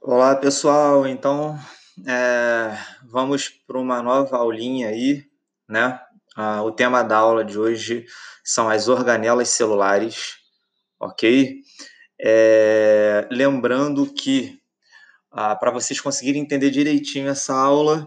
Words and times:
Olá, 0.00 0.36
pessoal. 0.36 1.06
Então, 1.06 1.58
é, 2.06 2.78
vamos 3.04 3.48
para 3.48 3.78
uma 3.78 4.00
nova 4.02 4.36
aulinha 4.36 4.88
aí, 4.88 5.24
né? 5.68 5.98
Ah, 6.36 6.62
o 6.62 6.70
tema 6.70 7.02
da 7.02 7.16
aula 7.16 7.44
de 7.44 7.58
hoje 7.58 8.04
são 8.44 8.68
as 8.68 8.88
organelas 8.88 9.48
celulares, 9.48 10.36
ok? 11.00 11.60
É, 12.20 13.26
lembrando 13.32 14.12
que 14.12 14.60
ah, 15.32 15.56
para 15.56 15.72
vocês 15.72 16.00
conseguirem 16.00 16.42
entender 16.42 16.70
direitinho 16.70 17.28
essa 17.28 17.54
aula, 17.54 18.06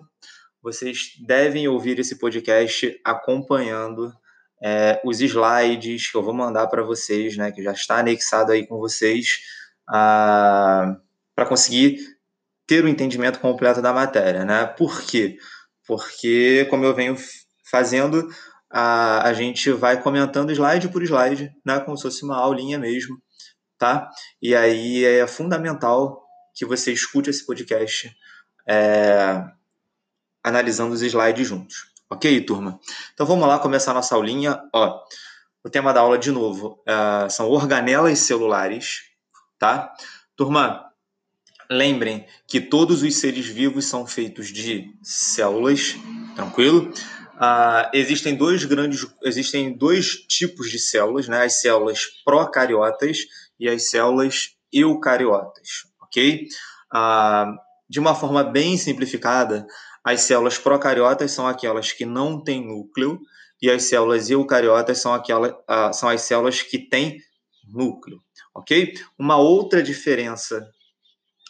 vocês 0.61 1.13
devem 1.25 1.67
ouvir 1.67 1.99
esse 1.99 2.17
podcast 2.17 2.97
acompanhando 3.03 4.13
é, 4.63 5.01
os 5.03 5.19
slides 5.19 6.09
que 6.09 6.17
eu 6.17 6.23
vou 6.23 6.33
mandar 6.33 6.67
para 6.67 6.83
vocês, 6.83 7.35
né? 7.35 7.51
Que 7.51 7.61
já 7.61 7.73
está 7.73 7.97
anexado 7.97 8.51
aí 8.53 8.65
com 8.65 8.77
vocês. 8.77 9.39
Ah, 9.89 10.95
para 11.39 11.45
conseguir 11.45 11.97
ter 12.67 12.83
o 12.83 12.85
um 12.85 12.89
entendimento 12.89 13.39
completo 13.39 13.81
da 13.81 13.93
matéria, 13.93 14.43
né? 14.43 14.65
Por 14.65 15.01
quê? 15.01 15.37
Porque, 15.87 16.67
como 16.69 16.83
eu 16.83 16.93
venho 16.93 17.15
fazendo, 17.71 18.27
a, 18.69 19.25
a 19.25 19.31
gente 19.31 19.71
vai 19.71 20.01
comentando 20.01 20.51
slide 20.51 20.89
por 20.89 21.01
slide, 21.01 21.49
né? 21.65 21.79
Como 21.79 21.95
se 21.95 22.03
fosse 22.03 22.25
uma 22.25 22.35
aulinha 22.35 22.77
mesmo, 22.77 23.17
tá? 23.77 24.09
E 24.41 24.53
aí 24.53 25.05
é 25.05 25.25
fundamental 25.27 26.21
que 26.53 26.65
você 26.65 26.91
escute 26.91 27.29
esse 27.29 27.45
podcast 27.45 28.13
é, 28.67 29.41
analisando 30.43 30.93
os 30.93 31.01
slides 31.01 31.47
juntos. 31.47 31.89
Ok, 32.09 32.41
turma? 32.41 32.81
Então 33.13 33.25
vamos 33.25 33.47
lá 33.47 33.59
começar 33.59 33.91
a 33.91 33.93
nossa 33.93 34.13
aulinha. 34.13 34.61
Ó, 34.75 35.01
o 35.63 35.69
tema 35.69 35.93
da 35.93 36.01
aula, 36.01 36.17
de 36.17 36.31
novo, 36.31 36.83
é, 36.85 37.29
são 37.29 37.47
organelas 37.49 38.19
celulares, 38.19 39.03
tá? 39.57 39.93
Turma, 40.35 40.88
Lembrem 41.71 42.25
que 42.47 42.59
todos 42.59 43.03
os 43.03 43.15
seres 43.17 43.45
vivos 43.45 43.85
são 43.85 44.07
feitos 44.07 44.47
de 44.47 44.91
células, 45.03 45.95
tranquilo? 46.35 46.91
Uh, 47.35 47.87
existem 47.93 48.35
dois 48.35 48.65
grandes, 48.65 49.05
existem 49.23 49.71
dois 49.71 50.15
tipos 50.27 50.71
de 50.71 50.79
células, 50.79 51.27
né? 51.27 51.43
As 51.43 51.61
células 51.61 52.07
procariotas 52.25 53.19
e 53.59 53.69
as 53.69 53.87
células 53.87 54.55
eucariotas, 54.73 55.85
ok? 56.01 56.47
Uh, 56.91 57.55
de 57.87 57.99
uma 57.99 58.15
forma 58.15 58.43
bem 58.43 58.75
simplificada, 58.75 59.67
as 60.03 60.21
células 60.21 60.57
procariotas 60.57 61.31
são 61.31 61.47
aquelas 61.47 61.91
que 61.91 62.05
não 62.05 62.43
têm 62.43 62.65
núcleo 62.65 63.19
e 63.61 63.69
as 63.69 63.83
células 63.83 64.27
eucariotas 64.31 64.97
são 64.97 65.13
aquelas, 65.13 65.51
uh, 65.51 65.93
são 65.93 66.09
as 66.09 66.21
células 66.21 66.63
que 66.63 66.79
têm 66.79 67.21
núcleo, 67.71 68.19
ok? 68.55 68.91
Uma 69.19 69.37
outra 69.37 69.83
diferença 69.83 70.67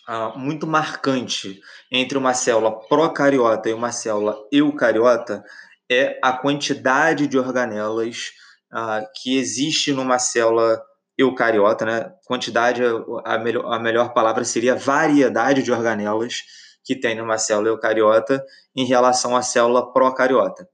uh, 0.09 0.37
muito 0.37 0.65
marcante 0.65 1.61
entre 1.91 2.17
uma 2.17 2.33
célula 2.33 2.79
procariota 2.87 3.69
e 3.69 3.73
uma 3.73 3.91
célula 3.91 4.35
eucariota 4.51 5.43
é 5.89 6.19
a 6.23 6.33
quantidade 6.33 7.27
de 7.27 7.37
organelas 7.37 8.31
uh, 8.73 9.05
que 9.15 9.37
existe 9.37 9.93
numa 9.93 10.17
célula 10.17 10.81
eucariota, 11.17 11.85
né? 11.85 12.11
Quantidade, 12.25 12.81
a 13.25 13.37
melhor, 13.37 13.71
a 13.71 13.79
melhor 13.79 14.13
palavra 14.13 14.43
seria 14.43 14.75
variedade 14.75 15.61
de 15.61 15.71
organelas 15.71 16.43
que 16.83 16.95
tem 16.95 17.15
numa 17.15 17.37
célula 17.37 17.69
eucariota 17.69 18.43
em 18.75 18.85
relação 18.85 19.35
à 19.35 19.41
célula 19.41 19.91
procariota. 19.91 20.67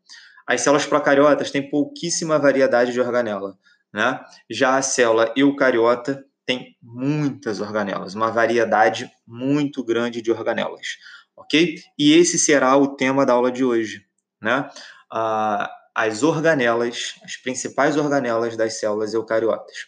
As 0.47 0.61
células 0.61 0.85
procariotas 0.85 1.49
têm 1.49 1.67
pouquíssima 1.67 2.37
variedade 2.37 2.93
de 2.93 3.01
organela, 3.01 3.57
né? 3.91 4.21
Já 4.49 4.77
a 4.77 4.81
célula 4.81 5.33
eucariota 5.35 6.23
tem 6.45 6.77
muitas 6.81 7.59
organelas, 7.59 8.13
uma 8.13 8.31
variedade 8.31 9.09
muito 9.25 9.83
grande 9.83 10.21
de 10.21 10.31
organelas, 10.31 10.97
ok? 11.35 11.79
E 11.97 12.13
esse 12.13 12.37
será 12.37 12.75
o 12.77 12.95
tema 12.95 13.25
da 13.25 13.33
aula 13.33 13.51
de 13.51 13.63
hoje, 13.63 14.05
né? 14.41 14.69
Ah, 15.11 15.71
as 15.95 16.23
organelas, 16.23 17.15
as 17.23 17.37
principais 17.37 17.95
organelas 17.95 18.57
das 18.57 18.79
células 18.79 19.13
eucariotas. 19.13 19.87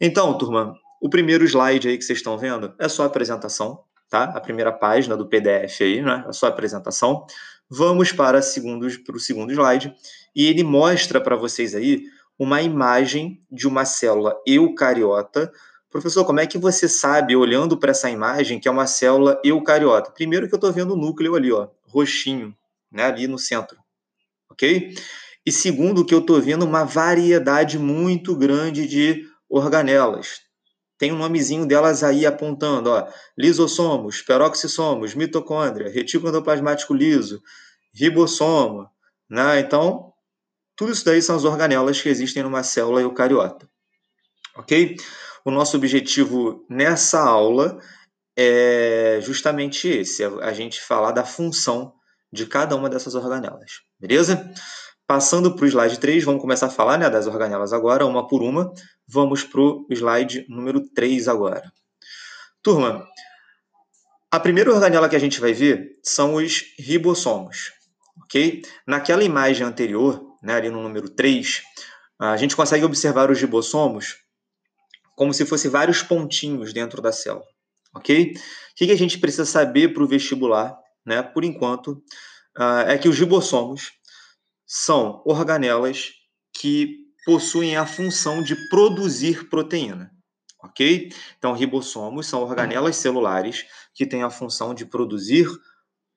Então, 0.00 0.36
turma, 0.38 0.74
o 1.00 1.08
primeiro 1.08 1.44
slide 1.44 1.86
aí 1.86 1.98
que 1.98 2.04
vocês 2.04 2.18
estão 2.18 2.38
vendo 2.38 2.74
é 2.78 2.88
só 2.88 3.02
a 3.02 3.06
apresentação, 3.06 3.84
tá? 4.08 4.24
A 4.24 4.40
primeira 4.40 4.72
página 4.72 5.16
do 5.16 5.28
PDF 5.28 5.82
aí, 5.82 6.02
né? 6.02 6.24
É 6.26 6.32
só 6.32 6.46
a 6.46 6.48
apresentação. 6.48 7.26
Vamos 7.68 8.10
para, 8.10 8.40
segundos, 8.40 8.96
para 8.96 9.16
o 9.16 9.20
segundo 9.20 9.52
slide 9.52 9.94
e 10.34 10.46
ele 10.46 10.64
mostra 10.64 11.20
para 11.20 11.36
vocês 11.36 11.74
aí 11.74 12.04
uma 12.38 12.62
imagem 12.62 13.42
de 13.50 13.68
uma 13.68 13.84
célula 13.84 14.34
eucariota 14.46 15.52
Professor, 15.94 16.24
como 16.24 16.40
é 16.40 16.46
que 16.48 16.58
você 16.58 16.88
sabe, 16.88 17.36
olhando 17.36 17.78
para 17.78 17.92
essa 17.92 18.10
imagem, 18.10 18.58
que 18.58 18.66
é 18.66 18.70
uma 18.70 18.84
célula 18.84 19.40
eucariota? 19.44 20.10
Primeiro 20.10 20.48
que 20.48 20.52
eu 20.52 20.56
estou 20.56 20.72
vendo 20.72 20.94
o 20.94 20.96
núcleo 20.96 21.36
ali, 21.36 21.52
ó, 21.52 21.68
roxinho, 21.86 22.52
né, 22.90 23.04
ali 23.04 23.28
no 23.28 23.38
centro, 23.38 23.78
ok? 24.50 24.92
E 25.46 25.52
segundo 25.52 26.04
que 26.04 26.12
eu 26.12 26.18
estou 26.18 26.42
vendo 26.42 26.64
uma 26.64 26.82
variedade 26.82 27.78
muito 27.78 28.34
grande 28.34 28.88
de 28.88 29.24
organelas. 29.48 30.40
Tem 30.98 31.12
um 31.12 31.16
nomezinho 31.16 31.64
delas 31.64 32.02
aí 32.02 32.26
apontando, 32.26 32.90
ó, 32.90 33.06
lisossomos, 33.38 34.20
peroxissomos, 34.20 35.14
mitocôndria, 35.14 35.88
retículo 35.88 36.30
endoplasmático 36.30 36.92
liso, 36.92 37.40
ribossomo, 37.94 38.90
né? 39.30 39.60
Então, 39.60 40.12
tudo 40.74 40.90
isso 40.90 41.04
daí 41.04 41.22
são 41.22 41.36
as 41.36 41.44
organelas 41.44 42.02
que 42.02 42.08
existem 42.08 42.42
numa 42.42 42.64
célula 42.64 43.00
eucariota, 43.00 43.70
ok? 44.56 44.96
O 45.44 45.50
nosso 45.50 45.76
objetivo 45.76 46.64
nessa 46.70 47.20
aula 47.20 47.78
é 48.36 49.18
justamente 49.22 49.86
esse: 49.88 50.22
é 50.22 50.26
a 50.42 50.52
gente 50.52 50.80
falar 50.80 51.12
da 51.12 51.24
função 51.24 51.92
de 52.32 52.46
cada 52.46 52.74
uma 52.74 52.88
dessas 52.88 53.14
organelas, 53.14 53.82
beleza? 54.00 54.50
Passando 55.06 55.54
para 55.54 55.64
o 55.64 55.68
slide 55.68 56.00
3, 56.00 56.24
vamos 56.24 56.40
começar 56.40 56.66
a 56.66 56.70
falar 56.70 56.96
né, 56.96 57.10
das 57.10 57.26
organelas 57.26 57.74
agora, 57.74 58.06
uma 58.06 58.26
por 58.26 58.42
uma. 58.42 58.72
Vamos 59.06 59.44
para 59.44 59.60
o 59.60 59.86
slide 59.90 60.46
número 60.48 60.80
3 60.94 61.28
agora. 61.28 61.70
Turma, 62.62 63.06
a 64.30 64.40
primeira 64.40 64.72
organela 64.72 65.08
que 65.08 65.14
a 65.14 65.18
gente 65.18 65.40
vai 65.40 65.52
ver 65.52 65.98
são 66.02 66.36
os 66.36 66.64
ribossomos, 66.78 67.70
ok? 68.24 68.62
Naquela 68.86 69.22
imagem 69.22 69.66
anterior, 69.66 70.24
né, 70.42 70.54
ali 70.54 70.70
no 70.70 70.82
número 70.82 71.10
3, 71.10 71.62
a 72.18 72.36
gente 72.38 72.56
consegue 72.56 72.84
observar 72.84 73.30
os 73.30 73.38
ribossomos 73.38 74.23
como 75.16 75.32
se 75.32 75.46
fosse 75.46 75.68
vários 75.68 76.02
pontinhos 76.02 76.72
dentro 76.72 77.00
da 77.00 77.12
célula, 77.12 77.46
ok? 77.94 78.32
O 78.32 78.74
que, 78.76 78.90
a 78.90 78.96
gente 78.96 79.18
precisa 79.18 79.44
saber 79.44 79.94
para 79.94 80.02
o 80.02 80.08
vestibular, 80.08 80.76
né? 81.06 81.22
Por 81.22 81.44
enquanto, 81.44 82.02
uh, 82.58 82.88
é 82.88 82.98
que 82.98 83.08
os 83.08 83.18
ribossomos 83.18 83.92
são 84.66 85.22
organelas 85.24 86.12
que 86.52 87.04
possuem 87.24 87.76
a 87.76 87.86
função 87.86 88.42
de 88.42 88.56
produzir 88.68 89.48
proteína, 89.48 90.10
ok? 90.62 91.10
Então, 91.38 91.52
ribossomos 91.52 92.26
são 92.26 92.42
organelas 92.42 92.96
celulares 92.96 93.64
que 93.94 94.06
têm 94.06 94.22
a 94.22 94.30
função 94.30 94.74
de 94.74 94.84
produzir 94.84 95.48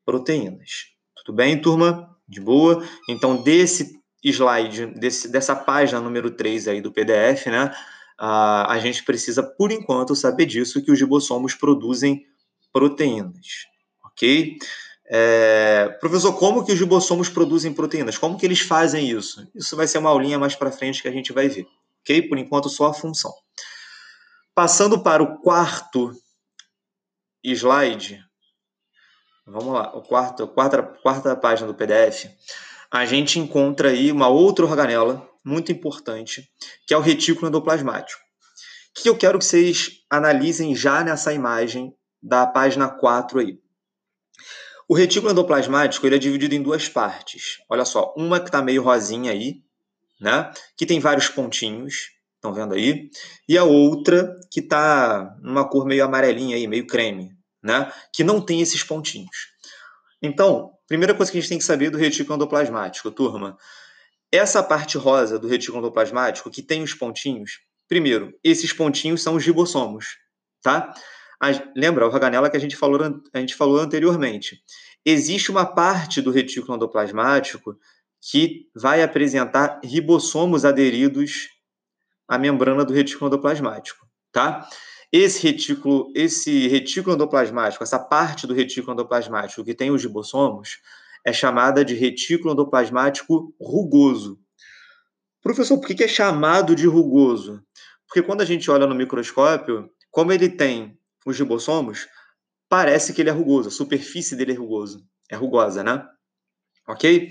proteínas. 0.06 0.88
Tudo 1.24 1.36
bem, 1.36 1.62
turma? 1.62 2.16
De 2.28 2.42
boa? 2.42 2.84
Então, 3.10 3.42
desse 3.44 3.98
slide, 4.24 4.88
desse, 4.88 5.30
dessa 5.30 5.56
página 5.56 6.02
número 6.02 6.32
3 6.32 6.68
aí 6.68 6.82
do 6.82 6.92
PDF, 6.92 7.48
né? 7.48 7.72
Uh, 8.20 8.66
a 8.68 8.80
gente 8.80 9.04
precisa, 9.04 9.44
por 9.44 9.72
enquanto, 9.72 10.16
saber 10.16 10.46
disso, 10.46 10.82
que 10.82 10.92
os 10.92 11.00
ribossomos 11.00 11.54
produzem 11.54 12.26
proteínas, 12.74 13.68
ok? 14.04 14.58
É, 15.10 15.88
professor, 16.02 16.34
como 16.34 16.66
que 16.66 16.72
os 16.74 16.80
ribossomos 16.80 17.30
produzem 17.30 17.74
proteínas? 17.74 18.18
Como 18.18 18.38
que 18.38 18.46
eles 18.46 18.60
fazem 18.60 19.10
isso? 19.10 19.48
Isso 19.56 19.76
vai 19.76 19.88
ser 19.88 20.00
uma 20.00 20.10
aulinha 20.10 20.38
mais 20.38 20.56
para 20.56 20.72
frente 20.72 21.02
que 21.02 21.08
a 21.08 21.12
gente 21.12 21.32
vai 21.32 21.48
ver, 21.48 21.66
ok? 22.02 22.22
Por 22.28 22.38
enquanto, 22.38 22.70
só 22.70 22.88
a 22.88 22.94
função. 22.94 23.34
Passando 24.54 25.00
para 25.00 25.24
o 25.24 25.38
quarto 25.38 26.12
slide, 27.44 28.22
vamos 29.46 29.74
lá, 29.74 29.96
o 29.96 30.02
quarto, 30.02 30.48
quarta, 30.48 30.84
quarta 30.84 31.36
página 31.36 31.68
do 31.68 31.76
PDF, 31.76 32.26
a 32.92 33.06
gente 33.06 33.40
encontra 33.40 33.90
aí 33.90 34.12
uma 34.12 34.28
outra 34.28 34.66
organela 34.66 35.28
muito 35.44 35.72
importante, 35.72 36.50
que 36.86 36.94
é 36.94 36.98
o 36.98 37.02
retículo 37.02 37.48
endoplasmático. 37.48 38.22
O 38.98 39.02
que 39.02 39.10
eu 39.10 39.18
quero 39.18 39.40
que 39.40 39.46
vocês 39.46 40.04
analisem 40.10 40.76
já 40.76 41.04
nessa 41.04 41.32
imagem 41.32 41.94
da 42.22 42.46
página 42.46 42.90
4 42.90 43.40
aí. 43.40 43.60
O 44.90 44.96
retículo 44.96 45.32
endoplasmático 45.32 46.06
ele 46.06 46.16
é 46.16 46.20
dividido 46.20 46.56
em 46.56 46.62
duas 46.62 46.88
partes. 46.88 47.58
Olha 47.70 47.86
só, 47.86 48.14
uma 48.18 48.40
que 48.40 48.48
está 48.48 48.62
meio 48.62 48.82
rosinha 48.82 49.32
aí, 49.32 49.62
né? 50.20 50.52
que 50.76 50.86
tem 50.86 51.00
vários 51.00 51.28
pontinhos, 51.28 52.10
estão 52.36 52.54
vendo 52.54 52.74
aí? 52.74 53.10
E 53.48 53.58
a 53.58 53.64
outra 53.64 54.38
que 54.52 54.62
está 54.62 55.36
numa 55.42 55.68
cor 55.68 55.86
meio 55.86 56.06
amarelinha 56.06 56.56
aí, 56.56 56.68
meio 56.68 56.88
creme, 56.88 57.32
né? 57.62 57.92
que 58.14 58.24
não 58.24 58.42
tem 58.42 58.62
esses 58.62 58.84
pontinhos. 58.84 59.50
Então, 60.22 60.72
primeira 60.88 61.14
coisa 61.14 61.32
que 61.32 61.38
a 61.38 61.42
gente 61.42 61.50
tem 61.50 61.58
que 61.58 61.64
saber 61.64 61.90
do 61.90 61.98
retículo 61.98 62.36
endoplasmático, 62.36 63.12
turma, 63.12 63.58
essa 64.32 64.64
parte 64.64 64.98
rosa 64.98 65.38
do 65.38 65.48
retículo 65.48 65.80
endoplasmático, 65.80 66.50
que 66.50 66.62
tem 66.62 66.84
os 66.84 66.94
pontinhos, 66.94 67.60
primeiro, 67.88 68.34
esses 68.44 68.74
pontinhos 68.74 69.22
são 69.22 69.36
os 69.36 69.46
ribossomos, 69.46 70.18
tá? 70.62 70.94
a, 71.40 71.48
lembra 71.76 72.04
a 72.04 72.08
organela 72.08 72.50
que 72.50 72.58
a 72.58 72.60
gente 72.60 72.76
falou, 72.76 73.22
a 73.34 73.40
gente 73.40 73.56
falou 73.56 73.80
anteriormente. 73.80 74.62
Existe 75.06 75.52
uma 75.52 75.66
parte 75.66 76.22
do 76.22 76.32
retículo 76.32 76.76
endoplasmático 76.76 77.78
que 78.20 78.68
vai 78.76 79.02
apresentar 79.02 79.80
ribossomos 79.84 80.66
aderidos 80.66 81.50
à 82.28 82.38
membrana 82.38 82.84
do 82.84 82.94
retículo 82.94 83.28
endoplasmático, 83.28 84.06
tá? 84.32 84.68
Esse 85.12 85.42
retículo, 85.42 86.12
esse 86.14 86.68
retículo 86.68 87.16
endoplasmático, 87.16 87.84
essa 87.84 87.98
parte 87.98 88.46
do 88.46 88.54
retículo 88.54 88.94
endoplasmático 88.94 89.64
que 89.64 89.74
tem 89.74 89.90
os 89.90 90.04
ribossomos, 90.04 90.80
é 91.26 91.32
chamada 91.32 91.84
de 91.84 91.94
retículo 91.94 92.54
endoplasmático 92.54 93.54
rugoso. 93.60 94.40
Professor, 95.42 95.80
por 95.80 95.88
que 95.88 96.04
é 96.04 96.08
chamado 96.08 96.76
de 96.76 96.86
rugoso? 96.88 97.64
Porque 98.08 98.22
quando 98.22 98.42
a 98.42 98.46
gente 98.46 98.70
olha 98.70 98.86
no 98.86 98.96
microscópio, 98.96 99.90
como 100.12 100.34
ele 100.34 100.50
tem 100.50 101.00
os 101.26 101.38
ribossomos, 101.38 102.08
parece 102.70 103.14
que 103.14 103.22
ele 103.22 103.30
é 103.30 103.34
rugoso, 103.34 103.70
a 103.70 103.72
superfície 103.72 104.36
dele 104.36 104.54
é 104.54 104.56
rugoso, 104.56 105.06
é 105.30 105.36
rugosa, 105.36 105.84
né? 105.84 106.06
Ok? 106.88 107.30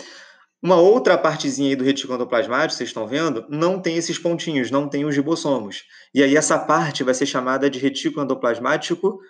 Uma 0.66 0.74
outra 0.74 1.16
partezinha 1.16 1.68
aí 1.68 1.76
do 1.76 1.84
retículo 1.84 2.16
endoplasmático, 2.16 2.76
vocês 2.76 2.88
estão 2.88 3.06
vendo, 3.06 3.46
não 3.48 3.80
tem 3.80 3.96
esses 3.96 4.18
pontinhos, 4.18 4.68
não 4.68 4.88
tem 4.88 5.04
os 5.04 5.14
ribossomos. 5.14 5.84
E 6.12 6.24
aí 6.24 6.36
essa 6.36 6.58
parte 6.58 7.04
vai 7.04 7.14
ser 7.14 7.24
chamada 7.24 7.70
de 7.70 7.78
retículo 7.78 8.24
endoplasmático 8.24 9.20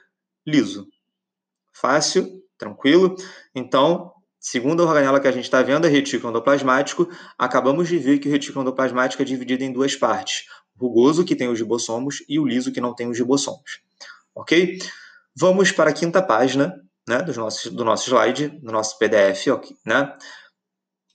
liso. 0.47 0.89
Fácil, 1.75 2.43
tranquilo. 2.57 3.15
Então, 3.55 4.15
segundo 4.41 4.83
a 4.83 4.87
organela 4.87 5.21
que 5.21 5.29
a 5.29 5.31
gente 5.31 5.45
está 5.45 5.61
vendo, 5.61 5.87
é 5.87 5.91
retículo 5.91 6.31
endoplasmático, 6.31 7.07
acabamos 7.37 7.87
de 7.87 7.99
ver 7.99 8.19
que 8.19 8.31
o 8.31 8.33
retículo 8.33 8.63
endoplasmático 8.63 9.21
é 9.21 9.27
dividido 9.27 9.63
em 9.63 9.71
duas 9.71 9.95
partes. 9.95 10.47
O 10.75 10.87
rugoso, 10.87 11.23
que 11.23 11.37
tem 11.37 11.49
os 11.49 11.59
ribossomos, 11.59 12.25
e 12.27 12.39
o 12.39 12.47
liso, 12.47 12.73
que 12.73 12.81
não 12.81 12.95
tem 12.95 13.11
os 13.11 13.19
ribossomos. 13.19 13.83
Ok? 14.35 14.79
Vamos 15.37 15.71
para 15.71 15.91
a 15.91 15.93
quinta 15.93 16.23
página 16.23 16.83
né, 17.07 17.21
do, 17.21 17.35
nosso, 17.35 17.71
do 17.71 17.85
nosso 17.85 18.09
slide, 18.09 18.49
do 18.49 18.73
nosso 18.73 18.99
PDF, 18.99 19.49
okay, 19.49 19.77
né? 19.85 20.17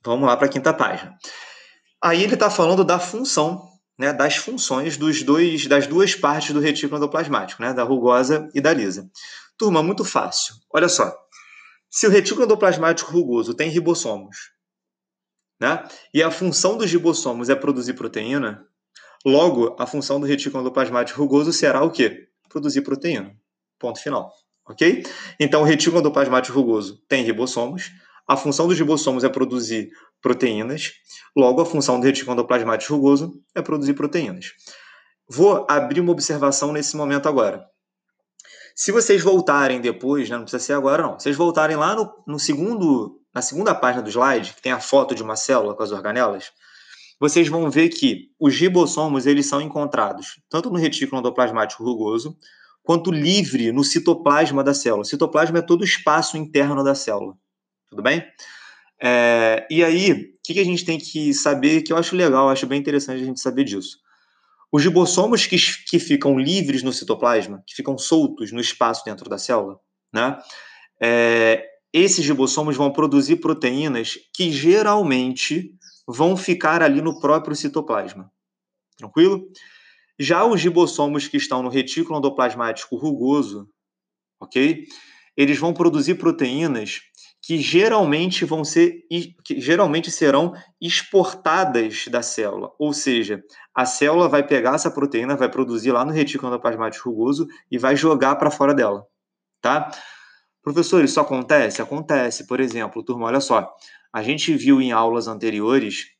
Vamos 0.03 0.27
lá 0.27 0.35
para 0.35 0.47
a 0.47 0.49
quinta 0.49 0.73
página. 0.73 1.15
Aí 2.03 2.23
ele 2.23 2.33
está 2.33 2.49
falando 2.49 2.83
da 2.83 2.99
função, 2.99 3.69
né, 3.97 4.11
das 4.11 4.35
funções 4.35 4.97
dos 4.97 5.21
dois, 5.21 5.67
das 5.67 5.85
duas 5.85 6.15
partes 6.15 6.51
do 6.51 6.59
retículo 6.59 6.97
endoplasmático, 6.97 7.61
né, 7.61 7.73
da 7.73 7.83
rugosa 7.83 8.49
e 8.55 8.59
da 8.59 8.73
lisa. 8.73 9.07
Turma, 9.57 9.83
muito 9.83 10.03
fácil. 10.03 10.55
Olha 10.73 10.89
só. 10.89 11.15
Se 11.89 12.07
o 12.07 12.09
retículo 12.09 12.45
endoplasmático 12.45 13.11
rugoso 13.11 13.53
tem 13.53 13.69
ribossomos, 13.69 14.37
né, 15.59 15.87
e 16.11 16.23
a 16.23 16.31
função 16.31 16.77
dos 16.77 16.91
ribossomos 16.91 17.49
é 17.49 17.55
produzir 17.55 17.93
proteína, 17.93 18.65
logo 19.23 19.75
a 19.77 19.85
função 19.85 20.19
do 20.19 20.25
retículo 20.25 20.63
endoplasmático 20.63 21.19
rugoso 21.19 21.53
será 21.53 21.83
o 21.83 21.91
quê? 21.91 22.27
Produzir 22.49 22.81
proteína. 22.81 23.35
Ponto 23.77 23.99
final. 23.99 24.31
Ok? 24.67 25.03
Então, 25.39 25.61
o 25.61 25.65
retículo 25.65 25.99
endoplasmático 25.99 26.57
rugoso 26.57 27.03
tem 27.07 27.23
ribossomos, 27.23 27.91
a 28.27 28.37
função 28.37 28.67
dos 28.67 28.77
ribossomos 28.77 29.23
é 29.23 29.29
produzir 29.29 29.89
proteínas, 30.21 30.91
logo 31.35 31.61
a 31.61 31.65
função 31.65 31.99
do 31.99 32.05
retículo 32.05 32.33
endoplasmático 32.33 32.93
rugoso 32.93 33.33
é 33.55 33.61
produzir 33.61 33.93
proteínas. 33.93 34.51
Vou 35.29 35.65
abrir 35.69 36.01
uma 36.01 36.11
observação 36.11 36.71
nesse 36.71 36.95
momento 36.95 37.27
agora. 37.27 37.65
Se 38.75 38.91
vocês 38.91 39.21
voltarem 39.21 39.81
depois, 39.81 40.29
né, 40.29 40.35
não 40.35 40.43
precisa 40.43 40.63
ser 40.63 40.73
agora 40.73 41.03
não, 41.03 41.19
vocês 41.19 41.35
voltarem 41.35 41.75
lá 41.75 41.95
no, 41.95 42.11
no 42.27 42.39
segundo, 42.39 43.19
na 43.33 43.41
segunda 43.41 43.75
página 43.75 44.01
do 44.01 44.09
slide, 44.09 44.53
que 44.53 44.61
tem 44.61 44.71
a 44.71 44.79
foto 44.79 45.13
de 45.13 45.23
uma 45.23 45.35
célula 45.35 45.75
com 45.75 45.83
as 45.83 45.91
organelas, 45.91 46.51
vocês 47.19 47.47
vão 47.47 47.69
ver 47.69 47.89
que 47.89 48.29
os 48.39 48.55
ribossomos 48.55 49.27
eles 49.27 49.45
são 49.45 49.61
encontrados 49.61 50.41
tanto 50.49 50.71
no 50.71 50.77
retículo 50.77 51.19
endoplasmático 51.19 51.83
rugoso 51.83 52.35
quanto 52.83 53.11
livre 53.11 53.71
no 53.71 53.83
citoplasma 53.83 54.63
da 54.63 54.73
célula. 54.73 55.03
O 55.03 55.05
citoplasma 55.05 55.59
é 55.59 55.61
todo 55.61 55.81
o 55.81 55.85
espaço 55.85 56.35
interno 56.35 56.83
da 56.83 56.95
célula. 56.95 57.35
Tudo 57.91 58.01
bem? 58.01 58.25
É, 59.03 59.67
e 59.69 59.83
aí, 59.83 60.13
o 60.13 60.39
que, 60.41 60.53
que 60.53 60.59
a 60.61 60.65
gente 60.65 60.85
tem 60.85 60.97
que 60.97 61.33
saber, 61.33 61.81
que 61.81 61.91
eu 61.91 61.97
acho 61.97 62.15
legal, 62.15 62.47
acho 62.47 62.65
bem 62.65 62.79
interessante 62.79 63.21
a 63.21 63.25
gente 63.25 63.41
saber 63.41 63.65
disso. 63.65 63.99
Os 64.71 64.81
ribossomos 64.81 65.45
que, 65.45 65.57
que 65.89 65.99
ficam 65.99 66.39
livres 66.39 66.83
no 66.83 66.93
citoplasma, 66.93 67.61
que 67.67 67.75
ficam 67.75 67.97
soltos 67.97 68.53
no 68.53 68.61
espaço 68.61 69.03
dentro 69.03 69.29
da 69.29 69.37
célula, 69.37 69.77
né? 70.13 70.39
É, 71.03 71.67
esses 71.91 72.25
ribossomos 72.25 72.77
vão 72.77 72.93
produzir 72.93 73.37
proteínas 73.37 74.17
que 74.33 74.49
geralmente 74.49 75.75
vão 76.07 76.37
ficar 76.37 76.81
ali 76.81 77.01
no 77.01 77.19
próprio 77.19 77.55
citoplasma. 77.57 78.31
Tranquilo? 78.95 79.49
Já 80.17 80.45
os 80.45 80.61
ribossomos 80.61 81.27
que 81.27 81.35
estão 81.35 81.61
no 81.61 81.69
retículo 81.69 82.19
endoplasmático 82.19 82.95
rugoso, 82.95 83.67
ok? 84.39 84.85
Eles 85.35 85.57
vão 85.57 85.73
produzir 85.73 86.15
proteínas 86.15 87.01
que 87.41 87.57
geralmente 87.57 88.45
vão 88.45 88.63
ser 88.63 89.03
que 89.43 89.59
geralmente 89.59 90.11
serão 90.11 90.53
exportadas 90.79 92.05
da 92.07 92.21
célula, 92.21 92.71
ou 92.77 92.93
seja, 92.93 93.43
a 93.73 93.85
célula 93.85 94.29
vai 94.29 94.45
pegar 94.45 94.75
essa 94.75 94.91
proteína, 94.91 95.35
vai 95.35 95.49
produzir 95.49 95.91
lá 95.91 96.05
no 96.05 96.11
retículo 96.11 96.51
endoplasmático 96.51 97.09
rugoso 97.09 97.47
e 97.69 97.77
vai 97.77 97.95
jogar 97.95 98.35
para 98.35 98.51
fora 98.51 98.75
dela, 98.75 99.05
tá? 99.59 99.89
Professor, 100.61 101.03
isso 101.03 101.19
acontece? 101.19 101.81
Acontece. 101.81 102.45
Por 102.45 102.59
exemplo, 102.59 103.03
turma, 103.03 103.25
olha 103.25 103.41
só, 103.41 103.67
a 104.13 104.21
gente 104.21 104.53
viu 104.53 104.79
em 104.79 104.91
aulas 104.91 105.27
anteriores 105.27 106.11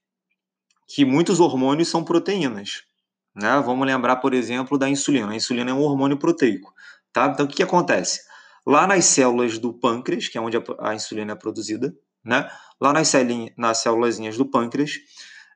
que 0.88 1.06
muitos 1.06 1.40
hormônios 1.40 1.90
são 1.90 2.04
proteínas, 2.04 2.84
né? 3.36 3.62
Vamos 3.64 3.86
lembrar, 3.86 4.16
por 4.16 4.34
exemplo, 4.34 4.78
da 4.78 4.90
insulina. 4.90 5.32
A 5.32 5.36
insulina 5.36 5.70
é 5.70 5.74
um 5.74 5.82
hormônio 5.82 6.18
proteico, 6.18 6.74
tá? 7.14 7.28
Então, 7.28 7.46
o 7.46 7.50
que, 7.50 7.58
que 7.58 7.64
acontece? 7.64 8.22
Lá 8.66 8.86
nas 8.86 9.06
células 9.06 9.58
do 9.58 9.74
pâncreas, 9.74 10.28
que 10.28 10.38
é 10.38 10.42
onde 10.42 10.58
a 10.80 10.94
insulina 10.94 11.34
é 11.34 11.36
produzida, 11.36 11.96
né? 12.24 12.50
lá 12.80 12.94
nas, 12.94 13.12
nas 13.58 13.78
células 13.80 14.38
do 14.38 14.46
pâncreas, 14.46 15.00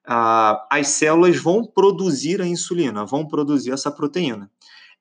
ah, 0.08 0.68
as 0.72 0.88
células 0.90 1.38
vão 1.38 1.66
produzir 1.66 2.42
a 2.42 2.48
insulina, 2.48 3.06
vão 3.06 3.28
produzir 3.28 3.72
essa 3.72 3.92
proteína. 3.92 4.52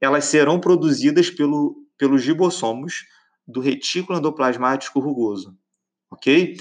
Elas 0.00 0.24
serão 0.24 0.58
produzidas 0.58 1.30
pelo, 1.30 1.76
pelos 1.98 2.24
ribossomos 2.24 3.04
do 3.46 3.60
retículo 3.60 4.18
endoplasmático 4.18 4.98
rugoso, 4.98 5.56
ok? 6.10 6.56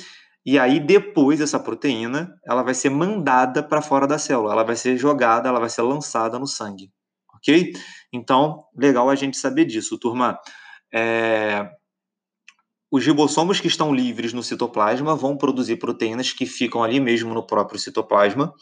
E 0.45 0.59
aí 0.59 0.79
depois 0.79 1.39
essa 1.39 1.57
proteína, 1.57 2.37
ela 2.45 2.63
vai 2.63 2.73
ser 2.73 2.89
mandada 2.89 3.63
para 3.63 3.81
fora 3.81 4.05
da 4.05 4.17
célula, 4.17 4.51
ela 4.51 4.63
vai 4.63 4.75
ser 4.75 4.97
jogada, 4.97 5.47
ela 5.47 5.59
vai 5.59 5.69
ser 5.69 5.81
lançada 5.83 6.37
no 6.37 6.45
sangue, 6.45 6.91
ok? 7.33 7.71
Então, 8.11 8.65
legal 8.75 9.09
a 9.09 9.15
gente 9.15 9.37
saber 9.37 9.65
disso, 9.65 9.97
turma. 9.97 10.37
É, 10.93 11.69
os 12.91 13.03
ribossomos 13.03 13.59
que 13.59 13.67
estão 13.67 13.91
livres 13.91 14.33
no 14.33 14.43
citoplasma 14.43 15.15
vão 15.15 15.35
produzir 15.35 15.77
proteínas 15.77 16.31
que 16.31 16.45
ficam 16.45 16.83
ali 16.83 16.99
mesmo 16.99 17.33
no 17.33 17.41
próprio 17.41 17.79
citoplasma, 17.79 18.53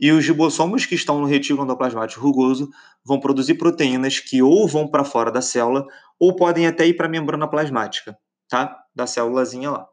e 0.00 0.10
os 0.10 0.26
ribossomos 0.26 0.84
que 0.84 0.96
estão 0.96 1.20
no 1.20 1.26
retículo 1.26 1.64
endoplasmático 1.64 2.20
rugoso 2.20 2.68
vão 3.04 3.20
produzir 3.20 3.54
proteínas 3.54 4.18
que 4.18 4.42
ou 4.42 4.66
vão 4.66 4.88
para 4.88 5.04
fora 5.04 5.30
da 5.30 5.40
célula 5.40 5.86
ou 6.18 6.34
podem 6.34 6.66
até 6.66 6.86
ir 6.86 6.94
para 6.94 7.06
a 7.06 7.08
membrana 7.08 7.48
plasmática, 7.48 8.18
tá? 8.48 8.76
Da 8.94 9.06
célulazinha 9.06 9.70
lá. 9.70 9.86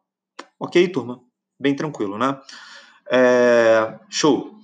Ok, 0.60 0.88
turma? 0.88 1.22
Bem 1.60 1.76
tranquilo, 1.76 2.18
né? 2.18 2.40
É... 3.12 4.00
Show. 4.10 4.58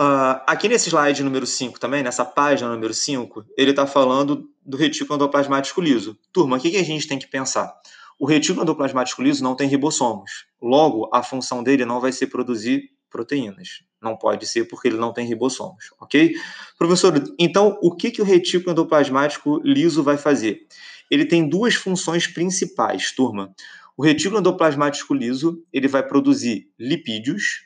Uh, 0.00 0.38
aqui 0.46 0.68
nesse 0.68 0.88
slide 0.88 1.24
número 1.24 1.44
5 1.44 1.80
também, 1.80 2.04
nessa 2.04 2.24
página 2.24 2.70
número 2.70 2.94
5, 2.94 3.44
ele 3.56 3.70
está 3.70 3.84
falando 3.84 4.48
do 4.64 4.76
retículo 4.76 5.16
endoplasmático 5.16 5.80
liso. 5.80 6.16
Turma, 6.32 6.56
o 6.56 6.60
que, 6.60 6.70
que 6.70 6.76
a 6.76 6.84
gente 6.84 7.08
tem 7.08 7.18
que 7.18 7.26
pensar? 7.26 7.74
O 8.16 8.24
retículo 8.24 8.62
endoplasmático 8.62 9.20
liso 9.20 9.42
não 9.42 9.56
tem 9.56 9.68
ribossomos. 9.68 10.46
Logo, 10.62 11.10
a 11.12 11.20
função 11.20 11.64
dele 11.64 11.84
não 11.84 12.00
vai 12.00 12.12
ser 12.12 12.28
produzir 12.28 12.90
proteínas. 13.10 13.82
Não 14.00 14.16
pode 14.16 14.46
ser 14.46 14.68
porque 14.68 14.86
ele 14.86 14.98
não 14.98 15.12
tem 15.12 15.26
ribossomos, 15.26 15.90
ok? 16.00 16.32
Professor, 16.78 17.20
então 17.36 17.76
o 17.82 17.92
que, 17.96 18.12
que 18.12 18.22
o 18.22 18.24
retículo 18.24 18.70
endoplasmático 18.70 19.60
liso 19.64 20.04
vai 20.04 20.16
fazer? 20.16 20.64
Ele 21.10 21.24
tem 21.24 21.48
duas 21.48 21.74
funções 21.74 22.28
principais, 22.28 23.10
turma. 23.10 23.52
O 23.96 24.04
retículo 24.04 24.38
endoplasmático 24.38 25.12
liso 25.12 25.60
ele 25.72 25.88
vai 25.88 26.06
produzir 26.06 26.70
lipídios, 26.78 27.64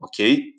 ok? 0.00 0.55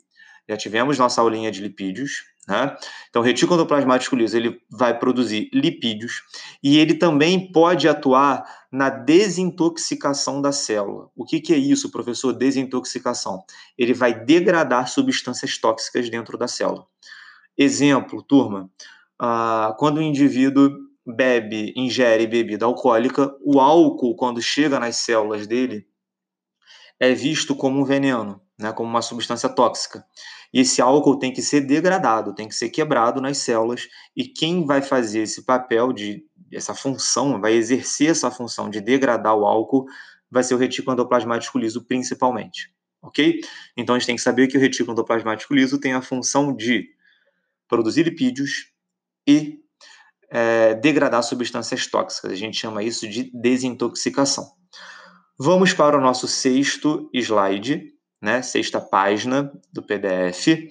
Já 0.48 0.56
tivemos 0.56 0.98
nossa 0.98 1.20
aulinha 1.20 1.50
de 1.50 1.60
lipídios, 1.60 2.24
né? 2.48 2.74
Então, 3.10 3.20
o 3.20 3.24
retículo 3.24 3.60
endoplasmático 3.60 4.16
liso 4.16 4.34
ele 4.34 4.58
vai 4.70 4.98
produzir 4.98 5.50
lipídios 5.52 6.22
e 6.62 6.78
ele 6.78 6.94
também 6.94 7.52
pode 7.52 7.86
atuar 7.86 8.42
na 8.72 8.88
desintoxicação 8.88 10.40
da 10.40 10.50
célula. 10.50 11.10
O 11.14 11.26
que, 11.26 11.40
que 11.40 11.52
é 11.52 11.58
isso, 11.58 11.90
professor? 11.90 12.32
Desintoxicação. 12.32 13.44
Ele 13.76 13.92
vai 13.92 14.24
degradar 14.24 14.88
substâncias 14.88 15.58
tóxicas 15.58 16.08
dentro 16.08 16.38
da 16.38 16.48
célula. 16.48 16.86
Exemplo, 17.56 18.22
turma, 18.22 18.70
ah, 19.20 19.74
quando 19.78 19.98
o 19.98 20.02
indivíduo 20.02 20.70
bebe, 21.06 21.72
ingere 21.76 22.26
bebida 22.26 22.64
alcoólica, 22.64 23.34
o 23.42 23.60
álcool, 23.60 24.16
quando 24.16 24.40
chega 24.40 24.78
nas 24.78 24.96
células 24.96 25.46
dele, 25.46 25.86
é 27.00 27.12
visto 27.12 27.54
como 27.54 27.80
um 27.80 27.84
veneno, 27.84 28.40
né, 28.58 28.72
como 28.72 28.88
uma 28.88 29.02
substância 29.02 29.48
tóxica. 29.48 30.04
E 30.52 30.60
esse 30.60 30.80
álcool 30.80 31.18
tem 31.18 31.32
que 31.32 31.42
ser 31.42 31.60
degradado, 31.62 32.34
tem 32.34 32.48
que 32.48 32.54
ser 32.54 32.70
quebrado 32.70 33.20
nas 33.20 33.38
células, 33.38 33.86
e 34.16 34.24
quem 34.24 34.64
vai 34.64 34.80
fazer 34.80 35.20
esse 35.20 35.44
papel 35.44 35.92
de 35.92 36.24
essa 36.52 36.74
função, 36.74 37.40
vai 37.40 37.52
exercer 37.52 38.10
essa 38.10 38.30
função 38.30 38.70
de 38.70 38.80
degradar 38.80 39.36
o 39.36 39.44
álcool, 39.46 39.86
vai 40.30 40.42
ser 40.42 40.54
o 40.54 40.58
retículo 40.58 40.94
endoplasmático 40.94 41.58
liso 41.58 41.84
principalmente, 41.84 42.72
ok? 43.02 43.40
Então 43.76 43.94
a 43.94 43.98
gente 43.98 44.06
tem 44.06 44.16
que 44.16 44.22
saber 44.22 44.46
que 44.48 44.56
o 44.56 44.60
retículo 44.60 44.92
endoplasmático 44.92 45.54
liso 45.54 45.78
tem 45.78 45.92
a 45.92 46.00
função 46.00 46.54
de 46.54 46.88
produzir 47.68 48.04
lipídios 48.04 48.72
e 49.26 49.58
é, 50.30 50.74
degradar 50.74 51.22
substâncias 51.22 51.86
tóxicas. 51.86 52.32
A 52.32 52.36
gente 52.36 52.56
chama 52.56 52.82
isso 52.82 53.08
de 53.08 53.30
desintoxicação. 53.34 54.50
Vamos 55.38 55.72
para 55.72 55.96
o 55.96 56.00
nosso 56.00 56.26
sexto 56.26 57.08
slide, 57.14 57.94
né? 58.20 58.42
Sexta 58.42 58.80
página 58.80 59.52
do 59.72 59.82
PDF. 59.82 60.70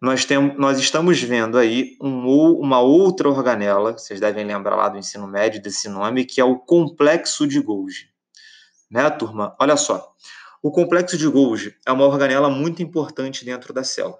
Nós, 0.00 0.24
temos, 0.24 0.58
nós 0.58 0.78
estamos 0.78 1.20
vendo 1.22 1.56
aí 1.56 1.96
um, 2.00 2.26
uma 2.58 2.80
outra 2.80 3.28
organela, 3.28 3.92
vocês 3.92 4.20
devem 4.20 4.44
lembrar 4.44 4.76
lá 4.76 4.88
do 4.88 4.98
ensino 4.98 5.26
médio 5.26 5.62
desse 5.62 5.88
nome, 5.88 6.24
que 6.24 6.40
é 6.40 6.44
o 6.44 6.58
complexo 6.58 7.46
de 7.46 7.60
Golgi. 7.60 8.10
Né, 8.90 9.08
turma? 9.10 9.56
Olha 9.58 9.76
só. 9.76 10.12
O 10.62 10.70
complexo 10.70 11.16
de 11.16 11.26
Golgi 11.26 11.74
é 11.86 11.92
uma 11.92 12.04
organela 12.04 12.50
muito 12.50 12.82
importante 12.82 13.44
dentro 13.44 13.72
da 13.72 13.82
célula. 13.82 14.18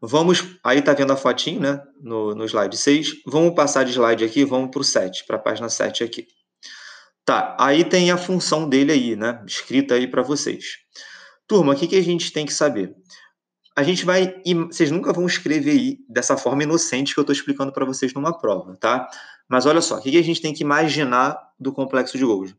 Vamos, 0.00 0.56
aí 0.62 0.80
tá 0.80 0.92
vendo 0.92 1.12
a 1.12 1.16
fotinho, 1.16 1.60
né, 1.60 1.82
no, 2.00 2.34
no 2.34 2.44
slide 2.44 2.76
6. 2.76 3.22
Vamos 3.26 3.54
passar 3.54 3.84
de 3.84 3.90
slide 3.90 4.24
aqui, 4.24 4.44
vamos 4.44 4.70
para 4.70 4.80
o 4.80 4.84
7, 4.84 5.24
para 5.24 5.36
a 5.36 5.40
página 5.40 5.68
7 5.68 6.04
aqui. 6.04 6.28
Tá, 7.24 7.56
aí 7.58 7.84
tem 7.84 8.10
a 8.10 8.16
função 8.16 8.68
dele 8.68 8.92
aí, 8.92 9.16
né, 9.16 9.42
escrita 9.46 9.94
aí 9.94 10.06
para 10.06 10.22
vocês. 10.22 10.78
Turma, 11.48 11.72
o 11.72 11.76
que, 11.76 11.88
que 11.88 11.96
a 11.96 12.02
gente 12.02 12.30
tem 12.30 12.44
que 12.44 12.52
saber? 12.52 12.94
A 13.74 13.82
gente 13.82 14.04
vai, 14.04 14.42
vocês 14.70 14.90
nunca 14.90 15.12
vão 15.12 15.24
escrever 15.24 15.70
aí 15.70 15.98
dessa 16.08 16.36
forma 16.36 16.62
inocente 16.62 17.14
que 17.14 17.20
eu 17.20 17.22
estou 17.22 17.32
explicando 17.32 17.72
para 17.72 17.86
vocês 17.86 18.12
numa 18.12 18.36
prova, 18.36 18.76
tá? 18.76 19.08
Mas 19.48 19.64
olha 19.64 19.80
só, 19.80 19.96
o 19.96 20.02
que, 20.02 20.10
que 20.10 20.18
a 20.18 20.22
gente 20.22 20.42
tem 20.42 20.52
que 20.52 20.62
imaginar 20.62 21.38
do 21.58 21.72
complexo 21.72 22.18
de 22.18 22.24
Golgi? 22.24 22.54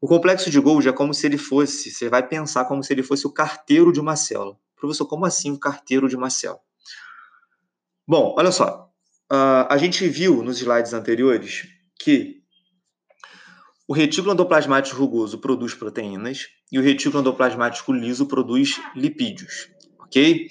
O 0.00 0.08
complexo 0.08 0.50
de 0.50 0.58
Golgi 0.58 0.88
é 0.88 0.92
como 0.92 1.14
se 1.14 1.24
ele 1.24 1.38
fosse, 1.38 1.92
você 1.92 2.08
vai 2.08 2.26
pensar 2.26 2.64
como 2.64 2.82
se 2.82 2.92
ele 2.92 3.04
fosse 3.04 3.26
o 3.26 3.30
carteiro 3.30 3.92
de 3.92 4.00
uma 4.00 4.16
célula. 4.16 4.56
Professor, 4.74 5.06
como 5.06 5.24
assim 5.24 5.52
o 5.52 5.58
carteiro 5.58 6.08
de 6.08 6.16
uma 6.16 6.28
célula? 6.28 6.60
Bom, 8.06 8.34
olha 8.36 8.50
só. 8.50 8.90
Uh, 9.30 9.68
a 9.68 9.78
gente 9.78 10.08
viu 10.08 10.42
nos 10.42 10.58
slides 10.58 10.92
anteriores 10.92 11.68
que 12.00 12.41
o 13.86 13.92
retículo 13.92 14.32
endoplasmático 14.32 14.96
rugoso 14.96 15.38
produz 15.38 15.74
proteínas 15.74 16.46
e 16.70 16.78
o 16.78 16.82
retículo 16.82 17.20
endoplasmático 17.20 17.92
liso 17.92 18.26
produz 18.26 18.80
lipídios, 18.94 19.68
ok? 20.00 20.48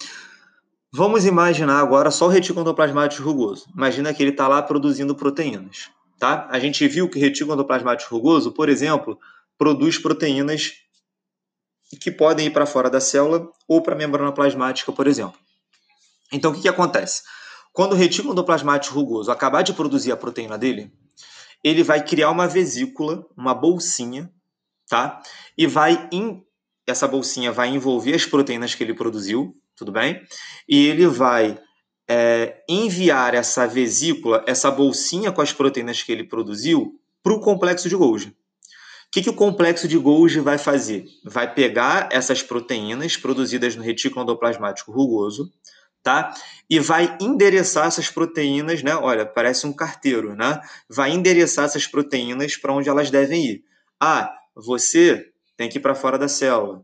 Vamos 0.94 1.26
imaginar 1.26 1.80
agora 1.80 2.12
só 2.12 2.26
o 2.26 2.30
retículo 2.30 2.62
endoplasmático 2.62 3.24
rugoso. 3.24 3.66
Imagina 3.76 4.14
que 4.14 4.22
ele 4.22 4.32
está 4.32 4.48
lá 4.48 4.62
produzindo 4.62 5.16
proteínas, 5.16 5.90
tá? 6.20 6.48
A 6.52 6.60
gente 6.60 6.86
viu 6.88 7.10
que 7.10 7.18
o 7.18 7.22
retículo 7.22 7.54
endoplasmático 7.54 8.14
rugoso, 8.14 8.52
por 8.52 8.68
exemplo, 8.68 9.18
produz 9.58 9.98
proteínas 9.98 10.74
que 12.02 12.12
podem 12.12 12.48
ir 12.48 12.52
para 12.52 12.66
fora 12.66 12.90
da 12.90 13.00
célula 13.00 13.50
ou 13.68 13.82
para 13.82 13.96
a 13.96 13.98
membrana 13.98 14.32
plasmática, 14.34 14.92
por 14.92 15.08
exemplo. 15.08 15.40
Então, 16.32 16.52
o 16.52 16.54
que, 16.54 16.62
que 16.62 16.70
acontece? 16.70 17.24
Quando 17.74 17.94
o 17.94 17.96
retículo 17.96 18.34
endoplasmático 18.34 18.94
rugoso 18.94 19.32
acabar 19.32 19.62
de 19.62 19.74
produzir 19.74 20.12
a 20.12 20.18
proteína 20.18 20.58
dele, 20.58 20.92
ele 21.64 21.84
vai 21.84 22.04
criar 22.04 22.32
uma 22.32 22.48
vesícula, 22.48 23.26
uma 23.38 23.54
bolsinha, 23.54 24.32
tá? 24.90 25.22
E 25.58 25.68
vai 25.68 26.10
in... 26.12 26.42
essa 26.88 27.08
bolsinha 27.08 27.52
vai 27.52 27.70
envolver 27.70 28.14
as 28.14 28.26
proteínas 28.26 28.76
que 28.76 28.84
ele 28.84 28.94
produziu, 28.94 29.56
tudo 29.76 29.92
bem? 29.92 30.22
E 30.68 30.88
ele 30.88 31.08
vai 31.08 31.60
é, 32.10 32.64
enviar 32.68 33.34
essa 33.34 33.68
vesícula, 33.68 34.44
essa 34.48 34.70
bolsinha 34.70 35.32
com 35.32 35.42
as 35.42 35.54
proteínas 35.54 36.02
que 36.04 36.12
ele 36.12 36.24
produziu, 36.24 37.00
para 37.24 37.34
o 37.34 37.40
complexo 37.40 37.88
de 37.88 37.96
Golgi. 37.96 38.30
O 38.30 38.34
que, 39.12 39.22
que 39.22 39.30
o 39.30 39.34
complexo 39.34 39.88
de 39.88 39.98
Golgi 39.98 40.40
vai 40.40 40.58
fazer? 40.58 41.06
Vai 41.26 41.54
pegar 41.54 42.08
essas 42.12 42.42
proteínas 42.42 43.18
produzidas 43.18 43.76
no 43.76 43.84
retículo 43.84 44.24
endoplasmático 44.24 44.92
rugoso, 44.92 45.52
tá? 46.04 46.34
E 46.70 46.80
vai 46.80 47.18
endereçar 47.22 47.88
essas 47.88 48.10
proteínas, 48.10 48.82
né? 48.82 48.96
Olha, 48.96 49.26
parece 49.26 49.68
um 49.68 49.74
carteiro, 49.74 50.36
né? 50.36 50.60
Vai 50.90 51.12
endereçar 51.12 51.66
essas 51.66 51.88
proteínas 51.88 52.56
para 52.56 52.74
onde 52.74 52.90
elas 52.90 53.12
devem 53.12 53.46
ir. 53.46 53.64
Ah, 54.00 54.34
você 54.56 55.28
tem 55.56 55.70
que 55.70 55.78
ir 55.78 55.82
para 55.82 55.96
fora 55.96 56.18
da 56.18 56.28
célula. 56.28 56.84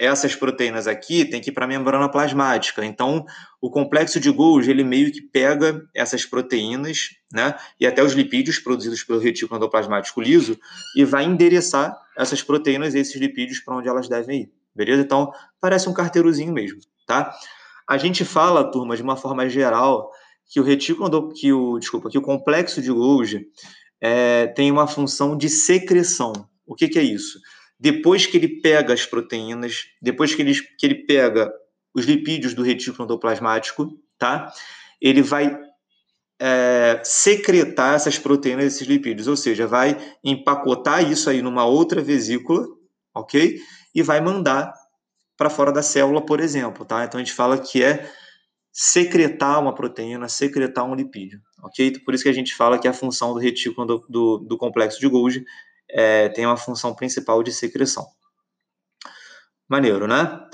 Essas 0.00 0.36
proteínas 0.36 0.86
aqui 0.86 1.24
tem 1.24 1.40
que 1.40 1.50
ir 1.50 1.52
para 1.52 1.64
a 1.64 1.68
membrana 1.68 2.08
plasmática. 2.08 2.84
Então, 2.84 3.26
o 3.60 3.68
complexo 3.68 4.20
de 4.20 4.30
Golgi, 4.30 4.70
ele 4.70 4.84
meio 4.84 5.10
que 5.10 5.20
pega 5.20 5.84
essas 5.94 6.24
proteínas, 6.24 7.10
né? 7.32 7.54
E 7.80 7.86
até 7.86 8.02
os 8.02 8.12
lipídios 8.12 8.60
produzidos 8.60 9.02
pelo 9.02 9.18
retículo 9.18 9.58
endoplasmático 9.58 10.20
liso 10.20 10.58
e 10.96 11.04
vai 11.04 11.24
endereçar 11.24 11.96
essas 12.16 12.42
proteínas 12.42 12.94
e 12.94 13.00
esses 13.00 13.16
lipídios 13.16 13.58
para 13.58 13.76
onde 13.76 13.88
elas 13.88 14.08
devem 14.08 14.42
ir. 14.42 14.52
Beleza? 14.74 15.02
Então, 15.02 15.32
parece 15.60 15.88
um 15.88 15.92
carteirozinho 15.92 16.52
mesmo, 16.52 16.78
tá? 17.04 17.34
A 17.88 17.96
gente 17.96 18.24
fala, 18.24 18.70
turma, 18.70 18.96
de 18.96 19.02
uma 19.02 19.16
forma 19.16 19.48
geral, 19.48 20.10
que 20.46 20.60
o 20.60 20.62
retículo, 20.62 21.32
que 21.32 21.52
o, 21.52 21.78
desculpa, 21.78 22.10
que 22.10 22.18
o 22.18 22.22
complexo 22.22 22.82
de 22.82 22.90
Golgi 22.90 23.46
é, 24.00 24.46
tem 24.48 24.70
uma 24.70 24.86
função 24.86 25.36
de 25.36 25.48
secreção. 25.48 26.32
O 26.66 26.74
que, 26.74 26.88
que 26.88 26.98
é 26.98 27.02
isso? 27.02 27.38
Depois 27.80 28.26
que 28.26 28.36
ele 28.36 28.60
pega 28.60 28.92
as 28.92 29.06
proteínas, 29.06 29.84
depois 30.02 30.34
que 30.34 30.42
ele, 30.42 30.52
que 30.78 30.86
ele 30.86 31.06
pega 31.06 31.50
os 31.94 32.04
lipídios 32.04 32.54
do 32.54 32.62
retículo 32.62 33.04
endoplasmático, 33.04 33.98
tá? 34.18 34.52
Ele 35.00 35.22
vai 35.22 35.58
é, 36.40 37.00
secretar 37.04 37.94
essas 37.94 38.18
proteínas, 38.18 38.66
esses 38.66 38.86
lipídios, 38.86 39.28
ou 39.28 39.36
seja, 39.36 39.66
vai 39.66 39.96
empacotar 40.22 41.10
isso 41.10 41.30
aí 41.30 41.40
numa 41.40 41.64
outra 41.64 42.02
vesícula, 42.02 42.66
ok? 43.14 43.58
E 43.94 44.02
vai 44.02 44.20
mandar 44.20 44.72
para 45.38 45.48
fora 45.48 45.72
da 45.72 45.82
célula, 45.82 46.20
por 46.20 46.40
exemplo, 46.40 46.84
tá? 46.84 47.04
Então 47.04 47.18
a 47.18 47.24
gente 47.24 47.32
fala 47.32 47.56
que 47.56 47.82
é 47.82 48.10
secretar 48.72 49.60
uma 49.60 49.72
proteína, 49.72 50.28
secretar 50.28 50.84
um 50.84 50.96
lipídio, 50.96 51.40
ok? 51.62 52.00
Por 52.00 52.12
isso 52.12 52.24
que 52.24 52.28
a 52.28 52.34
gente 52.34 52.54
fala 52.54 52.78
que 52.78 52.88
a 52.88 52.92
função 52.92 53.32
do 53.32 53.38
retículo 53.38 53.86
do, 53.86 54.06
do, 54.08 54.38
do 54.38 54.58
complexo 54.58 54.98
de 54.98 55.08
Golgi 55.08 55.44
é, 55.88 56.28
tem 56.28 56.44
uma 56.44 56.56
função 56.56 56.92
principal 56.92 57.42
de 57.42 57.52
secreção. 57.52 58.04
Maneiro, 59.68 60.08
né? 60.08 60.44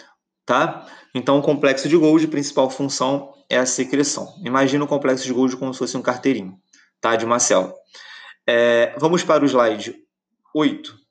Tá? 0.44 0.86
Então 1.14 1.38
o 1.38 1.42
complexo 1.42 1.88
de 1.88 1.96
Golgi, 1.96 2.26
principal 2.26 2.68
função 2.68 3.32
é 3.48 3.56
a 3.56 3.64
secreção. 3.64 4.34
Imagina 4.44 4.84
o 4.84 4.88
complexo 4.88 5.24
de 5.24 5.32
Golgi 5.32 5.56
como 5.56 5.72
se 5.72 5.78
fosse 5.78 5.96
um 5.96 6.02
carteirinho, 6.02 6.60
tá? 7.00 7.16
De 7.16 7.24
uma 7.24 7.38
célula. 7.38 7.74
É, 8.46 8.94
vamos 8.98 9.24
para 9.24 9.42
o 9.42 9.46
slide 9.46 9.96
8 10.54 11.03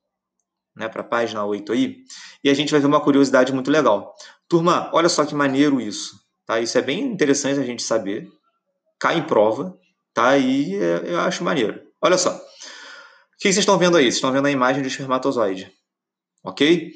né, 0.75 0.89
para 0.89 1.01
a 1.01 1.06
página 1.06 1.46
8 1.46 1.72
aí, 1.72 1.98
e 2.44 2.50
a 2.50 2.53
gente 2.53 2.72
vai 2.72 2.80
ver 2.80 2.88
uma 2.88 3.01
curiosidade 3.01 3.53
muito 3.53 3.70
legal. 3.72 4.15
Turma, 4.48 4.89
olha 4.94 5.10
só 5.10 5.25
que 5.25 5.36
maneiro 5.36 5.80
isso, 5.80 6.20
tá? 6.46 6.60
Isso 6.60 6.77
é 6.77 6.82
bem 6.82 7.03
interessante 7.03 7.60
a 7.60 7.63
gente 7.63 7.84
saber, 7.84 8.27
cai 9.00 9.18
em 9.18 9.24
prova, 9.24 9.77
tá? 10.13 10.38
E 10.38 10.75
é, 10.75 11.01
eu 11.06 11.20
acho 11.20 11.44
maneiro. 11.44 11.82
Olha 12.01 12.18
só, 12.18 12.36
o 12.36 12.39
que 13.39 13.44
vocês 13.44 13.58
estão 13.58 13.77
vendo 13.77 13.98
aí? 13.98 14.06
Vocês 14.06 14.15
estão 14.15 14.32
vendo 14.32 14.48
a 14.48 14.51
imagem 14.51 14.82
do 14.82 14.88
espermatozoide, 14.88 15.72
ok? 16.44 16.92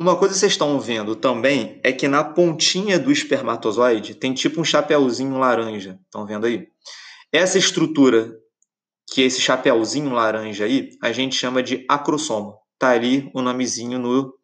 Uma 0.00 0.16
coisa 0.16 0.34
que 0.34 0.40
vocês 0.40 0.52
estão 0.52 0.80
vendo 0.80 1.14
também 1.14 1.80
é 1.84 1.92
que 1.92 2.08
na 2.08 2.24
pontinha 2.24 2.98
do 2.98 3.12
espermatozoide 3.12 4.14
tem 4.14 4.34
tipo 4.34 4.60
um 4.60 4.64
chapéuzinho 4.64 5.38
laranja, 5.38 5.98
estão 6.04 6.26
vendo 6.26 6.46
aí? 6.46 6.66
Essa 7.30 7.58
estrutura 7.58 8.36
que 9.12 9.22
é 9.22 9.26
esse 9.26 9.40
chapéuzinho 9.40 10.10
laranja 10.10 10.64
aí, 10.64 10.90
a 11.02 11.12
gente 11.12 11.36
chama 11.36 11.62
de 11.62 11.84
acrossomo 11.88 12.61
tá 12.82 12.90
ali 12.90 13.30
o 13.32 13.40
nomezinho 13.40 13.96
no, 13.96 14.34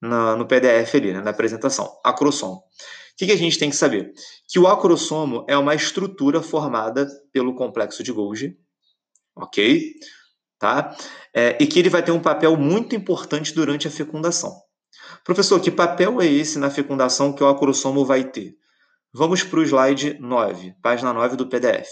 na, 0.00 0.34
no 0.34 0.46
PDF 0.46 0.94
ali, 0.94 1.12
né, 1.12 1.20
na 1.20 1.30
apresentação, 1.30 1.94
acrossomo. 2.02 2.56
O 2.56 2.62
que, 3.18 3.26
que 3.26 3.32
a 3.32 3.36
gente 3.36 3.58
tem 3.58 3.68
que 3.68 3.76
saber? 3.76 4.12
Que 4.48 4.58
o 4.58 4.66
acrossomo 4.66 5.44
é 5.46 5.56
uma 5.58 5.74
estrutura 5.74 6.40
formada 6.40 7.06
pelo 7.32 7.54
complexo 7.54 8.02
de 8.02 8.12
Golgi, 8.12 8.56
ok? 9.34 9.92
Tá? 10.58 10.96
É, 11.34 11.58
e 11.60 11.66
que 11.66 11.78
ele 11.78 11.90
vai 11.90 12.02
ter 12.02 12.12
um 12.12 12.20
papel 12.20 12.56
muito 12.56 12.94
importante 12.94 13.54
durante 13.54 13.86
a 13.86 13.90
fecundação. 13.90 14.54
Professor, 15.22 15.60
que 15.60 15.70
papel 15.70 16.20
é 16.22 16.26
esse 16.26 16.58
na 16.58 16.70
fecundação 16.70 17.32
que 17.32 17.44
o 17.44 17.48
acrossomo 17.48 18.06
vai 18.06 18.24
ter? 18.24 18.56
Vamos 19.12 19.42
para 19.42 19.58
o 19.58 19.62
slide 19.62 20.18
9, 20.18 20.74
página 20.82 21.12
9 21.12 21.36
do 21.36 21.46
PDF. 21.46 21.88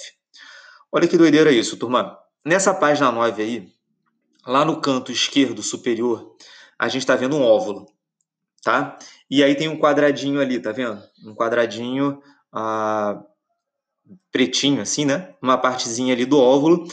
Olha 0.91 1.07
que 1.07 1.19
doideira 1.19 1.53
isso, 1.53 1.77
turma. 1.77 2.19
Nessa 2.45 2.73
página 2.73 3.13
9 3.13 3.43
aí, 3.43 3.74
lá 4.47 4.65
no 4.65 4.81
canto 4.81 5.11
esquerdo 5.11 5.63
superior, 5.63 6.37
a 6.79 6.89
gente 6.89 7.03
está 7.03 7.17
vendo 7.17 7.37
um 7.37 7.43
óvulo, 7.43 7.87
tá? 8.63 8.99
E 9.31 9.43
aí 9.43 9.55
tem 9.55 9.69
um 9.69 9.79
quadradinho 9.79 10.41
ali, 10.41 10.61
tá 10.61 10.73
vendo? 10.73 11.03
Um 11.25 11.35
quadradinho 11.35 12.21
ah, 12.53 13.23
pretinho, 14.31 14.83
assim, 14.83 15.05
né? 15.05 15.35
Uma 15.41 15.59
partezinha 15.59 16.13
ali 16.15 16.25
do 16.25 16.39
óvulo. 16.39 16.87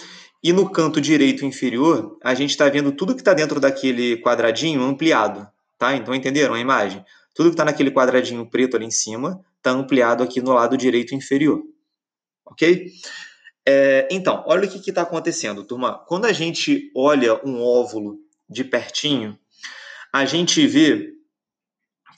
E 0.44 0.52
no 0.52 0.70
canto 0.70 1.00
direito 1.00 1.46
inferior, 1.46 2.18
a 2.24 2.34
gente 2.34 2.50
está 2.50 2.68
vendo 2.68 2.92
tudo 2.92 3.14
que 3.14 3.22
está 3.22 3.34
dentro 3.34 3.60
daquele 3.60 4.18
quadradinho 4.18 4.82
ampliado, 4.82 5.48
tá? 5.78 5.96
Então 5.96 6.16
entenderam 6.16 6.56
a 6.56 6.60
imagem? 6.60 7.06
Tudo 7.36 7.50
que 7.50 7.54
está 7.54 7.64
naquele 7.64 7.92
quadradinho 7.92 8.50
preto 8.50 8.76
ali 8.76 8.86
em 8.86 8.92
cima 8.92 9.40
está 9.58 9.72
ampliado 9.72 10.24
aqui 10.24 10.42
no 10.42 10.54
lado 10.54 10.76
direito 10.76 11.14
inferior, 11.14 11.62
ok? 12.46 12.88
É, 13.68 14.08
então, 14.12 14.44
olha 14.48 14.68
o 14.68 14.70
que 14.70 14.90
está 14.90 15.04
acontecendo, 15.04 15.64
turma. 15.64 16.04
Quando 16.08 16.26
a 16.26 16.34
gente 16.34 16.92
olha 16.96 17.40
um 17.46 17.62
óvulo 17.62 18.18
de 18.50 18.64
pertinho, 18.64 19.38
a 20.12 20.26
gente 20.26 20.66
vê 20.66 21.14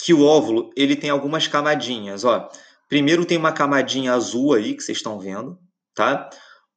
que 0.04 0.14
o 0.14 0.24
óvulo 0.24 0.72
ele 0.76 0.96
tem 0.96 1.10
algumas 1.10 1.48
camadinhas. 1.48 2.24
Ó. 2.24 2.50
Primeiro 2.90 3.26
tem 3.26 3.38
uma 3.38 3.52
camadinha 3.52 4.14
azul 4.14 4.54
aí, 4.54 4.76
que 4.76 4.84
vocês 4.84 4.98
estão 4.98 5.20
vendo, 5.20 5.58
tá? 5.96 6.30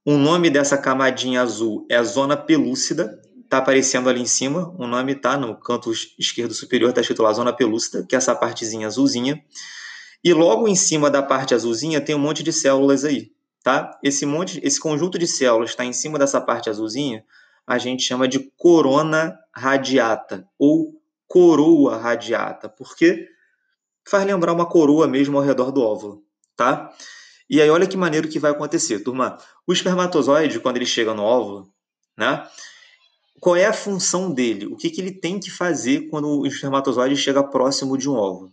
O 0.04 0.16
nome 0.16 0.50
dessa 0.50 0.78
camadinha 0.78 1.42
azul 1.42 1.86
é 1.90 1.96
a 1.96 2.02
zona 2.02 2.36
pelúcida, 2.36 3.20
tá 3.48 3.58
aparecendo 3.58 4.08
ali 4.08 4.20
em 4.20 4.26
cima. 4.26 4.74
O 4.78 4.86
nome 4.86 5.14
tá 5.14 5.36
no 5.36 5.58
canto 5.58 5.90
esquerdo 6.18 6.54
superior, 6.54 6.92
tá 6.92 7.00
escrito 7.00 7.22
lá 7.22 7.32
zona 7.32 7.52
pelúcida, 7.52 8.04
que 8.08 8.14
é 8.14 8.18
essa 8.18 8.34
partezinha 8.34 8.86
azulzinha. 8.86 9.42
E 10.22 10.32
logo 10.32 10.68
em 10.68 10.76
cima 10.76 11.10
da 11.10 11.22
parte 11.22 11.54
azulzinha 11.54 12.00
tem 12.00 12.14
um 12.14 12.20
monte 12.20 12.42
de 12.42 12.52
células 12.52 13.04
aí, 13.04 13.30
tá? 13.66 13.98
Esse 14.00 14.24
monte, 14.24 14.60
esse 14.62 14.78
conjunto 14.78 15.18
de 15.18 15.26
células 15.26 15.70
está 15.70 15.84
em 15.84 15.92
cima 15.92 16.20
dessa 16.20 16.40
parte 16.40 16.70
azulzinha, 16.70 17.24
a 17.66 17.78
gente 17.78 18.04
chama 18.04 18.28
de 18.28 18.38
corona 18.56 19.36
radiata 19.52 20.48
ou 20.56 20.94
coroa 21.26 21.96
radiata, 21.96 22.68
porque 22.68 23.26
faz 24.08 24.24
lembrar 24.24 24.52
uma 24.52 24.66
coroa 24.66 25.08
mesmo 25.08 25.36
ao 25.36 25.42
redor 25.42 25.72
do 25.72 25.82
óvulo, 25.82 26.22
tá? 26.54 26.94
E 27.50 27.60
aí 27.60 27.68
olha 27.68 27.88
que 27.88 27.96
maneiro 27.96 28.28
que 28.28 28.38
vai 28.38 28.52
acontecer, 28.52 29.00
turma. 29.00 29.36
O 29.66 29.72
espermatozoide, 29.72 30.60
quando 30.60 30.76
ele 30.76 30.86
chega 30.86 31.12
no 31.12 31.24
óvulo, 31.24 31.68
né? 32.16 32.46
Qual 33.40 33.56
é 33.56 33.66
a 33.66 33.72
função 33.72 34.30
dele? 34.30 34.66
O 34.66 34.76
que, 34.76 34.90
que 34.90 35.00
ele 35.00 35.10
tem 35.10 35.40
que 35.40 35.50
fazer 35.50 36.08
quando 36.08 36.28
o 36.28 36.46
espermatozoide 36.46 37.16
chega 37.16 37.42
próximo 37.42 37.98
de 37.98 38.08
um 38.08 38.14
óvulo? 38.14 38.52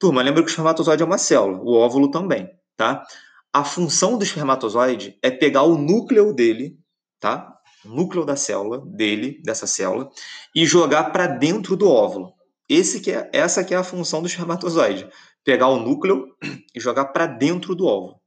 Turma, 0.00 0.20
lembra 0.20 0.42
que 0.42 0.48
o 0.48 0.50
espermatozoide 0.50 1.00
é 1.00 1.06
uma 1.06 1.16
célula, 1.16 1.58
o 1.62 1.74
óvulo 1.74 2.10
também, 2.10 2.50
tá? 2.76 3.06
A 3.52 3.64
função 3.64 4.16
do 4.16 4.24
espermatozoide 4.24 5.18
é 5.22 5.30
pegar 5.30 5.62
o 5.62 5.76
núcleo 5.76 6.32
dele, 6.32 6.78
tá? 7.20 7.54
O 7.84 7.88
núcleo 7.88 8.24
da 8.24 8.34
célula, 8.34 8.82
dele, 8.86 9.42
dessa 9.44 9.66
célula, 9.66 10.08
e 10.54 10.64
jogar 10.64 11.10
para 11.12 11.26
dentro 11.26 11.76
do 11.76 11.88
óvulo. 11.88 12.32
Esse 12.68 13.00
que 13.00 13.10
é, 13.10 13.28
essa 13.32 13.62
que 13.62 13.74
é 13.74 13.76
a 13.76 13.84
função 13.84 14.22
do 14.22 14.26
espermatozoide. 14.26 15.08
Pegar 15.44 15.68
o 15.68 15.78
núcleo 15.78 16.34
e 16.74 16.80
jogar 16.80 17.06
para 17.06 17.26
dentro 17.26 17.74
do 17.74 17.86
óvulo. 17.86 18.20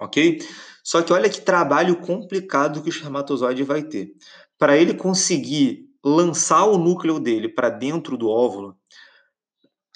Ok? 0.00 0.40
Só 0.82 1.02
que 1.02 1.12
olha 1.12 1.30
que 1.30 1.40
trabalho 1.40 2.00
complicado 2.00 2.82
que 2.82 2.88
o 2.88 2.90
espermatozoide 2.92 3.62
vai 3.62 3.82
ter. 3.82 4.12
Para 4.58 4.76
ele 4.76 4.94
conseguir 4.94 5.88
lançar 6.04 6.64
o 6.64 6.78
núcleo 6.78 7.20
dele 7.20 7.48
para 7.48 7.70
dentro 7.70 8.16
do 8.16 8.28
óvulo, 8.28 8.76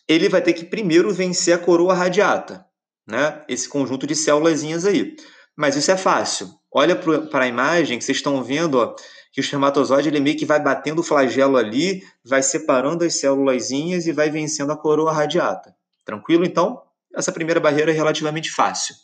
ele 0.09 0.29
vai 0.29 0.41
ter 0.41 0.53
que 0.53 0.65
primeiro 0.65 1.13
vencer 1.13 1.55
a 1.55 1.59
coroa 1.59 1.95
radiata, 1.95 2.66
né? 3.07 3.45
Esse 3.49 3.69
conjunto 3.69 4.07
de 4.07 4.15
células 4.15 4.63
aí. 4.85 5.17
Mas 5.57 5.77
isso 5.77 5.91
é 5.91 5.97
fácil. 5.97 6.51
Olha 6.73 6.97
para 6.97 7.45
a 7.45 7.49
imagem 7.49 7.99
que 7.99 8.05
vocês 8.05 8.19
estão 8.19 8.43
vendo, 8.43 8.79
ó, 8.79 8.95
que 9.33 9.41
o 9.41 9.43
espermatozoide 9.43 10.09
ele 10.09 10.21
meio 10.21 10.37
que 10.37 10.45
vai 10.45 10.61
batendo 10.61 11.01
o 11.01 11.05
flagelo 11.05 11.57
ali, 11.57 12.03
vai 12.25 12.43
separando 12.43 13.05
as 13.05 13.19
células 13.19 13.71
e 13.71 14.13
vai 14.13 14.31
vencendo 14.31 14.73
a 14.73 14.77
coroa 14.77 15.13
radiata. 15.13 15.75
Tranquilo? 16.05 16.45
Então, 16.45 16.83
essa 17.15 17.33
primeira 17.33 17.61
barreira 17.61 17.91
é 17.91 17.95
relativamente 17.95 18.51
fácil. 18.51 18.95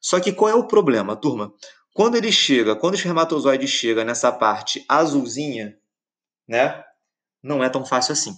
Só 0.00 0.20
que 0.20 0.32
qual 0.32 0.50
é 0.50 0.54
o 0.54 0.66
problema, 0.66 1.16
turma? 1.16 1.52
Quando 1.92 2.16
ele 2.16 2.32
chega, 2.32 2.74
quando 2.74 2.94
o 2.94 2.96
espermatozoide 2.96 3.68
chega 3.68 4.04
nessa 4.04 4.32
parte 4.32 4.84
azulzinha, 4.88 5.76
né? 6.48 6.82
Não 7.42 7.62
é 7.62 7.68
tão 7.68 7.84
fácil 7.84 8.12
assim. 8.12 8.34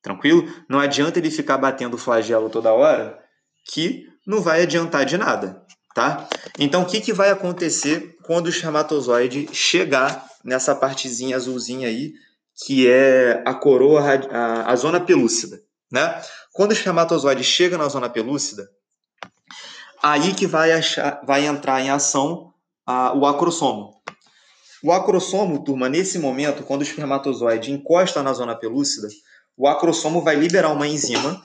Tranquilo? 0.00 0.48
Não 0.68 0.78
adianta 0.78 1.18
ele 1.18 1.30
ficar 1.30 1.58
batendo 1.58 1.94
o 1.94 1.98
flagelo 1.98 2.48
toda 2.48 2.72
hora, 2.72 3.18
que 3.64 4.08
não 4.26 4.40
vai 4.40 4.62
adiantar 4.62 5.04
de 5.04 5.16
nada, 5.16 5.62
tá? 5.94 6.28
Então, 6.58 6.82
o 6.82 6.86
que, 6.86 7.00
que 7.00 7.12
vai 7.12 7.30
acontecer 7.30 8.16
quando 8.22 8.46
o 8.46 8.48
espermatozoide 8.48 9.48
chegar 9.52 10.26
nessa 10.44 10.74
partezinha 10.74 11.36
azulzinha 11.36 11.88
aí, 11.88 12.12
que 12.64 12.88
é 12.88 13.42
a 13.46 13.54
coroa, 13.54 14.02
a, 14.02 14.70
a 14.70 14.76
zona 14.76 15.00
pelúcida, 15.00 15.60
né? 15.90 16.22
Quando 16.52 16.70
o 16.70 16.74
espermatozoide 16.74 17.42
chega 17.42 17.76
na 17.76 17.88
zona 17.88 18.08
pelúcida, 18.08 18.68
aí 20.02 20.34
que 20.34 20.46
vai, 20.46 20.72
achar, 20.72 21.20
vai 21.24 21.46
entrar 21.46 21.80
em 21.80 21.90
ação 21.90 22.52
a, 22.86 23.12
o 23.12 23.26
acrossomo. 23.26 23.94
O 24.82 24.92
acrossomo, 24.92 25.64
turma, 25.64 25.88
nesse 25.88 26.18
momento, 26.18 26.62
quando 26.62 26.82
o 26.82 26.84
espermatozoide 26.84 27.72
encosta 27.72 28.22
na 28.22 28.32
zona 28.32 28.54
pelúcida, 28.54 29.08
o 29.56 29.66
acrossomo 29.66 30.20
vai 30.20 30.36
liberar 30.36 30.70
uma 30.70 30.86
enzima, 30.86 31.42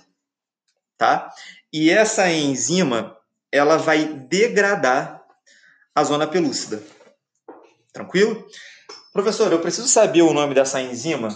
tá? 0.98 1.32
E 1.72 1.90
essa 1.90 2.30
enzima, 2.30 3.16
ela 3.52 3.78
vai 3.78 4.06
degradar 4.06 5.24
a 5.94 6.04
zona 6.04 6.26
pelúcida. 6.26 6.82
Tranquilo? 7.94 8.48
Professor, 9.14 9.52
eu 9.52 9.60
preciso 9.60 9.88
saber 9.88 10.22
o 10.22 10.34
nome 10.34 10.54
dessa 10.54 10.82
enzima? 10.82 11.30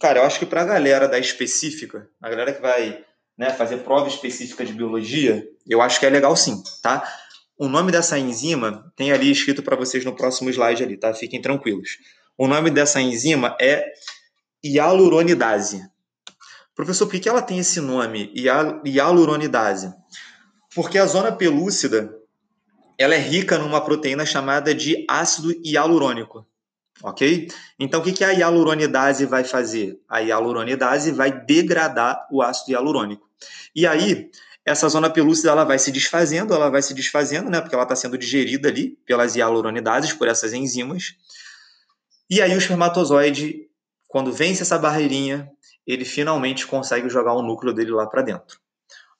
Cara, 0.00 0.20
eu 0.20 0.24
acho 0.24 0.38
que 0.38 0.46
para 0.46 0.62
a 0.62 0.66
galera 0.66 1.08
da 1.08 1.18
específica, 1.18 2.08
a 2.20 2.28
galera 2.28 2.52
que 2.52 2.60
vai 2.60 3.04
né, 3.36 3.50
fazer 3.50 3.78
prova 3.78 4.08
específica 4.08 4.64
de 4.64 4.72
biologia, 4.72 5.46
eu 5.66 5.80
acho 5.80 6.00
que 6.00 6.06
é 6.06 6.10
legal 6.10 6.34
sim, 6.36 6.62
tá? 6.82 7.06
O 7.58 7.68
nome 7.68 7.90
dessa 7.90 8.18
enzima 8.18 8.92
tem 8.94 9.12
ali 9.12 9.30
escrito 9.30 9.62
para 9.62 9.76
vocês 9.76 10.04
no 10.04 10.14
próximo 10.14 10.50
slide 10.50 10.82
ali, 10.82 10.96
tá? 10.96 11.14
Fiquem 11.14 11.40
tranquilos. 11.40 11.98
O 12.36 12.46
nome 12.46 12.70
dessa 12.70 13.00
enzima 13.00 13.56
é 13.60 13.86
hialuronidase. 14.62 15.82
Professor, 16.76 17.08
por 17.08 17.18
que 17.18 17.26
ela 17.26 17.40
tem 17.40 17.58
esse 17.58 17.80
nome, 17.80 18.30
hialuronidase? 18.84 19.94
Porque 20.74 20.98
a 20.98 21.06
zona 21.06 21.32
pelúcida 21.32 22.14
ela 22.98 23.14
é 23.14 23.18
rica 23.18 23.58
numa 23.58 23.80
proteína 23.80 24.26
chamada 24.26 24.74
de 24.74 25.06
ácido 25.08 25.54
hialurônico. 25.64 26.46
Ok? 27.02 27.48
Então, 27.78 28.00
o 28.00 28.04
que 28.04 28.22
a 28.22 28.30
hialuronidase 28.30 29.24
vai 29.24 29.42
fazer? 29.42 29.98
A 30.06 30.20
hialuronidase 30.20 31.12
vai 31.12 31.30
degradar 31.30 32.26
o 32.30 32.42
ácido 32.42 32.72
hialurônico. 32.72 33.26
E 33.74 33.86
aí, 33.86 34.30
essa 34.64 34.86
zona 34.88 35.08
pelúcida 35.08 35.50
ela 35.50 35.64
vai 35.64 35.78
se 35.78 35.90
desfazendo, 35.90 36.52
ela 36.52 36.70
vai 36.70 36.82
se 36.82 36.92
desfazendo, 36.92 37.50
né? 37.50 37.60
Porque 37.60 37.74
ela 37.74 37.84
está 37.84 37.96
sendo 37.96 38.18
digerida 38.18 38.68
ali 38.68 38.98
pelas 39.06 39.34
hialuronidases, 39.34 40.12
por 40.12 40.28
essas 40.28 40.52
enzimas. 40.52 41.14
E 42.28 42.42
aí, 42.42 42.54
o 42.54 42.58
espermatozoide 42.58 43.66
quando 44.08 44.32
vence 44.32 44.62
essa 44.62 44.78
barreirinha, 44.78 45.50
ele 45.86 46.04
finalmente 46.04 46.66
consegue 46.66 47.08
jogar 47.08 47.34
o 47.34 47.42
núcleo 47.42 47.72
dele 47.72 47.90
lá 47.90 48.06
para 48.06 48.22
dentro. 48.22 48.58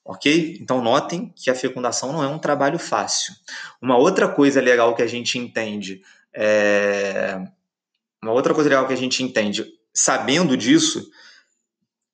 Ok? 0.05 0.59
Então 0.61 0.83
notem 0.83 1.33
que 1.35 1.51
a 1.51 1.55
fecundação 1.55 2.13
não 2.13 2.23
é 2.23 2.29
um 2.29 2.39
trabalho 2.39 2.79
fácil. 2.79 3.35
Uma 3.81 3.97
outra 3.97 4.29
coisa 4.29 4.61
legal 4.61 4.95
que 4.95 5.03
a 5.03 5.07
gente 5.07 5.39
entende 5.39 6.03
é... 6.35 7.41
Uma 8.23 8.33
outra 8.33 8.55
coisa 8.55 8.69
legal 8.69 8.87
que 8.87 8.93
a 8.93 8.97
gente 8.97 9.23
entende 9.23 9.65
sabendo 9.95 10.57
disso 10.57 11.09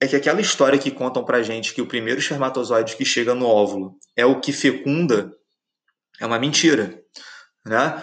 é 0.00 0.06
que 0.06 0.16
aquela 0.16 0.40
história 0.40 0.78
que 0.78 0.90
contam 0.90 1.24
pra 1.24 1.42
gente 1.42 1.72
que 1.72 1.80
o 1.80 1.86
primeiro 1.86 2.20
espermatozoide 2.20 2.96
que 2.96 3.04
chega 3.04 3.34
no 3.34 3.46
óvulo 3.46 3.96
é 4.16 4.26
o 4.26 4.40
que 4.40 4.52
fecunda 4.52 5.32
é 6.20 6.26
uma 6.26 6.38
mentira, 6.38 7.02
né? 7.64 8.02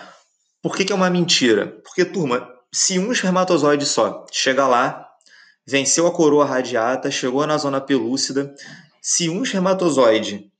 Por 0.62 0.76
que, 0.76 0.84
que 0.84 0.92
é 0.92 0.96
uma 0.96 1.10
mentira? 1.10 1.68
Porque, 1.84 2.04
turma, 2.04 2.50
se 2.72 3.00
um 3.00 3.12
espermatozoide 3.12 3.86
só 3.86 4.26
chega 4.32 4.68
lá, 4.68 5.09
venceu 5.70 6.08
a 6.08 6.12
coroa 6.12 6.46
radiata, 6.46 7.12
chegou 7.12 7.46
na 7.46 7.58
zona 7.58 7.80
pelúcida, 7.80 8.54
se 9.00 9.30
um 9.30 9.44
espermatozoide 9.44 10.52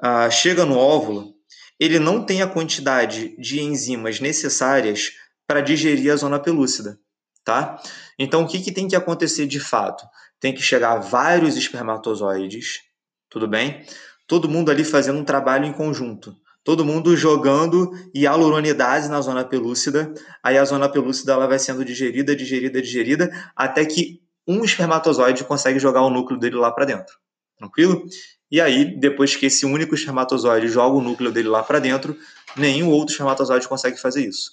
ah, 0.00 0.30
chega 0.30 0.64
no 0.64 0.78
óvulo, 0.78 1.34
ele 1.78 1.98
não 1.98 2.24
tem 2.24 2.40
a 2.40 2.46
quantidade 2.46 3.36
de 3.38 3.60
enzimas 3.60 4.20
necessárias 4.20 5.12
para 5.46 5.60
digerir 5.60 6.12
a 6.12 6.16
zona 6.16 6.38
pelúcida, 6.38 6.98
tá? 7.44 7.80
Então, 8.18 8.42
o 8.42 8.48
que, 8.48 8.60
que 8.60 8.72
tem 8.72 8.88
que 8.88 8.96
acontecer 8.96 9.46
de 9.46 9.60
fato? 9.60 10.04
Tem 10.40 10.54
que 10.54 10.62
chegar 10.62 10.96
vários 10.96 11.56
espermatozoides, 11.56 12.80
tudo 13.28 13.46
bem? 13.46 13.84
Todo 14.26 14.48
mundo 14.48 14.70
ali 14.70 14.82
fazendo 14.82 15.18
um 15.18 15.24
trabalho 15.24 15.66
em 15.66 15.72
conjunto 15.72 16.34
todo 16.68 16.84
mundo 16.84 17.16
jogando 17.16 17.92
hialuronidase 18.14 19.08
na 19.08 19.22
zona 19.22 19.42
pelúcida. 19.42 20.12
Aí 20.42 20.58
a 20.58 20.64
zona 20.66 20.86
pelúcida 20.86 21.32
ela 21.32 21.46
vai 21.46 21.58
sendo 21.58 21.82
digerida, 21.82 22.36
digerida, 22.36 22.82
digerida, 22.82 23.52
até 23.56 23.86
que 23.86 24.20
um 24.48 24.64
espermatozoide 24.64 25.44
consegue 25.44 25.78
jogar 25.78 26.00
o 26.00 26.10
núcleo 26.10 26.40
dele 26.40 26.56
lá 26.56 26.72
para 26.72 26.86
dentro. 26.86 27.14
Tranquilo? 27.58 28.04
E 28.50 28.60
aí, 28.60 28.98
depois 28.98 29.36
que 29.36 29.46
esse 29.46 29.66
único 29.66 29.94
espermatozoide 29.94 30.68
joga 30.68 30.96
o 30.96 31.02
núcleo 31.02 31.30
dele 31.30 31.48
lá 31.48 31.62
para 31.62 31.78
dentro, 31.78 32.16
nenhum 32.56 32.88
outro 32.88 33.12
espermatozoide 33.12 33.68
consegue 33.68 34.00
fazer 34.00 34.26
isso. 34.26 34.52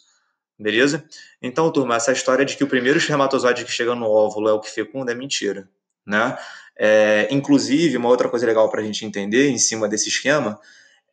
Beleza? 0.59 1.05
Então, 1.41 1.71
turma, 1.71 1.95
essa 1.95 2.11
história 2.11 2.43
de 2.43 2.57
que 2.57 2.63
o 2.63 2.67
primeiro 2.67 2.97
espermatozoide 2.97 3.63
que 3.63 3.71
chega 3.71 3.95
no 3.95 4.05
óvulo 4.05 4.49
é 4.49 4.53
o 4.53 4.59
que 4.59 4.69
fecunda 4.69 5.13
é 5.13 5.15
mentira. 5.15 5.69
Né? 6.05 6.37
É, 6.77 7.27
inclusive, 7.31 7.95
uma 7.95 8.09
outra 8.09 8.27
coisa 8.27 8.45
legal 8.45 8.69
para 8.69 8.81
a 8.81 8.83
gente 8.83 9.05
entender 9.05 9.49
em 9.49 9.57
cima 9.57 9.87
desse 9.87 10.09
esquema 10.09 10.59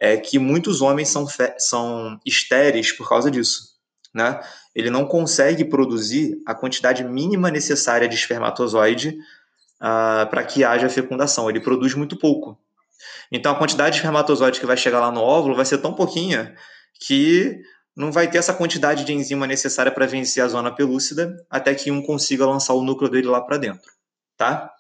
é 0.01 0.17
que 0.17 0.39
muitos 0.39 0.81
homens 0.81 1.09
são, 1.09 1.27
são 1.59 2.19
estéreis 2.27 2.91
por 2.91 3.09
causa 3.09 3.31
disso. 3.31 3.72
Né? 4.15 4.41
Ele 4.75 4.91
não 4.91 5.07
consegue 5.07 5.65
produzir 5.65 6.41
a 6.47 6.55
quantidade 6.55 7.03
mínima 7.03 7.51
necessária 7.51 8.09
de 8.09 8.15
espermatozoide 8.15 9.19
uh, 9.81 10.29
para 10.29 10.45
que 10.45 10.65
haja 10.65 10.89
fecundação. 10.89 11.49
Ele 11.49 11.61
produz 11.61 11.95
muito 11.95 12.17
pouco. 12.17 12.59
Então, 13.31 13.53
a 13.53 13.59
quantidade 13.59 13.93
de 13.93 13.97
espermatozoide 13.97 14.61
que 14.61 14.67
vai 14.67 14.77
chegar 14.77 15.01
lá 15.01 15.11
no 15.11 15.21
óvulo 15.21 15.57
vai 15.57 15.65
ser 15.65 15.79
tão 15.79 15.95
pouquinha 15.95 16.55
que 17.01 17.61
não 17.97 18.11
vai 18.11 18.31
ter 18.31 18.39
essa 18.39 18.55
quantidade 18.55 19.05
de 19.05 19.13
enzima 19.13 19.47
necessária 19.47 19.93
para 19.93 20.07
vencer 20.07 20.43
a 20.43 20.49
zona 20.49 20.75
pelúcida 20.75 21.35
até 21.51 21.75
que 21.75 21.91
um 21.91 22.03
consiga 22.03 22.47
lançar 22.47 22.75
o 22.75 22.83
núcleo 22.83 23.11
dele 23.11 23.27
lá 23.27 23.41
para 23.41 23.59
dentro, 23.59 23.91
tá? 24.37 24.71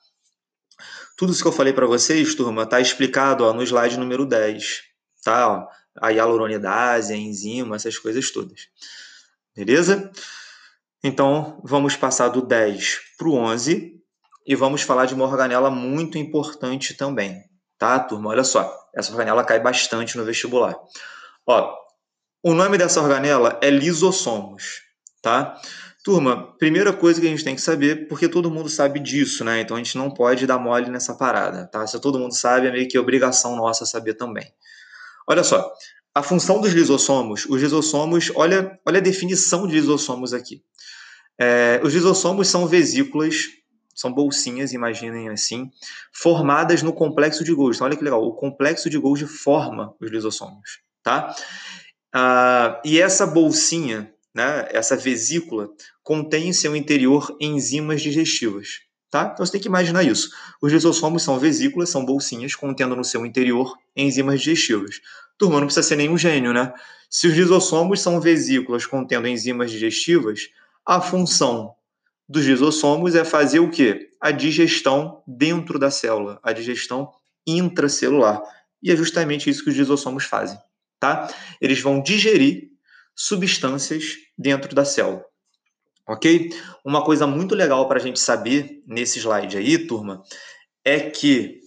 Tudo 1.17 1.33
isso 1.33 1.43
que 1.43 1.49
eu 1.49 1.53
falei 1.53 1.73
para 1.73 1.87
vocês, 1.87 2.35
turma, 2.35 2.65
tá 2.65 2.81
explicado 2.81 3.45
ó, 3.45 3.53
no 3.53 3.63
slide 3.63 3.99
número 3.99 4.25
10, 4.25 4.83
tá? 5.23 5.49
Ó, 5.49 5.69
a 6.01 6.11
hialuronidase, 6.11 7.13
a 7.13 7.17
enzima, 7.17 7.77
essas 7.77 7.99
coisas 7.99 8.31
todas. 8.31 8.69
Beleza? 9.55 10.11
Então, 11.05 11.61
vamos 11.65 11.97
passar 11.97 12.29
do 12.29 12.41
10 12.41 12.99
para 13.19 13.29
o 13.29 13.35
11 13.35 13.93
e 14.47 14.55
vamos 14.55 14.83
falar 14.83 15.07
de 15.07 15.15
uma 15.15 15.25
organela 15.25 15.71
muito 15.71 16.17
importante 16.17 16.95
também, 16.95 17.43
tá, 17.79 17.99
turma? 18.01 18.31
Olha 18.31 18.45
só, 18.45 18.73
essa 18.95 19.11
organela 19.11 19.45
cai 19.45 19.61
bastante 19.61 20.17
no 20.17 20.25
vestibular. 20.25 20.77
Ó, 21.47 21.77
o 22.43 22.55
nome 22.55 22.79
dessa 22.79 23.01
organela 23.01 23.59
é 23.63 23.71
lisossomos, 23.71 24.83
tá? 25.21 25.61
Turma, 26.05 26.57
primeira 26.59 26.93
coisa 26.93 27.21
que 27.21 27.27
a 27.27 27.31
gente 27.31 27.45
tem 27.45 27.55
que 27.55 27.61
saber, 27.61 28.09
porque 28.09 28.29
todo 28.29 28.51
mundo 28.51 28.69
sabe 28.69 28.99
disso, 28.99 29.45
né? 29.45 29.61
Então 29.61 29.77
a 29.77 29.81
gente 29.81 29.97
não 29.97 30.11
pode 30.11 30.47
dar 30.47 30.59
mole 30.59 30.91
nessa 30.91 31.15
parada, 31.15 31.69
tá? 31.69 31.87
Se 31.87 32.01
todo 32.01 32.19
mundo 32.19 32.35
sabe, 32.35 32.67
é 32.67 32.73
meio 32.73 32.89
que 32.89 32.99
obrigação 32.99 33.55
nossa 33.55 33.87
saber 33.87 34.15
também. 34.15 34.53
Olha 35.29 35.45
só, 35.45 35.73
a 36.15 36.23
função 36.23 36.61
dos 36.61 36.73
lisossomos, 36.73 37.47
os 37.47 37.61
lisossomos, 37.61 38.31
olha, 38.35 38.79
olha 38.87 38.99
a 38.99 39.03
definição 39.03 39.67
de 39.67 39.75
lisossomos 39.75 40.35
aqui. 40.35 40.63
É, 41.41 41.81
os 41.83 41.95
lisossomos 41.95 42.49
são 42.49 42.67
vesículas, 42.67 43.47
são 43.95 44.13
bolsinhas, 44.13 44.73
imaginem 44.73 45.29
assim, 45.29 45.71
formadas 46.13 46.83
no 46.83 46.93
complexo 46.93 47.43
de 47.45 47.55
Golgi. 47.55 47.77
Então, 47.77 47.87
olha 47.87 47.97
que 47.97 48.05
legal, 48.05 48.23
o 48.23 48.35
complexo 48.35 48.91
de 48.91 48.99
Golgi 48.99 49.27
forma 49.27 49.95
os 50.01 50.11
lisossomos, 50.11 50.81
tá? 51.03 51.35
Ah, 52.15 52.81
e 52.85 53.01
essa 53.01 53.27
bolsinha, 53.27 54.13
né, 54.35 54.69
essa 54.71 54.97
vesícula, 54.97 55.69
contém 56.03 56.49
em 56.49 56.53
seu 56.53 56.77
interior 56.77 57.35
enzimas 57.41 58.03
digestivas. 58.03 58.81
Tá? 59.11 59.31
Então 59.31 59.45
você 59.45 59.53
tem 59.53 59.61
que 59.61 59.69
imaginar 59.69 60.03
isso. 60.03 60.31
Os 60.61 60.73
lisossomos 60.73 61.23
são 61.23 61.39
vesículas, 61.39 61.91
são 61.91 62.03
bolsinhas 62.03 62.55
contendo 62.55 62.97
no 62.97 63.05
seu 63.05 63.27
interior 63.27 63.77
enzimas 63.95 64.41
digestivas. 64.41 65.01
Turma, 65.43 65.59
não 65.59 65.67
precisa 65.67 65.87
ser 65.87 65.97
nenhum 65.97 66.17
gênio, 66.17 66.53
né? 66.53 66.73
Se 67.11 67.27
os 67.27 67.35
lisossomos 67.35 68.01
são 68.01 68.21
vesículas 68.21 68.87
contendo 68.87 69.27
enzimas 69.27 69.71
digestivas, 69.71 70.51
a 70.87 71.01
função 71.01 71.75
dos 72.29 72.47
lisossomos 72.47 73.15
é 73.15 73.25
fazer 73.25 73.59
o 73.59 73.71
quê? 73.71 74.11
A 74.21 74.31
digestão 74.31 75.23
dentro 75.27 75.79
da 75.79 75.91
célula, 75.91 76.39
a 76.43 76.53
digestão 76.53 77.11
intracelular. 77.47 78.41
E 78.81 78.93
é 78.93 78.97
justamente 78.97 79.51
isso 79.51 79.65
que 79.65 79.71
os 79.71 79.77
lisossomos 79.77 80.25
fazem 80.25 80.59
tá? 81.03 81.29
Eles 81.61 81.81
vão 81.81 82.01
digerir 82.01 82.69
substâncias 83.13 84.05
dentro 84.39 84.73
da 84.73 84.85
célula. 84.85 85.25
Ok? 86.07 86.51
Uma 86.85 87.05
coisa 87.05 87.27
muito 87.27 87.57
legal 87.57 87.89
para 87.89 87.99
a 87.99 88.03
gente 88.03 88.21
saber 88.21 88.81
nesse 88.87 89.19
slide 89.19 89.57
aí, 89.57 89.85
turma, 89.85 90.23
é 90.85 91.11
que 91.11 91.59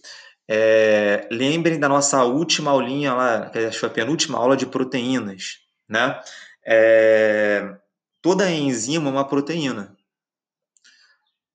é, 0.47 1.27
lembrem 1.31 1.79
da 1.79 1.89
nossa 1.89 2.23
última 2.23 2.71
aulinha 2.71 3.13
lá, 3.13 3.49
que 3.49 3.71
foi 3.71 3.89
a 3.89 3.91
penúltima 3.91 4.37
aula 4.37 4.55
de 4.55 4.65
proteínas, 4.65 5.59
né? 5.89 6.19
É, 6.65 7.75
toda 8.21 8.49
enzima 8.49 9.09
é 9.09 9.11
uma 9.11 9.27
proteína, 9.27 9.95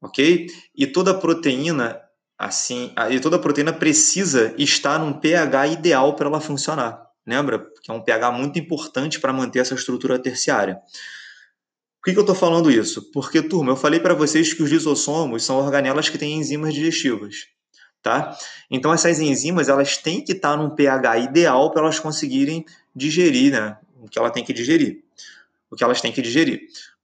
ok? 0.01 0.47
E 0.75 0.87
toda 0.87 1.15
proteína, 1.15 2.01
assim, 2.39 2.93
e 3.11 3.21
toda 3.21 3.39
proteína 3.39 3.73
precisa 3.73 4.55
estar 4.59 4.99
num 4.99 5.13
pH 5.13 5.69
ideal 5.69 6.15
para 6.17 6.29
ela 6.29 6.41
funcionar. 6.41 7.07
Lembra? 7.27 7.65
Que 7.83 7.91
é 7.91 7.95
um 7.95 8.03
pH 8.03 8.33
muito 8.33 8.59
importante 8.59 9.21
para 9.21 9.33
manter 9.33 9.61
essa 9.61 9.75
estrutura 9.75 10.19
terciária. 10.19 10.81
Por 12.01 12.07
que, 12.07 12.13
que 12.13 12.19
eu 12.19 12.23
estou 12.23 12.35
falando 12.35 12.71
isso? 12.71 13.11
Porque, 13.13 13.43
turma, 13.43 13.73
eu 13.73 13.77
falei 13.77 14.01
para 14.01 14.15
vocês 14.15 14.55
que 14.55 14.63
os 14.63 14.71
lisossomos 14.71 15.45
são 15.45 15.59
organelas 15.59 16.09
que 16.09 16.17
têm 16.17 16.39
enzimas 16.39 16.73
digestivas. 16.73 17.47
Tá? 18.03 18.37
Então, 18.71 18.93
essas 18.93 19.21
enzimas 19.21 19.69
elas 19.69 19.99
têm 19.99 20.25
que 20.25 20.33
estar 20.33 20.57
num 20.57 20.71
pH 20.71 21.19
ideal 21.19 21.71
para 21.71 21.83
elas 21.83 21.99
conseguirem 21.99 22.65
digerir 22.97 23.53
né? 23.53 23.77
o 24.01 24.09
que 24.09 24.19
ela 24.19 24.31
tem 24.31 24.43
que 24.43 24.53
digerir. 24.53 25.03
O 25.71 25.77
que 25.77 25.85
elas 25.85 26.01
têm 26.01 26.11
que 26.11 26.23
digerir. 26.23 26.63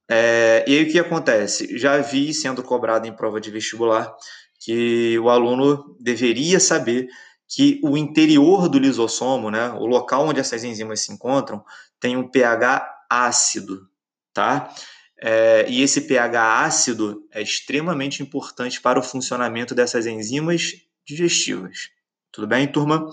É, 0.09 0.63
e 0.67 0.77
aí 0.77 0.83
o 0.83 0.91
que 0.91 0.99
acontece? 0.99 1.77
Já 1.77 1.97
vi 1.99 2.33
sendo 2.33 2.63
cobrado 2.63 3.07
em 3.07 3.13
prova 3.13 3.39
de 3.39 3.51
vestibular 3.51 4.15
que 4.59 5.19
o 5.19 5.29
aluno 5.29 5.95
deveria 5.99 6.59
saber 6.59 7.07
que 7.47 7.79
o 7.83 7.95
interior 7.95 8.67
do 8.67 8.79
lisossomo, 8.79 9.49
né, 9.49 9.69
o 9.71 9.85
local 9.85 10.27
onde 10.27 10.39
essas 10.39 10.63
enzimas 10.63 11.01
se 11.01 11.13
encontram, 11.13 11.63
tem 11.99 12.17
um 12.17 12.27
pH 12.27 13.05
ácido, 13.09 13.87
tá? 14.33 14.73
É, 15.19 15.65
e 15.67 15.81
esse 15.81 16.01
pH 16.01 16.65
ácido 16.65 17.23
é 17.31 17.41
extremamente 17.41 18.21
importante 18.21 18.79
para 18.81 18.99
o 18.99 19.03
funcionamento 19.03 19.73
dessas 19.73 20.05
enzimas 20.05 20.73
digestivas. 21.07 21.89
Tudo 22.31 22.45
bem, 22.45 22.67
turma? 22.67 23.11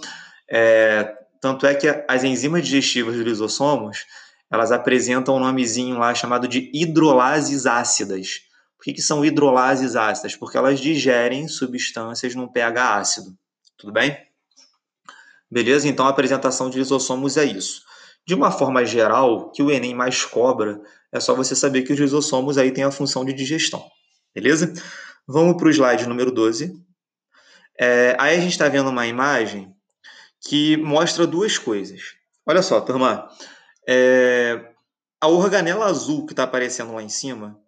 É, 0.50 1.14
tanto 1.40 1.66
é 1.66 1.74
que 1.74 1.88
as 2.08 2.24
enzimas 2.24 2.64
digestivas 2.64 3.14
dos 3.14 3.24
lisossomos, 3.24 4.04
elas 4.50 4.72
apresentam 4.72 5.36
um 5.36 5.40
nomezinho 5.40 5.98
lá 5.98 6.14
chamado 6.14 6.48
de 6.48 6.70
hidrolases 6.74 7.66
ácidas. 7.66 8.40
Por 8.76 8.84
que, 8.84 8.94
que 8.94 9.02
são 9.02 9.24
hidrolases 9.24 9.96
ácidas? 9.96 10.36
Porque 10.36 10.58
elas 10.58 10.80
digerem 10.80 11.48
substâncias 11.48 12.34
num 12.34 12.48
pH 12.48 12.96
ácido. 12.96 13.36
Tudo 13.78 13.92
bem? 13.92 14.16
Beleza? 15.50 15.88
Então 15.88 16.06
a 16.06 16.10
apresentação 16.10 16.68
de 16.68 16.78
lisossomos 16.78 17.36
é 17.36 17.44
isso. 17.44 17.82
De 18.26 18.34
uma 18.34 18.50
forma 18.50 18.84
geral, 18.84 19.50
que 19.52 19.62
o 19.62 19.70
Enem 19.70 19.94
mais 19.94 20.24
cobra, 20.24 20.80
é 21.12 21.20
só 21.20 21.34
você 21.34 21.54
saber 21.54 21.82
que 21.82 21.92
os 21.92 21.98
lisossomos 21.98 22.58
aí 22.58 22.72
têm 22.72 22.84
a 22.84 22.90
função 22.90 23.24
de 23.24 23.32
digestão. 23.32 23.84
Beleza? 24.34 24.72
Vamos 25.26 25.56
para 25.56 25.68
o 25.68 25.70
slide 25.70 26.08
número 26.08 26.32
12. 26.32 26.83
É, 27.78 28.16
aí 28.18 28.36
a 28.36 28.40
gente 28.40 28.52
está 28.52 28.68
vendo 28.68 28.90
uma 28.90 29.06
imagem 29.06 29.74
que 30.40 30.76
mostra 30.76 31.26
duas 31.26 31.58
coisas. 31.58 32.14
Olha 32.46 32.62
só, 32.62 32.80
turma. 32.80 33.28
É, 33.88 34.72
a 35.20 35.28
organela 35.28 35.86
azul 35.86 36.26
que 36.26 36.32
está 36.32 36.44
aparecendo 36.44 36.92
lá 36.94 37.02
em 37.02 37.08
cima, 37.08 37.58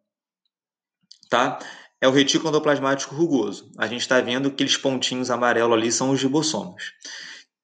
tá? 1.29 1.59
é 2.01 2.09
o 2.09 2.12
retículo 2.12 2.51
endoplasmático 2.51 3.14
rugoso. 3.14 3.71
A 3.79 3.87
gente 3.87 4.03
está 4.03 4.21
vendo 4.21 4.49
que 4.49 4.55
aqueles 4.55 4.77
pontinhos 4.77 5.31
amarelos 5.31 5.77
ali 5.77 5.90
são 5.90 6.11
os 6.11 6.23
ribossomos. 6.23 6.92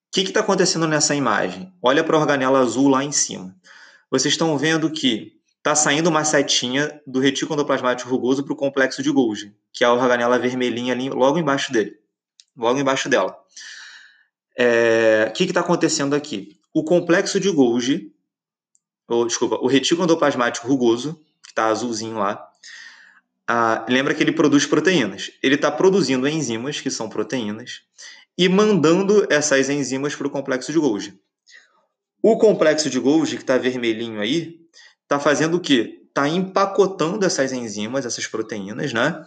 O 0.08 0.12
que 0.12 0.22
está 0.22 0.40
acontecendo 0.40 0.86
nessa 0.86 1.14
imagem? 1.14 1.72
Olha 1.82 2.04
para 2.04 2.16
a 2.16 2.20
organela 2.20 2.60
azul 2.60 2.88
lá 2.88 3.02
em 3.04 3.12
cima. 3.12 3.54
Vocês 4.10 4.34
estão 4.34 4.56
vendo 4.58 4.90
que 4.90 5.32
está 5.58 5.74
saindo 5.74 6.08
uma 6.08 6.24
setinha 6.24 7.00
do 7.06 7.20
retículo 7.20 7.54
endoplasmático 7.54 8.10
rugoso 8.10 8.42
para 8.42 8.52
o 8.52 8.56
complexo 8.56 9.02
de 9.02 9.10
Golgi, 9.10 9.54
que 9.72 9.84
é 9.84 9.86
a 9.86 9.92
organela 9.92 10.38
vermelhinha 10.38 10.92
ali 10.92 11.08
logo 11.08 11.38
embaixo 11.38 11.72
dele, 11.72 11.96
logo 12.56 12.78
embaixo 12.78 13.08
dela. 13.08 13.36
É... 14.56 15.26
O 15.30 15.32
que 15.32 15.44
está 15.44 15.60
acontecendo 15.60 16.14
aqui? 16.14 16.58
O 16.74 16.84
complexo 16.84 17.38
de 17.38 17.50
Golgi, 17.50 18.12
ou, 19.08 19.26
desculpa, 19.26 19.56
o 19.56 19.66
retículo 19.66 20.04
endoplasmático 20.04 20.66
rugoso, 20.66 21.20
que 21.42 21.50
está 21.50 21.66
azulzinho 21.66 22.18
lá, 22.18 22.48
ah, 23.46 23.84
lembra 23.88 24.14
que 24.14 24.22
ele 24.22 24.32
produz 24.32 24.64
proteínas. 24.64 25.30
Ele 25.42 25.56
está 25.56 25.70
produzindo 25.70 26.28
enzimas, 26.28 26.80
que 26.80 26.90
são 26.90 27.08
proteínas, 27.08 27.82
e 28.38 28.48
mandando 28.48 29.26
essas 29.30 29.68
enzimas 29.68 30.14
para 30.14 30.26
o 30.26 30.30
complexo 30.30 30.72
de 30.72 30.78
Golgi. 30.78 31.20
O 32.22 32.38
complexo 32.38 32.88
de 32.88 32.98
Golgi, 32.98 33.36
que 33.36 33.42
está 33.42 33.58
vermelhinho 33.58 34.20
aí, 34.20 34.60
está 35.02 35.18
fazendo 35.18 35.56
o 35.56 35.60
quê? 35.60 36.02
Está 36.08 36.28
empacotando 36.28 37.26
essas 37.26 37.52
enzimas, 37.52 38.06
essas 38.06 38.26
proteínas, 38.26 38.92
né? 38.92 39.22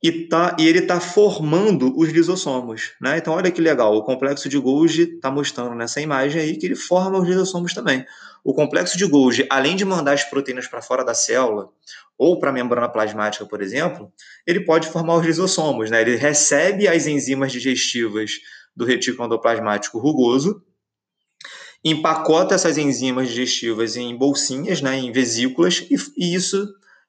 E, 0.00 0.28
tá, 0.28 0.56
e 0.58 0.66
ele 0.66 0.78
está 0.78 1.00
formando 1.00 1.92
os 1.98 2.10
lisossomos. 2.10 2.92
Né? 3.00 3.18
Então, 3.18 3.34
olha 3.34 3.50
que 3.50 3.60
legal, 3.60 3.96
o 3.96 4.04
complexo 4.04 4.48
de 4.48 4.56
Golgi 4.56 5.14
está 5.14 5.30
mostrando 5.30 5.74
nessa 5.74 6.00
imagem 6.00 6.40
aí 6.40 6.56
que 6.56 6.66
ele 6.66 6.76
forma 6.76 7.18
os 7.18 7.26
lisossomos 7.26 7.74
também. 7.74 8.04
O 8.44 8.54
complexo 8.54 8.96
de 8.96 9.04
Golgi, 9.06 9.46
além 9.50 9.74
de 9.74 9.84
mandar 9.84 10.12
as 10.12 10.22
proteínas 10.22 10.68
para 10.68 10.80
fora 10.80 11.04
da 11.04 11.14
célula, 11.14 11.68
ou 12.16 12.38
para 12.38 12.50
a 12.50 12.52
membrana 12.52 12.88
plasmática, 12.88 13.44
por 13.44 13.60
exemplo, 13.60 14.12
ele 14.46 14.60
pode 14.60 14.88
formar 14.88 15.16
os 15.16 15.26
lisossomos. 15.26 15.90
Né? 15.90 16.00
Ele 16.00 16.14
recebe 16.14 16.86
as 16.86 17.06
enzimas 17.06 17.50
digestivas 17.50 18.32
do 18.74 18.84
retículo 18.84 19.26
endoplasmático 19.26 19.98
rugoso, 19.98 20.62
empacota 21.84 22.54
essas 22.54 22.78
enzimas 22.78 23.28
digestivas 23.28 23.96
em 23.96 24.16
bolsinhas, 24.16 24.80
né, 24.80 24.96
em 24.98 25.12
vesículas, 25.12 25.86
e, 25.90 25.96
e 26.16 26.34
isso 26.34 26.66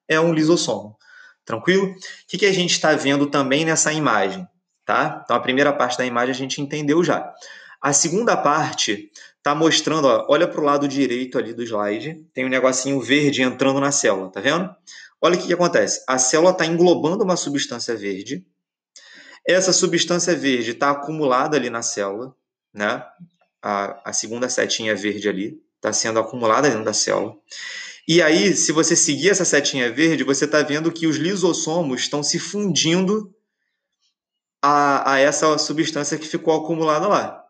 é 0.08 0.20
um 0.20 0.34
lisossomo. 0.34 0.96
Tranquilo? 1.50 1.88
O 1.88 1.96
que, 2.28 2.38
que 2.38 2.46
a 2.46 2.54
gente 2.54 2.74
está 2.74 2.94
vendo 2.94 3.26
também 3.26 3.66
nessa 3.66 3.92
imagem? 3.92 4.48
Tá? 4.86 5.24
Então, 5.24 5.36
a 5.36 5.40
primeira 5.40 5.74
parte 5.74 5.98
da 5.98 6.06
imagem 6.06 6.30
a 6.30 6.38
gente 6.38 6.62
entendeu 6.62 7.04
já. 7.04 7.34
A 7.82 7.92
segunda 7.92 8.38
parte 8.38 9.10
está 9.36 9.56
mostrando, 9.56 10.06
ó, 10.06 10.28
olha 10.30 10.48
para 10.48 10.62
o 10.62 10.64
lado 10.64 10.88
direito 10.88 11.40
ali 11.40 11.52
do 11.52 11.64
slide, 11.64 12.24
tem 12.36 12.46
um 12.46 12.50
negocinho 12.50 13.02
verde 13.02 13.42
entrando 13.42 13.80
na 13.80 13.92
célula, 13.92 14.30
tá 14.30 14.40
vendo? 14.40 14.70
Olha 15.20 15.36
o 15.36 15.40
que, 15.40 15.48
que 15.48 15.54
acontece. 15.54 16.04
A 16.08 16.20
célula 16.20 16.52
está 16.52 16.68
englobando 16.68 17.24
uma 17.24 17.36
substância 17.36 17.96
verde. 17.96 18.46
Essa 19.44 19.74
substância 19.74 20.36
verde 20.36 20.72
está 20.72 20.92
acumulada 20.92 21.58
ali 21.58 21.72
na 21.72 21.82
célula, 21.82 22.32
né? 22.72 23.04
A, 23.60 24.12
a 24.12 24.14
segunda 24.14 24.48
setinha 24.50 24.96
verde 24.96 25.28
ali, 25.28 25.60
está 25.78 25.92
sendo 25.92 26.20
acumulada 26.20 26.70
dentro 26.70 26.86
da 26.86 26.94
célula. 26.94 27.36
E 28.12 28.24
aí, 28.24 28.56
se 28.56 28.72
você 28.72 28.96
seguir 28.96 29.30
essa 29.30 29.46
setinha 29.46 29.92
verde, 29.92 30.24
você 30.24 30.46
está 30.46 30.64
vendo 30.64 30.92
que 30.92 31.06
os 31.06 31.18
lisossomos 31.18 32.02
estão 32.02 32.24
se 32.24 32.40
fundindo 32.40 33.32
a, 34.60 35.14
a 35.14 35.20
essa 35.20 35.56
substância 35.60 36.18
que 36.18 36.28
ficou 36.28 36.56
acumulada 36.56 37.08
lá. 37.08 37.44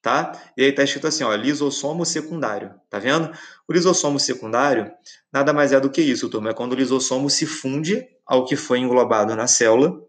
Tá? 0.00 0.40
E 0.56 0.62
aí 0.62 0.70
está 0.70 0.84
escrito 0.84 1.08
assim, 1.08 1.24
ó, 1.24 1.34
lisossomo 1.34 2.06
secundário, 2.06 2.72
tá 2.88 3.00
vendo? 3.00 3.32
O 3.68 3.72
lisossomo 3.72 4.20
secundário 4.20 4.92
nada 5.32 5.52
mais 5.52 5.72
é 5.72 5.80
do 5.80 5.90
que 5.90 6.00
isso, 6.00 6.28
turma, 6.28 6.50
é 6.50 6.54
quando 6.54 6.74
o 6.74 6.76
lisossomo 6.76 7.28
se 7.28 7.44
funde 7.44 8.06
ao 8.24 8.44
que 8.44 8.54
foi 8.54 8.78
englobado 8.78 9.34
na 9.34 9.48
célula 9.48 10.00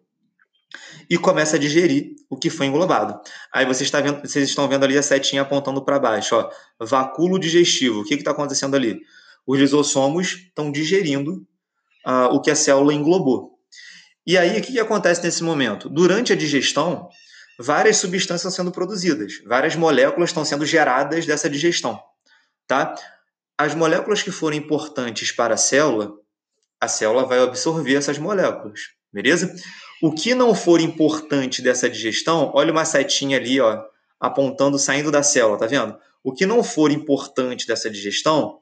e 1.10 1.18
começa 1.18 1.56
a 1.56 1.60
digerir 1.60 2.12
o 2.30 2.38
que 2.38 2.52
foi 2.52 2.68
englobado. 2.68 3.20
Aí 3.52 3.66
vocês, 3.66 3.90
tá 3.90 4.00
vendo, 4.00 4.22
vocês 4.22 4.48
estão 4.48 4.68
vendo 4.68 4.84
ali 4.84 4.96
a 4.96 5.02
setinha 5.02 5.42
apontando 5.42 5.84
para 5.84 5.98
baixo, 5.98 6.36
ó, 6.36 6.52
vacúolo 6.86 7.40
digestivo. 7.40 8.02
O 8.02 8.04
que 8.04 8.14
está 8.14 8.30
acontecendo 8.30 8.76
ali? 8.76 9.02
Os 9.48 9.58
lisossomos 9.58 10.34
estão 10.48 10.70
digerindo 10.70 11.48
uh, 12.06 12.34
o 12.34 12.42
que 12.42 12.52
a 12.52 12.56
célula 12.56 12.94
englobou. 12.94 13.58
E 14.26 14.38
aí, 14.38 14.60
o 14.60 14.62
que, 14.62 14.74
que 14.74 14.80
acontece 14.80 15.24
nesse 15.24 15.42
momento? 15.42 15.88
Durante 15.88 16.34
a 16.34 16.36
digestão, 16.36 17.08
várias 17.58 17.96
substâncias 17.96 18.54
sendo 18.54 18.74
produzidas, 18.74 19.42
várias 19.46 19.74
moléculas 19.74 20.32
estão 20.32 20.44
sendo 20.44 20.66
geradas 20.66 21.26
dessa 21.26 21.50
digestão. 21.50 21.98
Tá? 22.68 22.94
As 23.58 23.74
moléculas 23.74 24.22
que 24.22 24.32
forem 24.32 24.60
importantes 24.60 25.32
para 25.32 25.54
a 25.54 25.58
célula, 25.58 26.12
a 26.80 26.90
célula 26.90 27.26
vai 27.26 27.40
absorver 27.40 27.96
essas 27.96 28.18
moléculas, 28.18 28.82
beleza? 29.12 29.56
O 30.04 30.12
que 30.12 30.36
não 30.36 30.54
for 30.54 30.82
importante 30.82 31.62
dessa 31.62 31.90
digestão, 31.90 32.52
olha 32.54 32.72
uma 32.72 32.86
setinha 32.86 33.38
ali, 33.38 33.60
ó, 33.60 33.82
apontando, 34.20 34.78
saindo 34.78 35.10
da 35.10 35.24
célula, 35.24 35.58
tá 35.58 35.66
vendo? 35.66 35.98
O 36.24 36.34
que 36.34 36.46
não 36.46 36.62
for 36.62 36.92
importante 36.92 37.66
dessa 37.66 37.90
digestão 37.90 38.60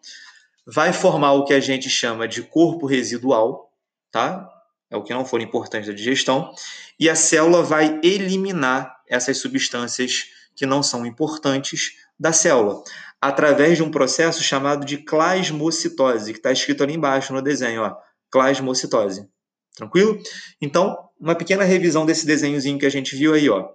vai 0.65 0.91
formar 0.91 1.33
o 1.33 1.45
que 1.45 1.53
a 1.53 1.59
gente 1.59 1.89
chama 1.89 2.27
de 2.27 2.41
corpo 2.43 2.85
residual, 2.85 3.71
tá? 4.11 4.49
é 4.89 4.97
o 4.97 5.03
que 5.03 5.13
não 5.13 5.25
for 5.25 5.41
importante 5.41 5.87
da 5.87 5.93
digestão, 5.93 6.53
e 6.99 7.09
a 7.09 7.15
célula 7.15 7.61
vai 7.61 7.99
eliminar 8.03 8.95
essas 9.07 9.37
substâncias 9.37 10.25
que 10.55 10.65
não 10.65 10.81
são 10.81 11.05
importantes 11.05 11.97
da 12.17 12.31
célula, 12.31 12.81
através 13.21 13.77
de 13.77 13.83
um 13.83 13.91
processo 13.91 14.41
chamado 14.41 14.85
de 14.85 14.97
clasmocitose, 14.97 16.31
que 16.31 16.39
está 16.39 16.51
escrito 16.51 16.83
ali 16.83 16.93
embaixo 16.93 17.33
no 17.33 17.41
desenho, 17.41 17.81
ó, 17.81 17.95
clasmocitose. 18.31 19.27
Tranquilo? 19.75 20.17
Então, 20.61 20.97
uma 21.19 21.35
pequena 21.35 21.63
revisão 21.63 22.05
desse 22.05 22.25
desenhozinho 22.25 22.79
que 22.79 22.85
a 22.85 22.91
gente 22.91 23.15
viu 23.15 23.33
aí, 23.33 23.49
ó. 23.49 23.69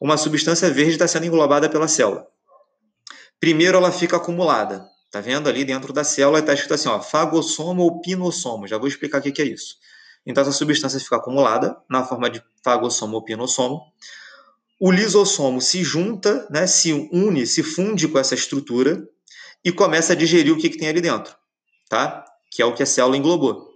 Uma 0.00 0.16
substância 0.16 0.70
verde 0.70 0.92
está 0.92 1.06
sendo 1.06 1.26
englobada 1.26 1.68
pela 1.68 1.86
célula. 1.86 2.26
Primeiro 3.38 3.76
ela 3.76 3.92
fica 3.92 4.16
acumulada. 4.16 4.84
Tá 5.12 5.20
vendo 5.20 5.46
ali 5.46 5.62
dentro 5.62 5.92
da 5.92 6.02
célula 6.02 6.38
está 6.38 6.54
escrito 6.54 6.72
assim, 6.72 6.88
ó, 6.88 6.98
fagossomo 6.98 7.82
ou 7.82 8.00
pinossomo. 8.00 8.66
Já 8.66 8.78
vou 8.78 8.88
explicar 8.88 9.18
o 9.18 9.22
que 9.22 9.42
é 9.42 9.44
isso. 9.44 9.76
Então, 10.24 10.40
essa 10.40 10.52
substância 10.52 10.98
fica 10.98 11.16
acumulada 11.16 11.76
na 11.86 12.02
forma 12.02 12.30
de 12.30 12.42
fagossomo 12.64 13.16
ou 13.16 13.22
pinossomo. 13.22 13.82
O 14.80 14.90
lisossomo 14.90 15.60
se 15.60 15.84
junta, 15.84 16.48
né, 16.50 16.66
se 16.66 16.92
une, 17.12 17.46
se 17.46 17.62
funde 17.62 18.08
com 18.08 18.18
essa 18.18 18.34
estrutura 18.34 19.06
e 19.62 19.70
começa 19.70 20.14
a 20.14 20.16
digerir 20.16 20.50
o 20.50 20.56
que, 20.56 20.70
que 20.70 20.78
tem 20.78 20.88
ali 20.88 21.02
dentro, 21.02 21.36
tá? 21.90 22.24
que 22.50 22.62
é 22.62 22.64
o 22.64 22.74
que 22.74 22.82
a 22.82 22.86
célula 22.86 23.16
englobou. 23.16 23.70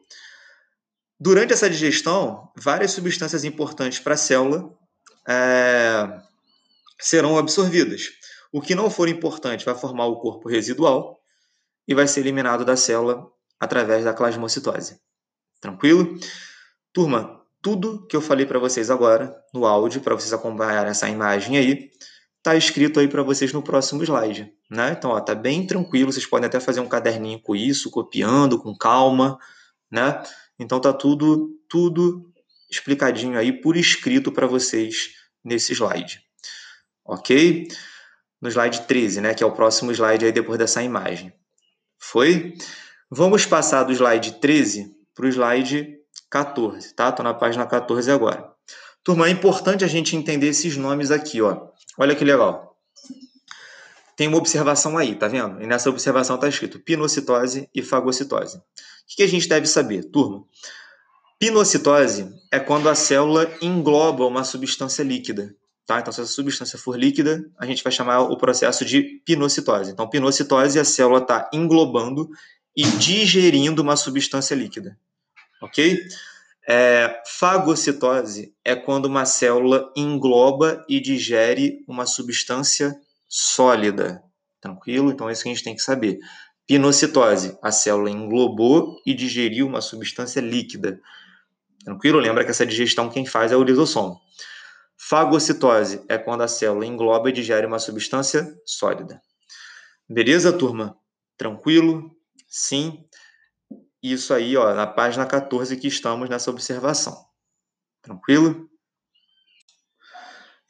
Durante 1.21 1.53
essa 1.53 1.69
digestão, 1.69 2.51
várias 2.57 2.93
substâncias 2.93 3.45
importantes 3.45 3.99
para 3.99 4.15
a 4.15 4.19
célula 4.19 4.71
é, 5.29 6.19
serão 6.99 7.37
absorvidas. 7.37 8.11
O 8.51 8.61
que 8.63 8.75
não 8.75 8.89
for 8.91 9.07
importante 9.07 9.67
vai 9.67 9.75
formar 9.75 10.07
o 10.07 10.17
corpo 10.17 10.49
residual 10.49 11.19
e 11.87 11.95
vai 11.95 12.07
ser 12.07 12.21
eliminado 12.21 12.65
da 12.65 12.77
célula 12.77 13.31
através 13.59 14.05
da 14.05 14.13
plasmocitose. 14.13 15.01
Tranquilo? 15.61 16.19
Turma, 16.93 17.41
tudo 17.63 18.07
que 18.07 18.17
eu 18.17 18.21
falei 18.21 18.47
para 18.47 18.59
vocês 18.59 18.91
agora 18.91 19.35
no 19.53 19.67
áudio, 19.67 20.01
para 20.01 20.15
vocês 20.15 20.33
acompanharem 20.33 20.91
essa 20.91 21.09
imagem 21.09 21.57
aí, 21.57 21.91
tá 22.43 22.55
escrito 22.55 23.01
aí 23.01 23.09
para 23.09 23.23
vocês 23.23 23.53
no 23.53 23.63
próximo 23.63 24.03
slide, 24.05 24.53
né? 24.71 24.95
Então, 24.97 25.11
ó, 25.11 25.21
tá 25.21 25.35
bem 25.35 25.67
tranquilo, 25.67 26.13
vocês 26.13 26.27
podem 26.27 26.47
até 26.47 26.61
fazer 26.61 26.81
um 26.81 26.89
caderninho 26.89 27.41
com 27.41 27.57
isso, 27.57 27.91
copiando 27.91 28.59
com 28.59 28.77
calma, 28.77 29.39
né? 29.91 30.23
Então 30.59 30.81
tá 30.81 30.93
tudo 30.93 31.51
tudo 31.69 32.33
explicadinho 32.71 33.39
aí 33.39 33.53
por 33.53 33.77
escrito 33.77 34.31
para 34.31 34.47
vocês 34.47 35.15
nesse 35.45 35.73
slide. 35.73 36.21
OK? 37.05 37.69
No 38.41 38.49
slide 38.49 38.83
13, 38.83 39.21
né, 39.21 39.35
que 39.35 39.43
é 39.43 39.47
o 39.47 39.53
próximo 39.53 39.91
slide 39.93 40.25
aí 40.25 40.33
depois 40.33 40.59
dessa 40.59 40.83
imagem. 40.83 41.33
Foi? 41.99 42.55
Vamos 43.11 43.47
passar 43.47 43.85
do 43.85 43.93
slide 43.93 44.41
13 44.41 44.95
para 45.15 45.27
o 45.27 45.29
slide 45.29 45.97
14, 46.31 46.95
tá? 46.95 47.09
Estou 47.09 47.25
na 47.25 47.35
página 47.35 47.67
14 47.67 48.11
agora. 48.11 48.51
Turma, 49.03 49.29
é 49.29 49.31
importante 49.31 49.85
a 49.85 49.89
gente 49.89 50.17
entender 50.17 50.49
esses 50.49 50.77
nomes 50.77 51.11
aqui, 51.11 51.41
ó. 51.41 51.69
Olha 51.99 52.15
que 52.15 52.25
legal. 52.25 52.77
Tem 54.17 54.27
uma 54.27 54.39
observação 54.39 54.97
aí, 54.99 55.15
tá 55.15 55.29
vendo? 55.29 55.63
E 55.63 55.67
nessa 55.67 55.91
observação 55.91 56.37
está 56.37 56.49
escrito 56.49 56.81
pinocitose 56.81 57.69
e 57.75 57.83
fagocitose. 57.83 58.57
O 58.57 58.63
que 59.17 59.23
a 59.23 59.29
gente 59.29 59.49
deve 59.49 59.67
saber, 59.67 60.05
turma? 60.05 60.45
Pinocitose 61.39 62.35
é 62.51 62.59
quando 62.59 62.89
a 62.89 62.95
célula 62.95 63.49
engloba 63.61 64.27
uma 64.27 64.43
substância 64.43 65.03
líquida. 65.03 65.55
Tá? 65.87 66.01
Então, 66.01 66.13
se 66.13 66.21
essa 66.21 66.33
substância 66.33 66.79
for 66.79 66.99
líquida, 66.99 67.45
a 67.59 67.65
gente 67.65 67.83
vai 67.83 67.93
chamar 67.93 68.21
o 68.21 68.37
processo 68.37 68.85
de 68.85 69.23
pinocitose. 69.25 69.93
Então, 69.93 70.11
pinocitose, 70.11 70.81
a 70.81 70.85
célula 70.85 71.21
está 71.21 71.49
englobando 71.53 72.29
e 72.77 72.83
digerindo 72.83 73.83
uma 73.83 73.97
substância 73.97 74.55
líquida 74.55 74.99
ok? 75.61 75.99
É, 76.69 77.23
fagocitose 77.39 78.53
é 78.65 78.75
quando 78.75 79.07
uma 79.07 79.25
célula 79.25 79.93
engloba 79.97 80.85
e 80.89 81.01
digere 81.01 81.85
uma 81.87 82.07
substância 82.07 82.95
sólida, 83.29 84.23
tranquilo? 84.61 85.11
Então, 85.11 85.29
é 85.29 85.33
isso 85.33 85.43
que 85.43 85.49
a 85.49 85.53
gente 85.55 85.65
tem 85.65 85.77
que 85.77 85.83
saber. 85.83 86.19
Pinocitose, 86.67 87.57
a 87.63 87.71
célula 87.71 88.11
englobou 88.11 89.01
e 89.07 89.15
digeriu 89.15 89.67
uma 89.67 89.81
substância 89.81 90.41
líquida. 90.41 91.01
Tranquilo? 91.85 92.19
Lembra 92.19 92.45
que 92.45 92.51
essa 92.51 92.67
digestão 92.67 93.09
quem 93.09 93.25
faz 93.25 93.53
é 93.53 93.57
o 93.57 93.63
lisossomo. 93.63 94.21
Fagocitose 95.09 96.05
é 96.09 96.19
quando 96.19 96.43
a 96.43 96.49
célula 96.49 96.87
engloba 96.87 97.29
e 97.29 97.33
digere 97.33 97.67
uma 97.67 97.79
substância 97.79 98.57
sólida. 98.65 99.21
Beleza, 100.09 100.53
turma? 100.53 100.97
Tranquilo? 101.37 102.11
Sim 102.49 103.07
isso 104.13 104.33
aí, 104.33 104.57
ó, 104.57 104.75
na 104.75 104.87
página 104.87 105.27
14 105.27 105.77
que 105.77 105.89
estamos 105.89 106.29
nessa 106.29 106.51
observação. 106.51 107.25
Tranquilo? 108.03 108.69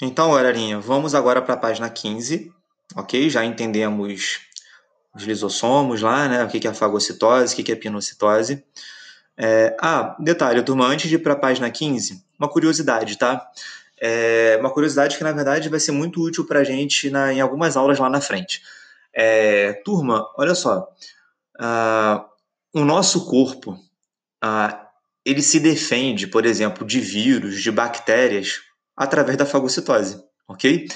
Então, 0.01 0.33
galerinha, 0.33 0.79
vamos 0.81 1.14
agora 1.14 1.42
para 1.42 1.55
a 1.55 1.59
página 1.59 1.88
15, 1.88 2.53
ok? 2.94 3.29
Já 3.31 3.44
entendemos 3.44 4.40
os 5.14 5.22
lisossomos 5.22 6.03
lá, 6.03 6.29
né? 6.29 6.44
O 6.44 6.49
que 6.49 6.66
é 6.66 6.75
fagocitose, 6.75 7.55
o 7.55 7.64
que 7.64 7.72
é 7.72 7.77
pinocitose. 7.77 8.64
É... 9.37 9.77
Ah, 9.81 10.16
detalhe, 10.18 10.62
turma, 10.62 10.87
antes 10.87 11.09
de 11.09 11.16
ir 11.16 11.18
para 11.18 11.35
a 11.35 11.38
página 11.38 11.70
15, 11.70 12.25
uma 12.38 12.49
curiosidade, 12.49 13.16
tá? 13.18 13.51
É 14.01 14.57
uma 14.61 14.71
curiosidade 14.71 15.17
que, 15.17 15.25
na 15.25 15.33
verdade, 15.33 15.69
vai 15.69 15.81
ser 15.81 15.93
muito 15.93 16.23
útil 16.23 16.47
para 16.47 16.61
a 16.61 16.65
gente 16.65 17.11
na, 17.11 17.33
em 17.33 17.41
algumas 17.41 17.77
aulas 17.77 17.99
lá 17.99 18.11
na 18.11 18.21
frente. 18.21 18.61
É... 19.13 19.73
Turma, 19.85 20.27
olha 20.37 20.55
só. 20.55 20.89
Uh, 21.59 22.23
o 22.81 22.85
nosso 22.85 23.25
corpo 23.27 23.79
ah, 24.43 24.87
ele 25.25 25.43
se 25.43 25.59
defende, 25.59 26.27
por 26.27 26.47
exemplo, 26.47 26.87
de 26.87 27.01
vírus, 27.01 27.61
de 27.63 27.71
bactérias, 27.71 28.61
através 28.97 29.37
da 29.37 29.45
fagocitose, 29.45 30.23
ok? 30.47 30.87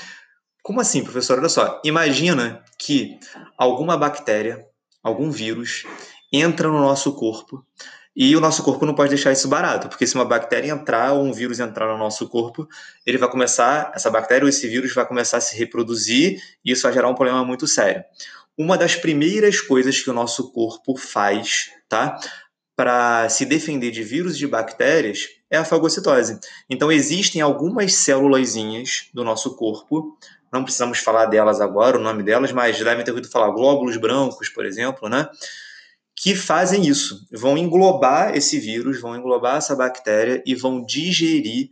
Como 0.62 0.80
assim, 0.80 1.02
professor? 1.02 1.38
Olha 1.38 1.48
só, 1.48 1.80
imagina 1.84 2.62
que 2.78 3.18
alguma 3.58 3.96
bactéria, 3.96 4.64
algum 5.02 5.30
vírus, 5.30 5.84
entra 6.32 6.68
no 6.68 6.80
nosso 6.80 7.12
corpo 7.14 7.64
e 8.14 8.34
o 8.36 8.40
nosso 8.40 8.62
corpo 8.62 8.84
não 8.84 8.94
pode 8.94 9.10
deixar 9.10 9.32
isso 9.32 9.48
barato, 9.48 9.88
porque 9.88 10.06
se 10.06 10.14
uma 10.14 10.24
bactéria 10.24 10.70
entrar 10.70 11.12
ou 11.12 11.24
um 11.24 11.32
vírus 11.32 11.60
entrar 11.60 11.86
no 11.86 11.96
nosso 11.96 12.28
corpo, 12.28 12.68
ele 13.06 13.18
vai 13.18 13.30
começar, 13.30 13.92
essa 13.94 14.10
bactéria 14.10 14.44
ou 14.44 14.48
esse 14.48 14.66
vírus 14.68 14.92
vai 14.92 15.06
começar 15.06 15.36
a 15.36 15.40
se 15.40 15.56
reproduzir 15.56 16.40
e 16.64 16.72
isso 16.72 16.82
vai 16.82 16.92
gerar 16.92 17.08
um 17.08 17.14
problema 17.14 17.44
muito 17.44 17.66
sério 17.66 18.04
uma 18.60 18.76
das 18.76 18.94
primeiras 18.94 19.58
coisas 19.58 20.02
que 20.02 20.10
o 20.10 20.12
nosso 20.12 20.52
corpo 20.52 20.94
faz, 20.94 21.70
tá? 21.88 22.20
Para 22.76 23.26
se 23.30 23.46
defender 23.46 23.90
de 23.90 24.02
vírus 24.02 24.34
e 24.34 24.38
de 24.38 24.46
bactérias 24.46 25.28
é 25.50 25.56
a 25.56 25.64
fagocitose. 25.64 26.38
Então 26.68 26.92
existem 26.92 27.40
algumas 27.40 27.94
células 27.94 28.52
do 29.14 29.24
nosso 29.24 29.56
corpo, 29.56 30.14
não 30.52 30.62
precisamos 30.62 30.98
falar 30.98 31.24
delas 31.24 31.58
agora, 31.58 31.96
o 31.96 32.02
nome 32.02 32.22
delas, 32.22 32.52
mas 32.52 32.78
devem 32.78 33.02
ter 33.02 33.12
ouvido 33.12 33.30
falar 33.30 33.50
glóbulos 33.50 33.96
brancos, 33.96 34.50
por 34.50 34.66
exemplo, 34.66 35.08
né? 35.08 35.26
Que 36.16 36.34
fazem 36.34 36.86
isso, 36.86 37.26
vão 37.32 37.56
englobar 37.56 38.36
esse 38.36 38.58
vírus, 38.58 39.00
vão 39.00 39.16
englobar 39.16 39.56
essa 39.56 39.74
bactéria 39.74 40.42
e 40.46 40.54
vão 40.54 40.84
digerir 40.84 41.70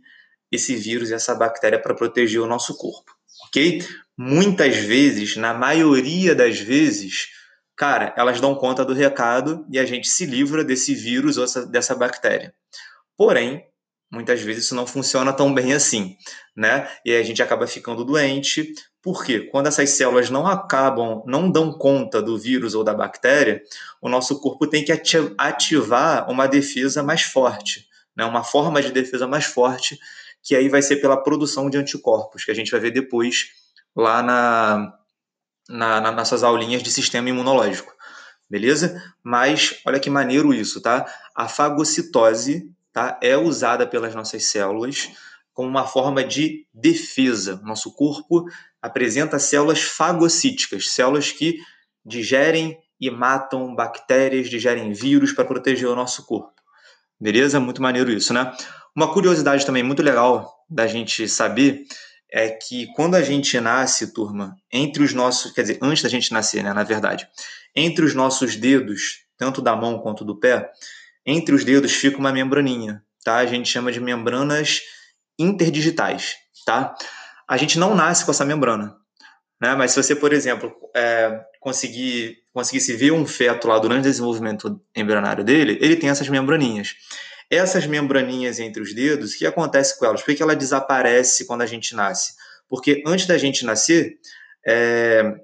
esse 0.51 0.75
vírus 0.75 1.09
e 1.09 1.13
essa 1.13 1.35
bactéria 1.35 1.79
para 1.79 1.93
proteger 1.93 2.41
o 2.41 2.47
nosso 2.47 2.75
corpo, 2.75 3.11
ok? 3.47 3.83
muitas 4.19 4.75
vezes, 4.75 5.37
na 5.37 5.53
maioria 5.53 6.35
das 6.35 6.59
vezes, 6.59 7.29
cara, 7.73 8.13
elas 8.17 8.41
dão 8.41 8.53
conta 8.53 8.83
do 8.83 8.93
recado 8.93 9.65
e 9.71 9.79
a 9.79 9.85
gente 9.85 10.09
se 10.09 10.25
livra 10.25 10.61
desse 10.61 10.93
vírus 10.93 11.37
ou 11.37 11.45
dessa 11.67 11.95
bactéria. 11.95 12.53
Porém, 13.15 13.63
muitas 14.11 14.41
vezes 14.41 14.65
isso 14.65 14.75
não 14.75 14.85
funciona 14.85 15.31
tão 15.31 15.53
bem 15.53 15.71
assim, 15.71 16.17
né? 16.53 16.89
E 17.05 17.15
a 17.15 17.23
gente 17.23 17.41
acaba 17.41 17.65
ficando 17.65 18.03
doente, 18.03 18.73
porque 19.01 19.41
quando 19.41 19.67
essas 19.67 19.91
células 19.91 20.29
não 20.29 20.45
acabam, 20.45 21.23
não 21.25 21.49
dão 21.49 21.71
conta 21.71 22.21
do 22.21 22.37
vírus 22.37 22.75
ou 22.75 22.83
da 22.83 22.93
bactéria, 22.93 23.63
o 24.01 24.09
nosso 24.09 24.39
corpo 24.41 24.67
tem 24.67 24.83
que 24.83 24.91
ativar 25.37 26.29
uma 26.29 26.47
defesa 26.47 27.01
mais 27.01 27.21
forte, 27.21 27.87
né? 28.15 28.25
uma 28.25 28.43
forma 28.43 28.81
de 28.81 28.91
defesa 28.91 29.25
mais 29.25 29.45
forte, 29.45 29.97
que 30.43 30.55
aí 30.55 30.67
vai 30.67 30.81
ser 30.81 30.97
pela 30.97 31.21
produção 31.21 31.69
de 31.69 31.77
anticorpos, 31.77 32.43
que 32.43 32.51
a 32.51 32.53
gente 32.53 32.71
vai 32.71 32.79
ver 32.79 32.91
depois 32.91 33.51
lá 33.95 34.21
na, 34.21 34.93
na, 35.69 36.01
na 36.01 36.11
nossas 36.11 36.43
aulinhas 36.43 36.83
de 36.83 36.91
sistema 36.91 37.29
imunológico. 37.29 37.93
Beleza? 38.49 39.01
Mas 39.23 39.79
olha 39.85 39.99
que 39.99 40.09
maneiro 40.09 40.53
isso, 40.53 40.81
tá? 40.81 41.05
A 41.35 41.47
fagocitose 41.47 42.73
tá, 42.91 43.19
é 43.21 43.37
usada 43.37 43.85
pelas 43.85 44.15
nossas 44.15 44.45
células 44.45 45.11
como 45.59 45.67
uma 45.67 45.85
forma 45.85 46.23
de 46.23 46.65
defesa. 46.73 47.59
Nosso 47.65 47.93
corpo 47.93 48.45
apresenta 48.81 49.37
células 49.37 49.81
fagocíticas, 49.81 50.89
células 50.91 51.33
que 51.33 51.57
digerem 52.05 52.77
e 52.97 53.11
matam 53.11 53.75
bactérias, 53.75 54.49
digerem 54.49 54.93
vírus 54.93 55.33
para 55.33 55.43
proteger 55.43 55.89
o 55.89 55.97
nosso 55.97 56.25
corpo. 56.25 56.53
Beleza? 57.19 57.59
Muito 57.59 57.81
maneiro 57.81 58.09
isso, 58.09 58.33
né? 58.33 58.55
Uma 58.95 59.11
curiosidade 59.11 59.65
também 59.65 59.83
muito 59.83 60.01
legal 60.01 60.49
da 60.69 60.87
gente 60.87 61.27
saber 61.27 61.83
é 62.31 62.47
que 62.47 62.87
quando 62.93 63.15
a 63.15 63.21
gente 63.21 63.59
nasce, 63.59 64.13
turma, 64.13 64.55
entre 64.71 65.03
os 65.03 65.13
nossos, 65.13 65.51
quer 65.51 65.63
dizer, 65.63 65.79
antes 65.81 66.01
da 66.01 66.07
gente 66.07 66.31
nascer, 66.31 66.63
né, 66.63 66.71
na 66.71 66.83
verdade, 66.85 67.27
entre 67.75 68.05
os 68.05 68.15
nossos 68.15 68.55
dedos, 68.55 69.25
tanto 69.37 69.61
da 69.61 69.75
mão 69.75 69.99
quanto 69.99 70.23
do 70.23 70.39
pé, 70.39 70.71
entre 71.25 71.53
os 71.53 71.65
dedos 71.65 71.91
fica 71.91 72.17
uma 72.17 72.31
membraninha, 72.31 73.03
tá? 73.25 73.39
A 73.39 73.45
gente 73.45 73.67
chama 73.67 73.91
de 73.91 73.99
membranas 73.99 74.79
interdigitais, 75.39 76.35
tá? 76.65 76.93
A 77.47 77.57
gente 77.57 77.79
não 77.79 77.95
nasce 77.95 78.25
com 78.25 78.31
essa 78.31 78.45
membrana, 78.45 78.95
né? 79.59 79.73
Mas 79.75 79.91
se 79.91 80.03
você, 80.03 80.15
por 80.15 80.33
exemplo, 80.33 80.71
é, 80.95 81.39
conseguir 81.59 82.37
conseguisse 82.53 82.93
ver 82.95 83.11
um 83.11 83.25
feto 83.25 83.67
lá 83.67 83.79
durante 83.79 84.01
o 84.01 84.09
desenvolvimento 84.09 84.81
embrionário 84.95 85.43
dele, 85.43 85.77
ele 85.81 85.95
tem 85.95 86.09
essas 86.09 86.27
membraninhas. 86.27 86.95
Essas 87.49 87.85
membraninhas 87.85 88.59
entre 88.59 88.81
os 88.81 88.93
dedos, 88.93 89.33
o 89.33 89.37
que 89.37 89.45
acontece 89.45 89.97
com 89.97 90.05
elas? 90.05 90.21
Por 90.21 90.35
que 90.35 90.43
ela 90.43 90.55
desaparece 90.55 91.45
quando 91.45 91.61
a 91.61 91.65
gente 91.65 91.95
nasce? 91.95 92.33
Porque 92.67 93.01
antes 93.05 93.25
da 93.25 93.37
gente 93.37 93.65
nascer, 93.65 94.19
é, 94.67 95.39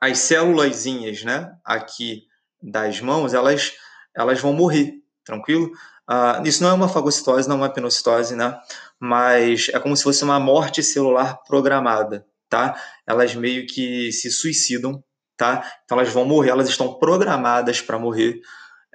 as 0.00 0.18
células 0.18 0.84
né, 1.24 1.50
aqui 1.64 2.24
das 2.62 3.00
mãos, 3.00 3.34
elas, 3.34 3.72
elas 4.14 4.40
vão 4.40 4.52
morrer, 4.52 4.94
tranquilo? 5.24 5.72
Uh, 6.10 6.46
isso 6.46 6.62
não 6.62 6.70
é 6.70 6.72
uma 6.74 6.88
fagocitose, 6.88 7.48
não 7.48 7.56
é 7.56 7.58
uma 7.60 7.70
pinocitose, 7.70 8.36
né? 8.36 8.58
Mas 9.00 9.68
é 9.72 9.78
como 9.78 9.96
se 9.96 10.02
fosse 10.02 10.22
uma 10.22 10.38
morte 10.38 10.82
celular 10.82 11.42
programada, 11.44 12.26
tá? 12.48 12.78
Elas 13.06 13.34
meio 13.34 13.66
que 13.66 14.12
se 14.12 14.30
suicidam, 14.30 15.02
tá? 15.36 15.64
Então 15.84 15.98
elas 15.98 16.12
vão 16.12 16.24
morrer, 16.24 16.50
elas 16.50 16.68
estão 16.68 16.94
programadas 16.94 17.80
para 17.80 17.98
morrer. 17.98 18.40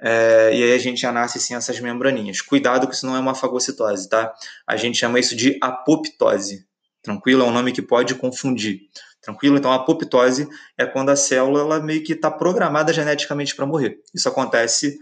É, 0.02 0.50
e 0.54 0.62
aí 0.62 0.72
a 0.72 0.78
gente 0.78 1.00
já 1.00 1.12
nasce 1.12 1.38
sem 1.38 1.56
essas 1.56 1.78
membraninhas. 1.80 2.40
Cuidado 2.40 2.88
que 2.88 2.94
isso 2.94 3.06
não 3.06 3.16
é 3.16 3.20
uma 3.20 3.34
fagocitose, 3.34 4.08
tá? 4.08 4.32
A 4.66 4.76
gente 4.76 4.96
chama 4.98 5.18
isso 5.18 5.36
de 5.36 5.58
apoptose. 5.60 6.66
Tranquilo? 7.02 7.42
É 7.42 7.46
um 7.46 7.52
nome 7.52 7.72
que 7.72 7.82
pode 7.82 8.14
confundir. 8.14 8.82
Tranquilo? 9.20 9.58
Então, 9.58 9.70
a 9.70 9.76
apoptose 9.76 10.48
é 10.78 10.86
quando 10.86 11.10
a 11.10 11.16
célula 11.16 11.80
meio 11.80 12.02
que 12.02 12.14
está 12.14 12.30
programada 12.30 12.92
geneticamente 12.92 13.54
para 13.54 13.66
morrer. 13.66 14.00
Isso 14.14 14.28
acontece 14.28 14.98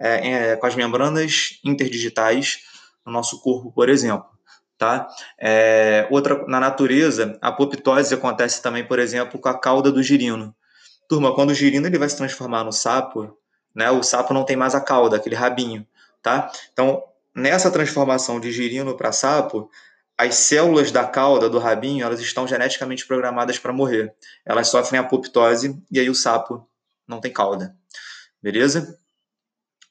é, 0.00 0.30
é, 0.30 0.56
com 0.56 0.66
as 0.66 0.74
membranas 0.74 1.60
interdigitais 1.62 2.60
no 3.04 3.12
nosso 3.12 3.40
corpo, 3.42 3.70
por 3.70 3.88
exemplo. 3.88 4.26
Tá? 4.78 5.06
É, 5.38 6.08
outra, 6.10 6.46
na 6.46 6.58
natureza, 6.58 7.38
a 7.42 7.48
apoptose 7.48 8.14
acontece 8.14 8.62
também, 8.62 8.82
por 8.82 8.98
exemplo, 8.98 9.38
com 9.38 9.48
a 9.48 9.58
cauda 9.58 9.92
do 9.92 10.02
girino. 10.02 10.56
Turma, 11.06 11.34
quando 11.34 11.50
o 11.50 11.54
girino 11.54 11.86
ele 11.86 11.98
vai 11.98 12.08
se 12.08 12.16
transformar 12.16 12.64
no 12.64 12.72
sapo, 12.72 13.36
né, 13.74 13.90
o 13.90 14.02
sapo 14.02 14.32
não 14.32 14.44
tem 14.44 14.56
mais 14.56 14.74
a 14.74 14.80
cauda, 14.80 15.16
aquele 15.16 15.34
rabinho. 15.34 15.86
Tá? 16.22 16.50
Então, 16.72 17.02
nessa 17.34 17.70
transformação 17.70 18.40
de 18.40 18.50
girino 18.50 18.96
para 18.96 19.12
sapo, 19.12 19.70
as 20.16 20.34
células 20.36 20.90
da 20.90 21.04
cauda, 21.04 21.48
do 21.48 21.58
rabinho, 21.58 22.04
elas 22.04 22.20
estão 22.20 22.46
geneticamente 22.46 23.06
programadas 23.06 23.58
para 23.58 23.72
morrer. 23.72 24.14
Elas 24.46 24.68
sofrem 24.68 25.00
apoptose 25.00 25.78
e 25.90 26.00
aí 26.00 26.08
o 26.08 26.14
sapo 26.14 26.66
não 27.06 27.20
tem 27.20 27.32
cauda. 27.32 27.74
Beleza? 28.42 28.99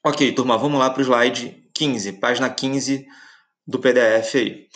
Ok, 0.02 0.32
turma, 0.32 0.56
vamos 0.56 0.80
lá 0.80 0.88
para 0.88 1.00
o 1.00 1.04
slide 1.04 1.62
15, 1.74 2.14
página 2.14 2.48
15 2.48 3.06
do 3.66 3.78
PDF 3.78 4.34
aí, 4.34 4.66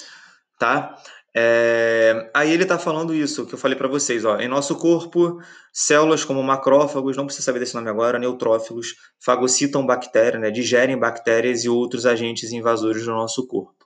tá? 0.59 0.95
É, 1.35 2.31
aí 2.35 2.53
ele 2.53 2.65
está 2.65 2.79
falando 2.79 3.15
isso 3.15 3.47
que 3.47 3.55
eu 3.55 3.59
falei 3.59 3.75
para 3.75 3.89
vocês, 3.89 4.27
ó. 4.27 4.39
Em 4.39 4.49
nosso 4.49 4.77
corpo, 4.77 5.41
células 5.73 6.27
como 6.27 6.43
macrófagos, 6.43 7.17
não 7.17 7.25
precisa 7.25 7.47
saber 7.47 7.59
desse 7.59 7.75
nome 7.75 7.89
agora, 7.89 8.19
neutrófilos, 8.19 8.97
fagocitam 9.19 9.87
bactérias, 9.87 10.43
né, 10.43 10.51
digerem 10.51 10.99
bactérias 10.99 11.65
e 11.65 11.71
outros 11.71 12.05
agentes 12.05 12.53
invasores 12.53 13.07
do 13.07 13.13
nosso 13.13 13.47
corpo. 13.47 13.83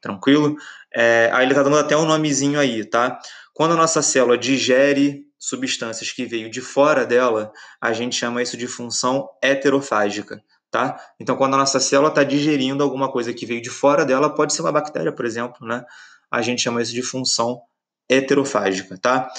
Tranquilo? 0.00 0.56
É, 0.92 1.30
aí 1.32 1.44
ele 1.44 1.52
está 1.52 1.62
dando 1.62 1.78
até 1.78 1.96
um 1.96 2.04
nomezinho 2.04 2.58
aí, 2.58 2.84
tá? 2.84 3.20
Quando 3.54 3.74
a 3.74 3.76
nossa 3.76 4.02
célula 4.02 4.36
digere 4.36 5.22
substâncias 5.38 6.10
que 6.10 6.26
veio 6.26 6.50
de 6.50 6.60
fora 6.60 7.06
dela, 7.06 7.52
a 7.80 7.92
gente 7.92 8.16
chama 8.16 8.42
isso 8.42 8.56
de 8.56 8.66
função 8.66 9.28
heterofágica 9.40 10.42
tá? 10.72 10.98
Então, 11.20 11.36
quando 11.36 11.52
a 11.52 11.58
nossa 11.58 11.78
célula 11.78 12.08
está 12.08 12.24
digerindo 12.24 12.82
alguma 12.82 13.12
coisa 13.12 13.32
que 13.34 13.44
veio 13.44 13.60
de 13.60 13.68
fora 13.68 14.06
dela, 14.06 14.34
pode 14.34 14.54
ser 14.54 14.62
uma 14.62 14.72
bactéria, 14.72 15.12
por 15.12 15.26
exemplo, 15.26 15.68
né? 15.68 15.84
A 16.30 16.40
gente 16.40 16.62
chama 16.62 16.80
isso 16.80 16.94
de 16.94 17.02
função 17.02 17.60
heterofágica, 18.08 18.98
tá? 18.98 19.30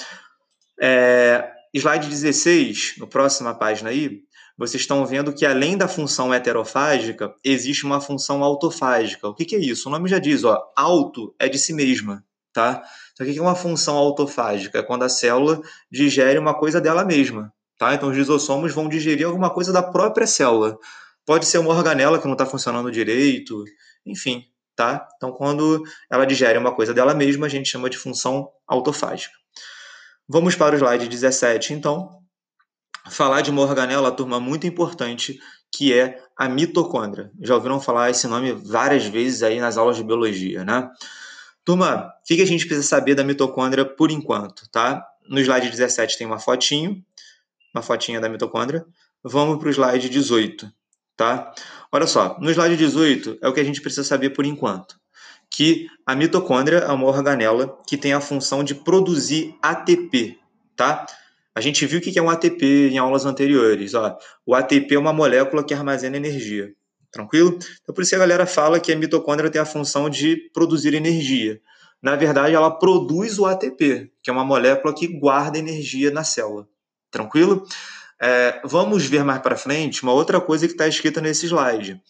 É, 0.80 1.50
slide 1.74 2.08
16, 2.08 2.94
no 2.98 3.08
próxima 3.08 3.52
página 3.52 3.90
aí, 3.90 4.20
vocês 4.56 4.82
estão 4.82 5.04
vendo 5.04 5.32
que 5.32 5.44
além 5.44 5.76
da 5.76 5.88
função 5.88 6.32
heterofágica, 6.32 7.34
existe 7.42 7.84
uma 7.84 8.00
função 8.00 8.44
autofágica. 8.44 9.28
O 9.28 9.34
que, 9.34 9.44
que 9.44 9.56
é 9.56 9.58
isso? 9.58 9.88
O 9.88 9.92
nome 9.92 10.08
já 10.08 10.20
diz, 10.20 10.44
ó, 10.44 10.70
auto 10.76 11.34
é 11.36 11.48
de 11.48 11.58
si 11.58 11.72
mesma, 11.72 12.24
tá? 12.52 12.80
Então, 13.12 13.26
o 13.26 13.32
que 13.32 13.36
é 13.36 13.42
uma 13.42 13.56
função 13.56 13.96
autofágica? 13.96 14.78
É 14.78 14.82
quando 14.84 15.02
a 15.02 15.08
célula 15.08 15.60
digere 15.90 16.38
uma 16.38 16.54
coisa 16.54 16.80
dela 16.80 17.04
mesma, 17.04 17.52
tá? 17.76 17.92
Então, 17.92 18.08
os 18.08 18.16
lisossomos 18.16 18.72
vão 18.72 18.88
digerir 18.88 19.26
alguma 19.26 19.50
coisa 19.50 19.72
da 19.72 19.82
própria 19.82 20.28
célula. 20.28 20.78
Pode 21.26 21.46
ser 21.46 21.58
uma 21.58 21.70
organela 21.70 22.18
que 22.18 22.26
não 22.26 22.34
está 22.34 22.44
funcionando 22.44 22.90
direito, 22.90 23.64
enfim, 24.04 24.44
tá? 24.76 25.08
Então, 25.16 25.32
quando 25.32 25.82
ela 26.10 26.26
digere 26.26 26.58
uma 26.58 26.74
coisa 26.74 26.92
dela 26.92 27.14
mesma, 27.14 27.46
a 27.46 27.48
gente 27.48 27.68
chama 27.68 27.88
de 27.88 27.96
função 27.96 28.50
autofágica. 28.66 29.34
Vamos 30.28 30.54
para 30.54 30.74
o 30.74 30.78
slide 30.78 31.08
17, 31.08 31.72
então. 31.72 32.20
Falar 33.10 33.42
de 33.42 33.50
uma 33.50 33.62
organela, 33.62 34.10
turma, 34.10 34.40
muito 34.40 34.66
importante, 34.66 35.38
que 35.70 35.92
é 35.92 36.22
a 36.36 36.48
mitocôndria. 36.48 37.30
Já 37.40 37.54
ouviram 37.54 37.80
falar 37.80 38.10
esse 38.10 38.26
nome 38.26 38.52
várias 38.52 39.06
vezes 39.06 39.42
aí 39.42 39.60
nas 39.60 39.76
aulas 39.76 39.96
de 39.96 40.04
biologia, 40.04 40.64
né? 40.64 40.90
Turma, 41.64 42.08
o 42.08 42.26
que 42.26 42.40
a 42.40 42.46
gente 42.46 42.66
precisa 42.66 42.86
saber 42.86 43.14
da 43.14 43.24
mitocôndria 43.24 43.84
por 43.84 44.10
enquanto, 44.10 44.68
tá? 44.70 45.06
No 45.28 45.40
slide 45.40 45.70
17 45.70 46.18
tem 46.18 46.26
uma 46.26 46.38
fotinho, 46.38 47.02
uma 47.74 47.82
fotinha 47.82 48.20
da 48.20 48.28
mitocôndria. 48.28 48.84
Vamos 49.22 49.58
para 49.58 49.68
o 49.68 49.70
slide 49.70 50.08
18 50.10 50.70
tá? 51.16 51.52
Olha 51.92 52.06
só, 52.06 52.36
no 52.40 52.50
slide 52.50 52.76
18 52.76 53.38
é 53.40 53.48
o 53.48 53.52
que 53.52 53.60
a 53.60 53.64
gente 53.64 53.80
precisa 53.80 54.04
saber 54.04 54.30
por 54.30 54.44
enquanto, 54.44 54.96
que 55.50 55.86
a 56.06 56.14
mitocôndria 56.14 56.78
é 56.78 56.92
uma 56.92 57.06
organela 57.06 57.78
que 57.86 57.96
tem 57.96 58.12
a 58.12 58.20
função 58.20 58.64
de 58.64 58.74
produzir 58.74 59.56
ATP, 59.62 60.38
tá? 60.76 61.06
A 61.54 61.60
gente 61.60 61.86
viu 61.86 62.00
o 62.00 62.02
que 62.02 62.18
é 62.18 62.22
um 62.22 62.28
ATP 62.28 62.90
em 62.90 62.98
aulas 62.98 63.24
anteriores. 63.24 63.94
Ó. 63.94 64.18
O 64.44 64.54
ATP 64.56 64.96
é 64.96 64.98
uma 64.98 65.12
molécula 65.12 65.62
que 65.62 65.72
armazena 65.72 66.16
energia. 66.16 66.74
Tranquilo? 67.12 67.56
Então, 67.80 67.94
por 67.94 68.02
isso 68.02 68.16
a 68.16 68.18
galera 68.18 68.44
fala 68.44 68.80
que 68.80 68.92
a 68.92 68.96
mitocôndria 68.96 69.48
tem 69.48 69.60
a 69.60 69.64
função 69.64 70.10
de 70.10 70.50
produzir 70.52 70.94
energia. 70.94 71.60
Na 72.02 72.16
verdade, 72.16 72.56
ela 72.56 72.72
produz 72.72 73.38
o 73.38 73.46
ATP, 73.46 74.10
que 74.20 74.28
é 74.28 74.32
uma 74.32 74.44
molécula 74.44 74.92
que 74.92 75.06
guarda 75.06 75.56
energia 75.56 76.10
na 76.10 76.24
célula. 76.24 76.66
Tranquilo? 77.08 77.64
É, 78.20 78.60
vamos 78.64 79.04
ver 79.06 79.24
mais 79.24 79.40
para 79.40 79.56
frente 79.56 80.02
uma 80.02 80.12
outra 80.12 80.40
coisa 80.40 80.66
que 80.66 80.72
está 80.72 80.86
escrita 80.86 81.20
nesse 81.20 81.46
slide. 81.46 82.00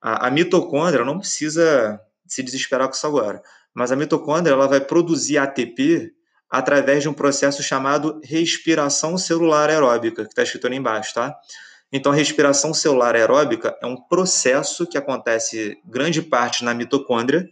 A, 0.00 0.28
a, 0.28 0.30
mitocôndria 0.30 1.04
não 1.04 1.18
precisa 1.18 2.00
se 2.26 2.42
desesperar 2.42 2.86
com 2.88 2.94
isso 2.94 3.06
agora, 3.06 3.42
mas 3.74 3.90
a 3.90 3.96
mitocôndria 3.96 4.52
ela 4.52 4.68
vai 4.68 4.80
produzir 4.80 5.38
ATP 5.38 6.12
através 6.50 7.02
de 7.02 7.08
um 7.08 7.14
processo 7.14 7.62
chamado 7.62 8.20
respiração 8.22 9.18
celular 9.18 9.68
aeróbica, 9.68 10.24
que 10.24 10.30
está 10.30 10.42
escrito 10.42 10.66
ali 10.66 10.76
embaixo, 10.76 11.14
tá? 11.14 11.34
Então, 11.90 12.12
a 12.12 12.14
respiração 12.14 12.74
celular 12.74 13.14
aeróbica 13.14 13.76
é 13.82 13.86
um 13.86 13.96
processo 13.96 14.86
que 14.86 14.98
acontece 14.98 15.78
grande 15.84 16.20
parte 16.20 16.62
na 16.62 16.74
mitocôndria 16.74 17.48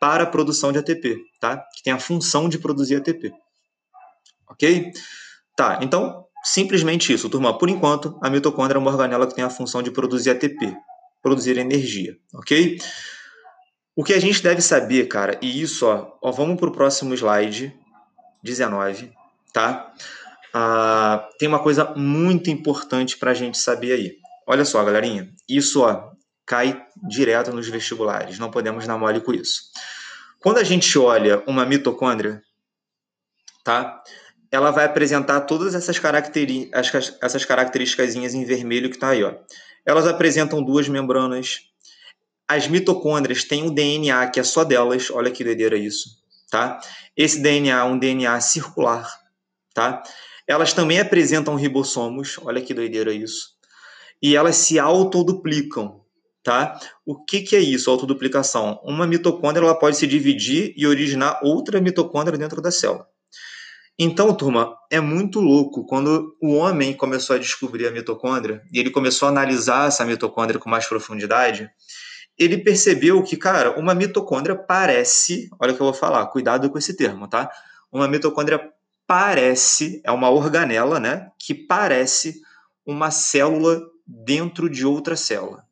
para 0.00 0.24
a 0.24 0.26
produção 0.26 0.72
de 0.72 0.78
ATP, 0.78 1.16
tá? 1.40 1.58
Que 1.74 1.82
tem 1.82 1.92
a 1.92 1.98
função 1.98 2.48
de 2.48 2.58
produzir 2.58 2.96
ATP. 2.96 3.32
Ok? 4.48 4.92
Tá, 5.56 5.78
então 5.80 6.26
Simplesmente 6.42 7.12
isso, 7.12 7.28
turma. 7.28 7.56
Por 7.56 7.68
enquanto, 7.68 8.18
a 8.20 8.28
mitocôndria 8.28 8.76
é 8.76 8.80
uma 8.80 8.90
organela 8.90 9.26
que 9.26 9.34
tem 9.34 9.44
a 9.44 9.50
função 9.50 9.82
de 9.82 9.90
produzir 9.90 10.30
ATP, 10.30 10.76
produzir 11.22 11.56
energia, 11.56 12.16
ok? 12.34 12.78
O 13.94 14.02
que 14.02 14.12
a 14.12 14.20
gente 14.20 14.42
deve 14.42 14.60
saber, 14.60 15.06
cara, 15.06 15.38
e 15.40 15.62
isso, 15.62 15.86
ó, 15.86 16.18
ó 16.20 16.32
vamos 16.32 16.58
para 16.58 16.68
o 16.68 16.72
próximo 16.72 17.14
slide, 17.14 17.74
19, 18.42 19.12
tá? 19.52 19.92
Ah, 20.52 21.28
tem 21.38 21.48
uma 21.48 21.62
coisa 21.62 21.94
muito 21.94 22.50
importante 22.50 23.16
para 23.16 23.30
a 23.30 23.34
gente 23.34 23.56
saber 23.56 23.92
aí. 23.92 24.16
Olha 24.46 24.64
só, 24.64 24.82
galerinha, 24.84 25.32
isso 25.48 25.82
ó, 25.82 26.10
cai 26.44 26.84
direto 27.08 27.52
nos 27.52 27.68
vestibulares, 27.68 28.38
não 28.38 28.50
podemos 28.50 28.86
dar 28.86 28.98
mole 28.98 29.20
com 29.20 29.32
isso. 29.32 29.62
Quando 30.40 30.58
a 30.58 30.64
gente 30.64 30.98
olha 30.98 31.42
uma 31.46 31.64
mitocôndria, 31.64 32.42
tá? 33.62 34.02
Ela 34.52 34.70
vai 34.70 34.84
apresentar 34.84 35.40
todas 35.40 35.74
essas, 35.74 35.98
caracteri 35.98 36.70
essas 37.22 37.44
características 37.46 38.14
em 38.14 38.44
vermelho 38.44 38.90
que 38.90 38.96
está 38.96 39.08
aí, 39.08 39.24
ó. 39.24 39.34
Elas 39.84 40.06
apresentam 40.06 40.62
duas 40.62 40.86
membranas. 40.88 41.60
As 42.46 42.68
mitocôndrias 42.68 43.44
têm 43.44 43.62
um 43.62 43.72
DNA 43.72 44.26
que 44.28 44.38
é 44.38 44.42
só 44.42 44.62
delas, 44.62 45.10
olha 45.10 45.30
que 45.30 45.42
doideira 45.42 45.76
isso, 45.78 46.22
tá? 46.50 46.78
Esse 47.16 47.40
DNA 47.40 47.78
é 47.78 47.84
um 47.84 47.98
DNA 47.98 48.38
circular, 48.42 49.10
tá? 49.72 50.02
Elas 50.46 50.74
também 50.74 51.00
apresentam 51.00 51.54
ribossomos, 51.54 52.38
olha 52.42 52.60
que 52.60 52.74
doideira 52.74 53.12
isso. 53.12 53.52
E 54.20 54.36
elas 54.36 54.56
se 54.56 54.78
autoduplicam, 54.78 56.02
tá? 56.42 56.78
O 57.06 57.24
que, 57.24 57.40
que 57.40 57.56
é 57.56 57.60
isso, 57.60 57.90
autoduplicação? 57.90 58.78
Uma 58.84 59.06
mitocôndria 59.06 59.64
ela 59.64 59.78
pode 59.78 59.96
se 59.96 60.06
dividir 60.06 60.74
e 60.76 60.86
originar 60.86 61.40
outra 61.42 61.80
mitocôndria 61.80 62.36
dentro 62.36 62.60
da 62.60 62.70
célula. 62.70 63.11
Então, 64.04 64.34
turma, 64.34 64.76
é 64.90 65.00
muito 65.00 65.38
louco 65.38 65.86
quando 65.86 66.36
o 66.42 66.54
homem 66.54 66.92
começou 66.92 67.36
a 67.36 67.38
descobrir 67.38 67.86
a 67.86 67.90
mitocôndria 67.92 68.60
e 68.72 68.80
ele 68.80 68.90
começou 68.90 69.28
a 69.28 69.30
analisar 69.30 69.86
essa 69.86 70.04
mitocôndria 70.04 70.58
com 70.58 70.68
mais 70.68 70.88
profundidade, 70.88 71.70
ele 72.36 72.58
percebeu 72.58 73.22
que, 73.22 73.36
cara, 73.36 73.78
uma 73.78 73.94
mitocôndria 73.94 74.56
parece, 74.56 75.48
olha 75.60 75.72
o 75.72 75.76
que 75.76 75.80
eu 75.80 75.86
vou 75.86 75.94
falar, 75.94 76.26
cuidado 76.26 76.68
com 76.68 76.76
esse 76.76 76.96
termo, 76.96 77.28
tá? 77.28 77.48
Uma 77.92 78.08
mitocôndria 78.08 78.72
parece, 79.06 80.02
é 80.04 80.10
uma 80.10 80.30
organela, 80.30 80.98
né, 80.98 81.30
que 81.38 81.54
parece 81.54 82.40
uma 82.84 83.12
célula 83.12 83.80
dentro 84.04 84.68
de 84.68 84.84
outra 84.84 85.14
célula. 85.14 85.64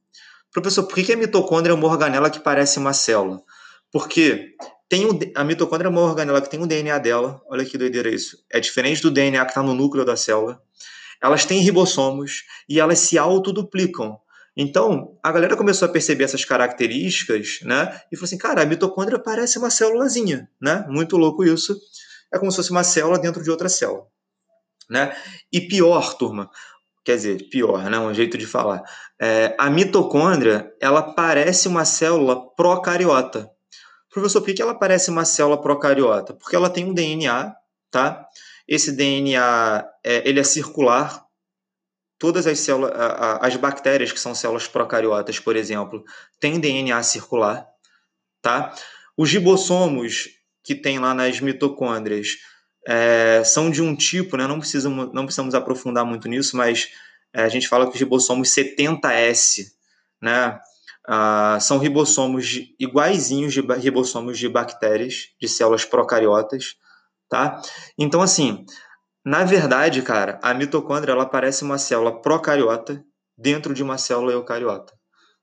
Professor, 0.53 0.85
por 0.85 0.95
que 0.95 1.13
a 1.13 1.17
mitocôndria 1.17 1.73
é 1.73 1.75
uma 1.75 1.89
organela 1.89 2.31
que 2.31 2.39
parece 2.39 2.79
uma 2.79 2.93
célula? 2.93 3.43
Porque 3.91 4.55
tem 4.91 5.07
a 5.37 5.45
mitocôndria 5.45 5.87
é 5.87 5.91
uma 5.91 6.01
organela 6.01 6.43
que 6.43 6.51
tem 6.51 6.59
um 6.59 6.67
DNA 6.67 6.99
dela, 6.99 7.41
olha 7.49 7.65
que 7.65 7.79
doideira 7.79 8.11
isso. 8.11 8.45
É 8.51 8.59
diferente 8.59 9.01
do 9.01 9.11
DNA 9.11 9.45
que 9.45 9.53
está 9.53 9.63
no 9.63 9.73
núcleo 9.73 10.05
da 10.05 10.17
célula. 10.17 10.61
Elas 11.23 11.45
têm 11.45 11.61
ribossomos 11.61 12.43
e 12.69 12.81
elas 12.81 12.99
se 12.99 13.17
autoduplicam. 13.17 14.19
Então, 14.57 15.17
a 15.23 15.31
galera 15.31 15.57
começou 15.57 15.87
a 15.87 15.93
perceber 15.93 16.25
essas 16.25 16.45
características, 16.45 17.61
né? 17.63 18.01
E 18.11 18.17
falou 18.17 18.25
assim, 18.25 18.37
cara, 18.37 18.63
a 18.63 18.67
mitocôndria 18.67 19.19
parece 19.19 19.59
uma 19.59 19.71
célulazinha, 19.71 20.51
né? 20.61 20.85
Muito 20.89 21.17
louco 21.17 21.45
isso 21.45 21.79
é 22.33 22.39
como 22.39 22.51
se 22.51 22.57
fosse 22.57 22.73
uma 22.73 22.83
célula 22.83 23.19
dentro 23.19 23.45
de 23.45 23.51
outra 23.51 23.69
célula. 23.69 24.07
Né? 24.89 25.17
E 25.53 25.61
pior, 25.61 26.15
turma, 26.15 26.51
quer 27.05 27.15
dizer, 27.15 27.49
pior, 27.49 27.89
né? 27.89 27.97
um 28.01 28.13
jeito 28.13 28.37
de 28.37 28.47
falar. 28.47 28.83
É, 29.21 29.55
a 29.57 29.71
mitocôndria, 29.71 30.73
ela 30.81 31.15
parece 31.15 31.69
uma 31.69 31.85
célula 31.85 32.53
procariota. 32.57 33.49
Professor, 34.11 34.43
por 34.43 34.53
que 34.53 34.61
ela 34.61 34.75
parece 34.75 35.11
uma 35.11 35.25
célula 35.25 35.61
procariota? 35.61 36.35
Porque 36.35 36.57
ela 36.57 36.69
tem 36.69 36.85
um 36.85 36.95
DNA, 36.95 37.55
tá? 37.91 38.27
Esse 38.67 38.93
DNA, 38.93 39.89
é, 40.05 40.29
ele 40.29 40.41
é 40.41 40.45
circular. 40.45 41.25
Todas 42.19 42.47
as 42.47 42.59
células, 42.59 42.93
as 43.41 43.57
bactérias 43.57 44.13
que 44.13 44.21
são 44.21 44.35
células 44.35 44.67
procariotas, 44.67 45.39
por 45.39 45.57
exemplo, 45.57 46.05
têm 46.39 46.61
DNA 46.61 47.03
circular, 47.03 47.67
tá? 48.43 48.75
Os 49.17 49.31
ribossomos, 49.31 50.29
que 50.63 50.75
tem 50.75 50.99
lá 50.99 51.15
nas 51.15 51.41
mitocôndrias 51.41 52.37
é, 52.87 53.43
são 53.43 53.71
de 53.71 53.81
um 53.81 53.97
tipo, 53.97 54.37
né? 54.37 54.47
não, 54.47 54.59
precisamos, 54.59 55.11
não 55.15 55.25
precisamos 55.25 55.55
aprofundar 55.55 56.05
muito 56.05 56.29
nisso, 56.29 56.57
mas 56.59 56.91
é, 57.33 57.43
a 57.43 57.49
gente 57.49 57.67
fala 57.67 57.87
que 57.87 57.95
os 57.95 58.01
ribossomos 58.01 58.51
70S 58.51 59.71
né? 60.21 60.61
Ah, 61.07 61.59
são 61.61 61.79
ribossomos 61.79 62.61
iguaizinhos 62.79 63.53
de 63.53 63.61
ribossomos 63.61 64.39
de 64.39 64.49
bactérias, 64.49 65.29
de 65.41 65.49
células 65.49 65.85
procariotas. 65.85 66.77
Tá? 67.29 67.61
Então, 67.99 68.21
assim, 68.21 68.65
na 69.25 69.45
verdade, 69.45 70.03
cara, 70.03 70.39
a 70.43 70.55
mitocôndria 70.55 71.13
ela 71.13 71.27
parece 71.27 71.63
uma 71.63 71.79
célula 71.79 72.21
procariota 72.21 73.05
dentro 73.37 73.75
de 73.75 73.83
uma 73.83 73.99
célula 73.99 74.33
eucariota. 74.33 74.93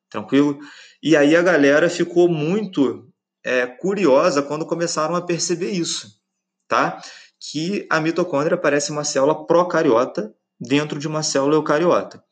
Tranquilo? 0.09 0.59
E 1.01 1.15
aí 1.15 1.35
a 1.35 1.41
galera 1.41 1.89
ficou 1.89 2.27
muito 2.29 3.07
é, 3.43 3.67
curiosa 3.67 4.41
quando 4.41 4.65
começaram 4.65 5.15
a 5.15 5.21
perceber 5.21 5.71
isso, 5.71 6.07
tá? 6.67 7.01
Que 7.39 7.87
a 7.89 7.99
mitocôndria 7.99 8.57
parece 8.57 8.91
uma 8.91 9.03
célula 9.03 9.45
procariota 9.45 10.33
dentro 10.59 10.97
de 10.97 11.07
uma 11.07 11.23
célula 11.23 11.55
eucariota. 11.55 12.23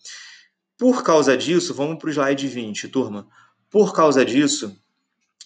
Por 0.78 1.04
causa 1.04 1.38
disso, 1.38 1.74
vamos 1.74 1.98
para 1.98 2.08
o 2.08 2.12
slide 2.12 2.48
20, 2.48 2.90
turma. 2.90 3.28
Por 3.70 3.94
causa 3.94 4.26
disso, 4.26 4.76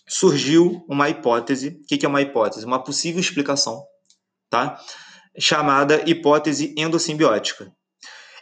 surgiu 0.08 0.84
uma 0.88 1.08
hipótese. 1.08 1.80
O 1.84 1.86
que 1.86 2.06
é 2.06 2.10
uma 2.10 2.22
hipótese? 2.22 2.66
Uma 2.66 2.84
possível 2.84 3.22
explicação, 3.22 3.84
tá? 4.50 4.80
Chamada 5.38 6.04
hipótese 6.10 6.74
endossimbiótica. 6.76 7.72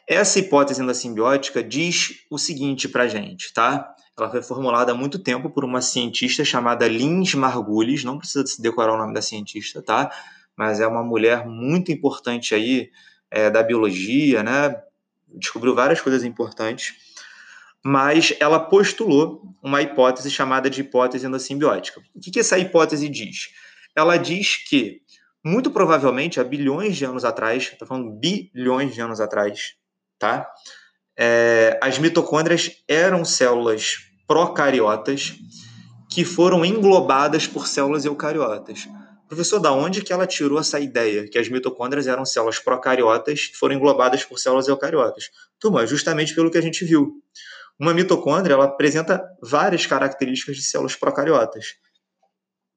Essa 0.08 0.40
hipótese 0.40 0.82
endossimbiótica 0.82 1.62
diz 1.62 2.26
o 2.32 2.38
seguinte 2.38 2.88
para 2.88 3.04
a 3.04 3.08
gente, 3.10 3.54
tá? 3.54 3.94
Ela 4.18 4.32
foi 4.32 4.42
formulada 4.42 4.94
há 4.94 4.96
muito 4.96 5.20
tempo 5.20 5.50
por 5.50 5.66
uma 5.66 5.82
cientista 5.82 6.46
chamada 6.46 6.88
Lins 6.88 7.36
Margulis, 7.36 8.06
não 8.06 8.18
precisa 8.18 8.46
se 8.48 8.62
decorar 8.62 8.94
o 8.94 8.98
nome 8.98 9.14
da 9.14 9.22
cientista, 9.22 9.82
tá? 9.82 10.10
Mas 10.56 10.80
é 10.80 10.88
uma 10.88 11.04
mulher 11.04 11.46
muito 11.46 11.92
importante 11.92 12.56
aí 12.56 12.90
é, 13.30 13.50
da 13.50 13.62
biologia, 13.62 14.42
né? 14.42 14.82
Descobriu 15.36 15.76
várias 15.76 16.02
coisas 16.02 16.24
importantes. 16.24 16.94
Mas 17.84 18.34
ela 18.40 18.60
postulou 18.60 19.42
uma 19.62 19.82
hipótese 19.82 20.30
chamada 20.30 20.70
de 20.70 20.82
hipótese 20.82 21.26
endossimbiótica. 21.26 22.02
O 22.16 22.20
que, 22.20 22.32
que 22.32 22.40
essa 22.40 22.58
hipótese 22.58 23.08
diz? 23.08 23.50
Ela 23.96 24.18
diz 24.18 24.58
que, 24.68 25.02
muito 25.44 25.72
provavelmente, 25.72 26.40
há 26.40 26.44
bilhões 26.44 26.98
de 26.98 27.06
anos 27.06 27.24
atrás, 27.24 27.70
estou 27.72 27.88
falando 27.88 28.12
bilhões 28.20 28.94
de 28.94 29.02
anos 29.02 29.20
atrás, 29.20 29.76
tá? 30.20 30.48
É, 31.18 31.80
as 31.82 31.98
mitocôndrias 31.98 32.72
eram 32.88 33.26
células 33.26 33.98
procariotas 34.28 35.36
que 36.12 36.24
foram 36.26 36.66
englobadas 36.66 37.48
por 37.48 37.68
células 37.68 38.06
eucariotas. 38.06 38.88
Professor, 39.28 39.60
da 39.60 39.74
onde 39.74 40.02
que 40.02 40.14
ela 40.14 40.26
tirou 40.26 40.58
essa 40.58 40.80
ideia 40.80 41.28
que 41.28 41.38
as 41.38 41.50
mitocôndrias 41.50 42.08
eram 42.08 42.26
células 42.26 42.60
procariotas 42.60 43.48
que 43.48 43.58
foram 43.58 43.76
englobadas 43.76 44.24
por 44.24 44.40
células 44.40 44.68
eucariotas? 44.68 45.30
Turma, 45.60 45.86
justamente 45.86 46.34
pelo 46.34 46.50
que 46.50 46.58
a 46.58 46.62
gente 46.62 46.86
viu. 46.86 47.22
Uma 47.78 47.94
mitocôndria 47.94 48.54
ela 48.54 48.66
apresenta 48.66 49.22
várias 49.42 49.86
características 49.86 50.56
de 50.56 50.64
células 50.64 50.96
procariotas. 50.96 51.76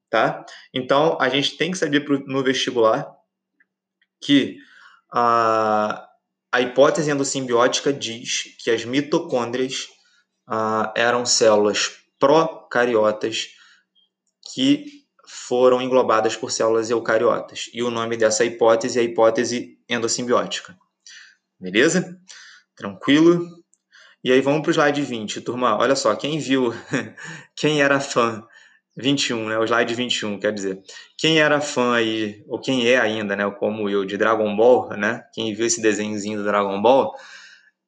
Tá? 0.09 0.45
Então, 0.73 1.17
a 1.21 1.29
gente 1.29 1.57
tem 1.57 1.71
que 1.71 1.77
saber 1.77 2.05
no 2.27 2.43
vestibular 2.43 3.09
que 4.21 4.57
a, 5.11 6.05
a 6.51 6.61
hipótese 6.61 7.09
endossimbiótica 7.09 7.93
diz 7.93 8.55
que 8.59 8.69
as 8.69 8.83
mitocôndrias 8.83 9.87
ah, 10.45 10.93
eram 10.97 11.25
células 11.25 11.97
procariotas 12.19 13.47
que 14.53 15.00
foram 15.33 15.81
englobadas 15.81 16.35
por 16.35 16.51
células 16.51 16.89
eucariotas. 16.89 17.69
E 17.73 17.81
o 17.81 17.89
nome 17.89 18.17
dessa 18.17 18.43
hipótese 18.43 18.99
é 18.99 19.01
a 19.01 19.05
hipótese 19.05 19.79
endossimbiótica. 19.87 20.77
Beleza? 21.57 22.19
Tranquilo? 22.75 23.47
E 24.21 24.29
aí 24.29 24.41
vamos 24.41 24.61
para 24.61 24.71
o 24.71 24.73
slide 24.73 25.01
20. 25.01 25.39
Turma, 25.39 25.77
olha 25.77 25.95
só, 25.95 26.13
quem 26.17 26.37
viu, 26.37 26.73
quem 27.55 27.81
era 27.81 28.01
fã, 28.01 28.45
21, 28.97 29.47
né? 29.47 29.57
O 29.57 29.63
slide 29.63 29.95
21, 29.95 30.37
quer 30.37 30.51
dizer, 30.51 30.81
quem 31.17 31.39
era 31.39 31.61
fã 31.61 31.95
aí, 31.95 32.43
ou 32.49 32.59
quem 32.59 32.89
é 32.89 32.99
ainda, 32.99 33.33
né? 33.33 33.49
Como 33.51 33.89
eu, 33.89 34.03
de 34.03 34.17
Dragon 34.17 34.53
Ball, 34.53 34.89
né? 34.97 35.23
Quem 35.33 35.53
viu 35.55 35.65
esse 35.65 35.81
desenhozinho 35.81 36.39
do 36.39 36.43
Dragon 36.43 36.81
Ball, 36.81 37.15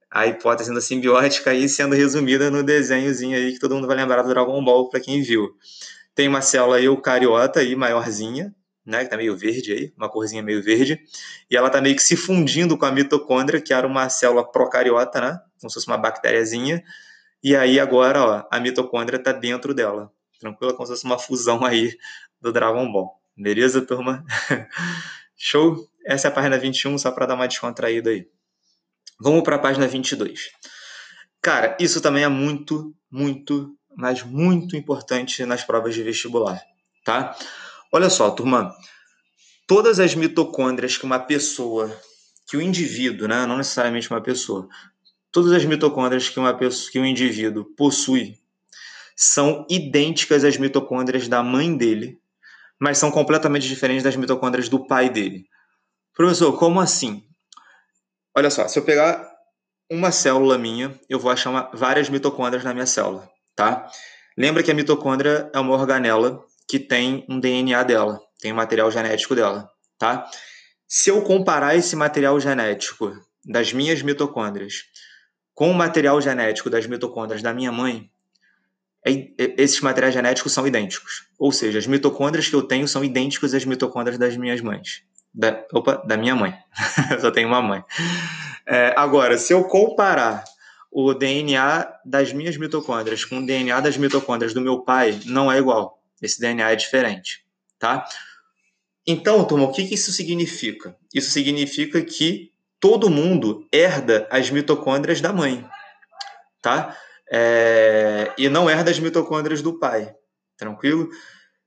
a 0.09 0.27
hipótese 0.27 0.73
da 0.73 0.79
simbiótica 0.79 1.51
aí 1.51 1.67
sendo 1.67 1.93
resumida 1.93 2.49
no 2.49 2.63
desenhozinho 2.63 3.35
aí 3.35 3.51
que 3.51 3.59
todo 3.59 3.75
mundo 3.75 3.87
vai 3.87 3.97
lembrar 3.97 4.21
do 4.21 4.29
Dragon 4.29 4.63
Ball 4.63 4.87
para 4.87 5.01
quem 5.01 5.21
viu. 5.21 5.49
Tem 6.15 6.27
uma 6.27 6.41
célula 6.41 6.79
eucariota 6.81 7.59
aí 7.59 7.75
maiorzinha, 7.75 8.53
né, 8.85 9.03
que 9.03 9.09
tá 9.09 9.17
meio 9.17 9.35
verde 9.37 9.71
aí, 9.71 9.93
uma 9.97 10.09
corzinha 10.09 10.43
meio 10.43 10.61
verde, 10.61 10.99
e 11.49 11.55
ela 11.55 11.69
tá 11.69 11.81
meio 11.81 11.95
que 11.95 12.03
se 12.03 12.17
fundindo 12.17 12.77
com 12.77 12.85
a 12.85 12.91
mitocôndria, 12.91 13.61
que 13.61 13.73
era 13.73 13.87
uma 13.87 14.09
célula 14.09 14.49
procariota, 14.49 15.21
né, 15.21 15.39
como 15.59 15.69
se 15.69 15.75
fosse 15.75 15.87
uma 15.87 15.97
bactériazinha, 15.97 16.83
e 17.43 17.55
aí 17.55 17.79
agora, 17.79 18.23
ó, 18.23 18.47
a 18.49 18.59
mitocôndria 18.59 19.21
tá 19.21 19.33
dentro 19.33 19.73
dela. 19.73 20.09
Tranquila, 20.39 20.73
como 20.73 20.85
se 20.85 20.93
fosse 20.93 21.05
uma 21.05 21.19
fusão 21.19 21.65
aí 21.65 21.97
do 22.39 22.53
Dragon 22.53 22.89
Ball. 22.89 23.19
Beleza, 23.35 23.81
turma? 23.81 24.23
Show? 25.35 25.89
Essa 26.05 26.27
é 26.27 26.31
a 26.31 26.33
página 26.33 26.57
21, 26.57 26.97
só 26.97 27.11
para 27.11 27.25
dar 27.25 27.35
uma 27.35 27.47
descontraída 27.47 28.11
aí. 28.11 28.27
Vamos 29.19 29.43
para 29.43 29.57
a 29.57 29.59
página 29.59 29.87
22. 29.87 30.51
Cara, 31.41 31.75
isso 31.79 31.99
também 31.99 32.23
é 32.23 32.27
muito, 32.29 32.95
muito, 33.11 33.77
mas 33.95 34.23
muito 34.23 34.75
importante 34.75 35.45
nas 35.45 35.63
provas 35.63 35.93
de 35.93 36.03
vestibular, 36.03 36.61
tá? 37.03 37.35
Olha 37.91 38.09
só, 38.09 38.31
turma, 38.31 38.75
todas 39.67 39.99
as 39.99 40.15
mitocôndrias 40.15 40.97
que 40.97 41.05
uma 41.05 41.19
pessoa, 41.19 41.95
que 42.47 42.57
o 42.57 42.61
indivíduo, 42.61 43.27
né, 43.27 43.45
não 43.45 43.57
necessariamente 43.57 44.09
uma 44.09 44.21
pessoa, 44.21 44.67
todas 45.31 45.51
as 45.51 45.65
mitocôndrias 45.65 46.29
que 46.29 46.39
uma 46.39 46.53
pessoa, 46.53 46.91
que 46.91 46.99
um 46.99 47.05
indivíduo 47.05 47.65
possui 47.75 48.37
são 49.15 49.65
idênticas 49.69 50.43
às 50.43 50.57
mitocôndrias 50.57 51.27
da 51.27 51.43
mãe 51.43 51.75
dele, 51.75 52.19
mas 52.79 52.97
são 52.97 53.11
completamente 53.11 53.67
diferentes 53.67 54.03
das 54.03 54.15
mitocôndrias 54.15 54.67
do 54.67 54.85
pai 54.85 55.09
dele. 55.09 55.47
Professor, 56.13 56.57
como 56.57 56.79
assim? 56.79 57.23
Olha 58.35 58.49
só, 58.49 58.67
se 58.67 58.77
eu 58.77 58.83
pegar 58.83 59.31
uma 59.89 60.11
célula 60.11 60.57
minha, 60.57 60.99
eu 61.07 61.19
vou 61.19 61.31
achar 61.31 61.49
uma, 61.49 61.69
várias 61.73 62.09
mitocôndrias 62.09 62.63
na 62.63 62.73
minha 62.73 62.85
célula, 62.85 63.29
tá? 63.55 63.87
Lembra 64.37 64.63
que 64.63 64.71
a 64.71 64.73
mitocôndria 64.73 65.49
é 65.53 65.59
uma 65.59 65.73
organela 65.73 66.43
que 66.67 66.79
tem 66.79 67.25
um 67.29 67.39
DNA 67.39 67.83
dela, 67.83 68.19
tem 68.39 68.51
um 68.51 68.55
material 68.55 68.89
genético 68.89 69.35
dela, 69.35 69.69
tá? 69.97 70.25
Se 70.87 71.09
eu 71.09 71.21
comparar 71.21 71.75
esse 71.75 71.95
material 71.95 72.39
genético 72.39 73.13
das 73.45 73.73
minhas 73.73 74.01
mitocôndrias 74.01 74.83
com 75.53 75.69
o 75.69 75.73
material 75.73 76.19
genético 76.19 76.69
das 76.69 76.87
mitocôndrias 76.87 77.41
da 77.41 77.53
minha 77.53 77.71
mãe, 77.71 78.09
é, 79.05 79.11
é, 79.11 79.55
esses 79.57 79.81
materiais 79.81 80.13
genéticos 80.13 80.51
são 80.51 80.65
idênticos. 80.65 81.27
Ou 81.37 81.51
seja, 81.51 81.77
as 81.77 81.87
mitocôndrias 81.87 82.47
que 82.47 82.55
eu 82.55 82.63
tenho 82.63 82.87
são 82.87 83.03
idênticas 83.03 83.53
às 83.53 83.65
mitocôndrias 83.65 84.17
das 84.17 84.37
minhas 84.37 84.61
mães. 84.61 85.03
Da, 85.33 85.63
opa, 85.73 86.01
da 86.05 86.15
minha 86.15 86.35
mãe. 86.35 86.55
eu 87.11 87.19
só 87.21 87.31
tenho 87.31 87.47
uma 87.47 87.61
mãe. 87.61 87.83
É, 88.65 88.93
agora, 88.95 89.37
se 89.37 89.53
eu 89.53 89.63
comparar 89.65 90.43
o 90.93 91.13
DNA 91.13 91.91
das 92.05 92.31
minhas 92.31 92.55
mitocôndrias 92.55 93.25
com 93.25 93.39
o 93.39 93.45
DNA 93.45 93.79
das 93.81 93.97
mitocôndrias 93.97 94.53
do 94.53 94.61
meu 94.61 94.81
pai, 94.81 95.19
não 95.25 95.51
é 95.51 95.57
igual. 95.57 95.99
Esse 96.21 96.39
DNA 96.39 96.71
é 96.71 96.75
diferente, 96.75 97.43
tá? 97.79 98.07
Então, 99.05 99.43
turma, 99.43 99.65
o 99.65 99.71
que, 99.71 99.85
que 99.87 99.95
isso 99.95 100.11
significa? 100.11 100.95
Isso 101.13 101.31
significa 101.31 102.01
que 102.01 102.51
todo 102.79 103.09
mundo 103.09 103.67
herda 103.71 104.27
as 104.29 104.49
mitocôndrias 104.49 105.19
da 105.19 105.33
mãe, 105.33 105.67
tá? 106.61 106.95
É, 107.29 108.31
e 108.37 108.47
não 108.47 108.69
herda 108.69 108.91
as 108.91 108.99
mitocôndrias 108.99 109.61
do 109.61 109.79
pai, 109.79 110.13
tranquilo? 110.55 111.09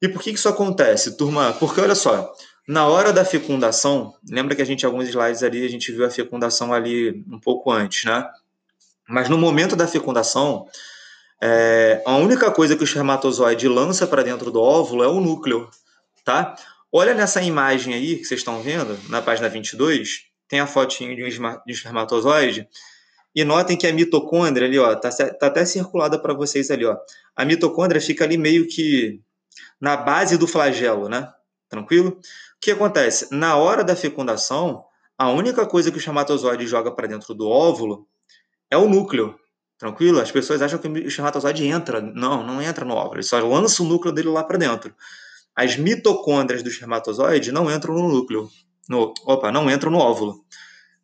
E 0.00 0.08
por 0.08 0.22
que, 0.22 0.32
que 0.32 0.38
isso 0.38 0.48
acontece, 0.48 1.16
turma? 1.16 1.52
Porque 1.54 1.80
olha 1.80 1.94
só, 1.94 2.32
na 2.68 2.86
hora 2.86 3.12
da 3.12 3.24
fecundação, 3.24 4.14
lembra 4.28 4.54
que 4.54 4.62
a 4.62 4.64
gente, 4.66 4.86
alguns 4.86 5.08
slides 5.08 5.42
ali, 5.42 5.64
a 5.64 5.68
gente 5.68 5.90
viu 5.90 6.06
a 6.06 6.10
fecundação 6.10 6.72
ali 6.72 7.24
um 7.28 7.40
pouco 7.40 7.70
antes, 7.72 8.04
né? 8.04 8.28
Mas 9.08 9.28
no 9.28 9.38
momento 9.38 9.76
da 9.76 9.86
fecundação, 9.86 10.66
é, 11.40 12.02
a 12.06 12.16
única 12.16 12.50
coisa 12.50 12.74
que 12.74 12.82
o 12.82 12.84
espermatozoide 12.84 13.68
lança 13.68 14.06
para 14.06 14.22
dentro 14.22 14.50
do 14.50 14.60
óvulo 14.60 15.04
é 15.04 15.08
o 15.08 15.20
núcleo, 15.20 15.68
tá? 16.24 16.56
Olha 16.90 17.14
nessa 17.14 17.42
imagem 17.42 17.94
aí 17.94 18.16
que 18.16 18.24
vocês 18.24 18.40
estão 18.40 18.62
vendo, 18.62 18.98
na 19.08 19.20
página 19.20 19.48
22, 19.48 20.26
tem 20.48 20.60
a 20.60 20.66
fotinho 20.66 21.14
de 21.14 21.22
um 21.22 21.26
espermatozoide, 21.66 22.68
e 23.34 23.44
notem 23.44 23.76
que 23.76 23.86
a 23.86 23.92
mitocôndria 23.92 24.66
ali, 24.66 24.78
ó, 24.78 24.94
tá, 24.94 25.10
tá 25.10 25.46
até 25.46 25.64
circulada 25.66 26.18
para 26.18 26.32
vocês 26.32 26.70
ali, 26.70 26.86
ó. 26.86 26.96
A 27.36 27.44
mitocôndria 27.44 28.00
fica 28.00 28.24
ali 28.24 28.38
meio 28.38 28.66
que 28.66 29.20
na 29.78 29.94
base 29.94 30.38
do 30.38 30.46
flagelo, 30.46 31.06
né? 31.06 31.30
Tranquilo? 31.68 32.10
O 32.10 32.60
que 32.60 32.70
acontece? 32.70 33.28
Na 33.30 33.56
hora 33.56 33.84
da 33.84 33.94
fecundação, 33.94 34.84
a 35.18 35.28
única 35.28 35.66
coisa 35.66 35.90
que 35.90 35.98
o 35.98 36.00
espermatozoide 36.00 36.66
joga 36.66 36.90
para 36.90 37.06
dentro 37.06 37.34
do 37.34 37.46
óvulo 37.46 38.08
é 38.70 38.76
o 38.76 38.88
núcleo. 38.88 39.38
Tranquilo? 39.78 40.20
As 40.20 40.30
pessoas 40.30 40.62
acham 40.62 40.78
que 40.78 40.88
o 40.88 40.98
espermatozoide 40.98 41.66
entra. 41.66 42.00
Não, 42.00 42.42
não 42.42 42.62
entra 42.62 42.84
no 42.84 42.94
óvulo. 42.94 43.16
Ele 43.16 43.22
só 43.22 43.38
lança 43.38 43.82
o 43.82 43.86
núcleo 43.86 44.12
dele 44.12 44.28
lá 44.28 44.42
para 44.42 44.58
dentro. 44.58 44.94
As 45.54 45.76
mitocôndrias 45.76 46.62
do 46.62 46.68
espermatozoide 46.68 47.52
não 47.52 47.70
entram 47.70 47.94
no 47.94 48.08
núcleo. 48.08 48.48
No, 48.88 49.12
opa, 49.24 49.50
não 49.52 49.70
entram 49.70 49.90
no 49.90 49.98
óvulo. 49.98 50.44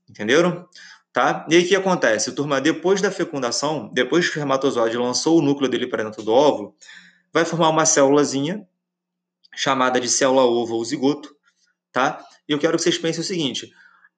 Entenderam? 0.08 0.66
Tá? 1.12 1.46
E 1.50 1.56
aí 1.56 1.64
o 1.64 1.68
que 1.68 1.76
acontece? 1.76 2.32
Turma, 2.32 2.60
depois 2.60 3.02
da 3.02 3.10
fecundação, 3.10 3.90
depois 3.92 4.24
que 4.24 4.30
o 4.30 4.32
espermatozoide 4.32 4.96
lançou 4.96 5.38
o 5.38 5.42
núcleo 5.42 5.68
dele 5.68 5.86
para 5.86 6.04
dentro 6.04 6.22
do 6.22 6.32
óvulo, 6.32 6.74
vai 7.32 7.44
formar 7.44 7.68
uma 7.68 7.84
célulazinha 7.84 8.66
chamada 9.54 10.00
de 10.00 10.08
célula 10.08 10.44
ovo 10.44 10.74
ou 10.74 10.84
zigoto, 10.84 11.34
tá? 11.90 12.24
E 12.48 12.52
eu 12.52 12.58
quero 12.58 12.76
que 12.76 12.82
vocês 12.82 12.96
pensem 12.96 13.20
o 13.20 13.24
seguinte: 13.24 13.70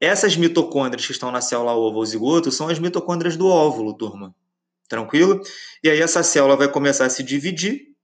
essas 0.04 0.36
mitocôndrias 0.36 1.06
que 1.06 1.12
estão 1.12 1.30
na 1.30 1.40
célula 1.40 1.72
ovo 1.72 1.98
ou 1.98 2.06
zigoto 2.06 2.50
são 2.50 2.68
as 2.68 2.78
mitocôndrias 2.78 3.36
do 3.36 3.46
óvulo, 3.46 3.94
turma. 3.94 4.34
Tranquilo? 4.88 5.40
E 5.82 5.88
aí 5.88 6.00
essa 6.00 6.22
célula 6.22 6.56
vai 6.56 6.68
começar 6.68 7.06
a 7.06 7.10
se 7.10 7.22
dividir 7.22 7.94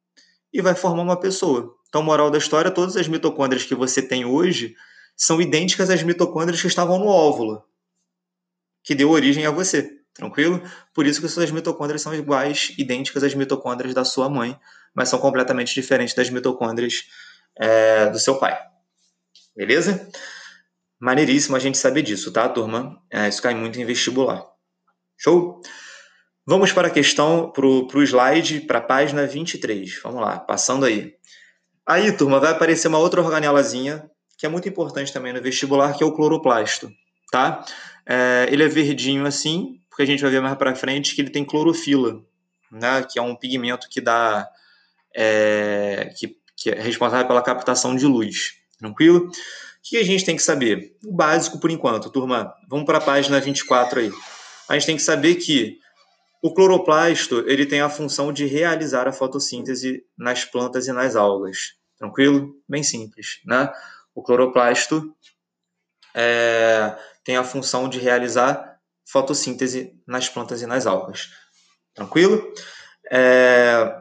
e 0.53 0.61
vai 0.61 0.75
formar 0.75 1.03
uma 1.03 1.19
pessoa. 1.19 1.75
Então, 1.89 2.03
moral 2.03 2.31
da 2.31 2.39
história, 2.39 2.71
todas 2.71 2.97
as 2.97 3.09
mitocôndrias 3.09 3.65
que 3.65 3.75
você 3.75 4.01
tem 4.01 4.25
hoje 4.25 4.75
são 5.17 5.41
idênticas 5.41 5.91
às 5.91 6.03
mitocôndrias 6.03 6.61
que 6.61 6.67
estavam 6.67 6.99
no 6.99 7.07
óvulo, 7.07 7.63
que 8.83 8.95
deu 8.95 9.11
origem 9.11 9.45
a 9.45 9.51
você. 9.51 9.99
Tranquilo? 10.15 10.63
Por 10.95 11.07
isso 11.07 11.21
que 11.21 11.29
suas 11.29 11.51
mitocôndrias 11.51 12.03
são 12.03 12.15
iguais, 12.15 12.75
idênticas 12.79 13.23
às 13.23 13.35
mitocôndrias 13.35 13.95
da 13.95 14.05
sua 14.05 14.29
mãe, 14.29 14.59
mas 14.95 15.09
são 15.09 15.19
completamente 15.19 15.75
diferentes 15.75 16.15
das 16.15 16.31
mitocôndrias 16.31 17.05
é, 17.59 18.09
do 18.11 18.19
seu 18.19 18.39
pai. 18.39 18.59
Beleza? 19.57 20.09
Maneiríssimo 21.01 21.57
a 21.57 21.59
gente 21.59 21.79
saber 21.79 22.03
disso, 22.03 22.31
tá, 22.31 22.49
turma? 22.49 23.03
É, 23.11 23.27
isso 23.27 23.41
cai 23.41 23.55
muito 23.55 23.81
em 23.81 23.85
vestibular. 23.85 24.45
Show? 25.17 25.63
Vamos 26.47 26.73
para 26.73 26.89
a 26.89 26.91
questão, 26.91 27.51
para 27.51 27.67
o 27.67 28.03
slide, 28.03 28.61
para 28.61 28.79
a 28.79 28.83
página 28.83 29.27
23. 29.27 30.01
Vamos 30.03 30.21
lá, 30.21 30.39
passando 30.39 30.85
aí. 30.85 31.15
Aí, 31.87 32.13
turma, 32.13 32.39
vai 32.39 32.51
aparecer 32.51 32.89
uma 32.89 32.99
outra 32.99 33.21
organelazinha, 33.21 34.11
que 34.37 34.45
é 34.45 34.49
muito 34.49 34.69
importante 34.69 35.13
também 35.13 35.33
no 35.33 35.41
vestibular, 35.41 35.97
que 35.97 36.03
é 36.03 36.07
o 36.07 36.13
cloroplasto, 36.13 36.91
tá? 37.33 37.65
É, 38.07 38.47
ele 38.51 38.63
é 38.63 38.69
verdinho 38.69 39.27
assim, 39.27 39.81
porque 39.89 40.03
a 40.03 40.07
gente 40.07 40.23
vai 40.23 40.31
ver 40.31 40.41
mais 40.41 40.57
para 40.57 40.75
frente 40.75 41.15
que 41.15 41.21
ele 41.21 41.31
tem 41.31 41.45
clorofila, 41.45 42.23
né? 42.71 43.07
Que 43.11 43.19
é 43.19 43.23
um 43.23 43.35
pigmento 43.35 43.89
que 43.89 44.01
dá 44.01 44.49
é, 45.15 46.13
que, 46.17 46.37
que, 46.57 46.71
é 46.71 46.81
responsável 46.81 47.27
pela 47.27 47.43
captação 47.43 47.95
de 47.97 48.07
luz. 48.07 48.55
Tranquilo? 48.79 49.31
O 49.81 49.91
que 49.91 49.97
a 49.97 50.05
gente 50.05 50.25
tem 50.25 50.37
que 50.37 50.43
saber? 50.43 50.95
O 51.05 51.13
básico 51.13 51.59
por 51.59 51.71
enquanto, 51.71 52.11
turma. 52.11 52.55
Vamos 52.69 52.85
para 52.85 52.99
a 52.99 53.01
página 53.01 53.41
24 53.41 54.01
aí. 54.01 54.13
A 54.69 54.75
gente 54.75 54.87
tem 54.87 54.97
que 54.97 55.03
saber 55.03 55.37
que 55.37 55.79
o 56.43 56.53
cloroplasto 56.53 57.41
ele 57.47 57.67
tem 57.67 57.81
a 57.81 57.89
função 57.89 58.33
de 58.33 58.47
realizar 58.47 59.09
a 59.09 59.13
fotossíntese 59.13 60.03
nas 60.17 60.45
plantas 60.45 60.87
e 60.87 60.93
nas 60.93 61.17
algas. 61.17 61.75
Tranquilo? 61.99 62.55
Bem 62.69 62.83
simples, 62.83 63.41
né? 63.45 63.73
O 64.15 64.23
cloroplasto 64.23 65.15
é, 66.15 66.97
tem 67.25 67.37
a 67.37 67.45
função 67.45 67.89
de 67.89 67.99
realizar 67.99 68.79
fotossíntese 69.07 69.95
nas 70.07 70.29
plantas 70.29 70.63
e 70.63 70.67
nas 70.67 70.87
algas. 70.87 71.31
Tranquilo? 71.95 72.53
É, 73.11 74.01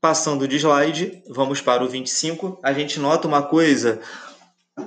Passando 0.00 0.48
de 0.48 0.56
slide, 0.56 1.22
vamos 1.28 1.60
para 1.60 1.84
o 1.84 1.88
25. 1.88 2.58
A 2.62 2.72
gente 2.72 2.98
nota 2.98 3.28
uma 3.28 3.42
coisa 3.42 4.00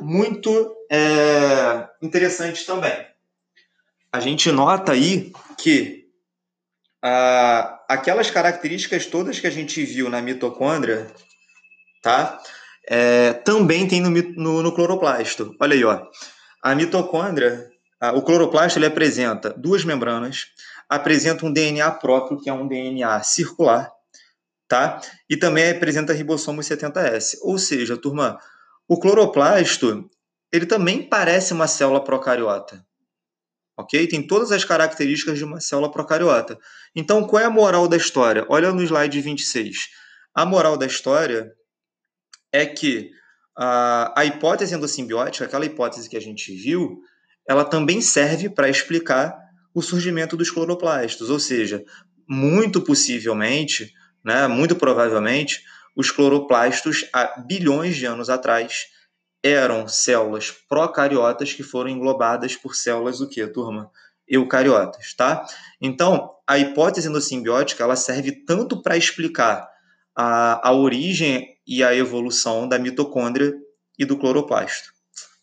muito 0.01 0.75
é, 0.91 1.87
interessante 2.01 2.65
também. 2.65 3.05
A 4.11 4.19
gente 4.19 4.51
nota 4.51 4.91
aí 4.91 5.31
que 5.57 6.03
ah, 7.01 7.83
aquelas 7.89 8.31
características 8.31 9.05
todas 9.05 9.39
que 9.39 9.47
a 9.47 9.51
gente 9.51 9.83
viu 9.83 10.09
na 10.09 10.21
mitocôndria, 10.21 11.07
tá? 12.01 12.39
É, 12.87 13.33
também 13.33 13.87
tem 13.87 14.01
no, 14.01 14.09
no, 14.09 14.63
no, 14.63 14.71
cloroplasto. 14.71 15.55
Olha 15.59 15.73
aí, 15.73 15.83
ó. 15.83 16.05
A 16.61 16.75
mitocôndria, 16.75 17.69
o 18.13 18.21
cloroplasto, 18.21 18.79
ele 18.79 18.85
apresenta 18.85 19.49
duas 19.49 19.83
membranas, 19.83 20.47
apresenta 20.87 21.45
um 21.45 21.51
DNA 21.51 21.89
próprio, 21.91 22.39
que 22.39 22.49
é 22.49 22.53
um 22.53 22.67
DNA 22.67 23.21
circular, 23.23 23.91
tá? 24.67 25.01
E 25.29 25.35
também 25.35 25.71
apresenta 25.71 26.13
ribossomos 26.13 26.67
70S. 26.67 27.37
Ou 27.41 27.57
seja, 27.57 27.97
turma, 27.97 28.39
o 28.87 28.99
cloroplasto, 28.99 30.09
ele 30.51 30.65
também 30.65 31.01
parece 31.01 31.53
uma 31.53 31.67
célula 31.67 32.03
procariota. 32.03 32.85
Ok? 33.77 34.07
Tem 34.07 34.25
todas 34.25 34.51
as 34.51 34.63
características 34.63 35.37
de 35.37 35.43
uma 35.43 35.59
célula 35.59 35.91
procariota. 35.91 36.59
Então, 36.95 37.25
qual 37.25 37.41
é 37.41 37.45
a 37.45 37.49
moral 37.49 37.87
da 37.87 37.97
história? 37.97 38.45
Olha 38.49 38.71
no 38.71 38.83
slide 38.83 39.19
26. 39.19 39.77
A 40.35 40.45
moral 40.45 40.77
da 40.77 40.85
história 40.85 41.51
é 42.51 42.65
que 42.65 43.09
a, 43.57 44.13
a 44.19 44.25
hipótese 44.25 44.75
endossimbiótica, 44.75 45.45
aquela 45.45 45.65
hipótese 45.65 46.09
que 46.09 46.17
a 46.17 46.21
gente 46.21 46.53
viu, 46.55 47.01
ela 47.47 47.65
também 47.65 47.99
serve 47.99 48.49
para 48.49 48.69
explicar 48.69 49.35
o 49.73 49.81
surgimento 49.81 50.37
dos 50.37 50.51
cloroplastos. 50.51 51.31
Ou 51.31 51.39
seja, 51.39 51.83
muito 52.27 52.79
possivelmente, 52.79 53.91
né, 54.23 54.47
muito 54.47 54.75
provavelmente, 54.75 55.63
os 55.95 56.11
cloroplastos, 56.11 57.05
há 57.13 57.39
bilhões 57.41 57.95
de 57.95 58.05
anos 58.05 58.29
atrás, 58.29 58.87
eram 59.43 59.87
células 59.87 60.51
procariotas 60.69 61.53
que 61.53 61.63
foram 61.63 61.89
englobadas 61.89 62.55
por 62.55 62.75
células 62.75 63.19
o 63.19 63.27
que, 63.27 63.45
turma? 63.47 63.91
Eucariotas, 64.27 65.13
tá? 65.13 65.45
Então, 65.81 66.31
a 66.47 66.57
hipótese 66.57 67.09
endossimbiótica 67.09 67.83
ela 67.83 67.95
serve 67.95 68.31
tanto 68.31 68.81
para 68.81 68.95
explicar 68.95 69.67
a, 70.15 70.69
a 70.69 70.73
origem 70.73 71.57
e 71.67 71.83
a 71.83 71.93
evolução 71.93 72.67
da 72.67 72.79
mitocôndria 72.79 73.53
e 73.99 74.05
do 74.05 74.17
cloroplasto, 74.17 74.89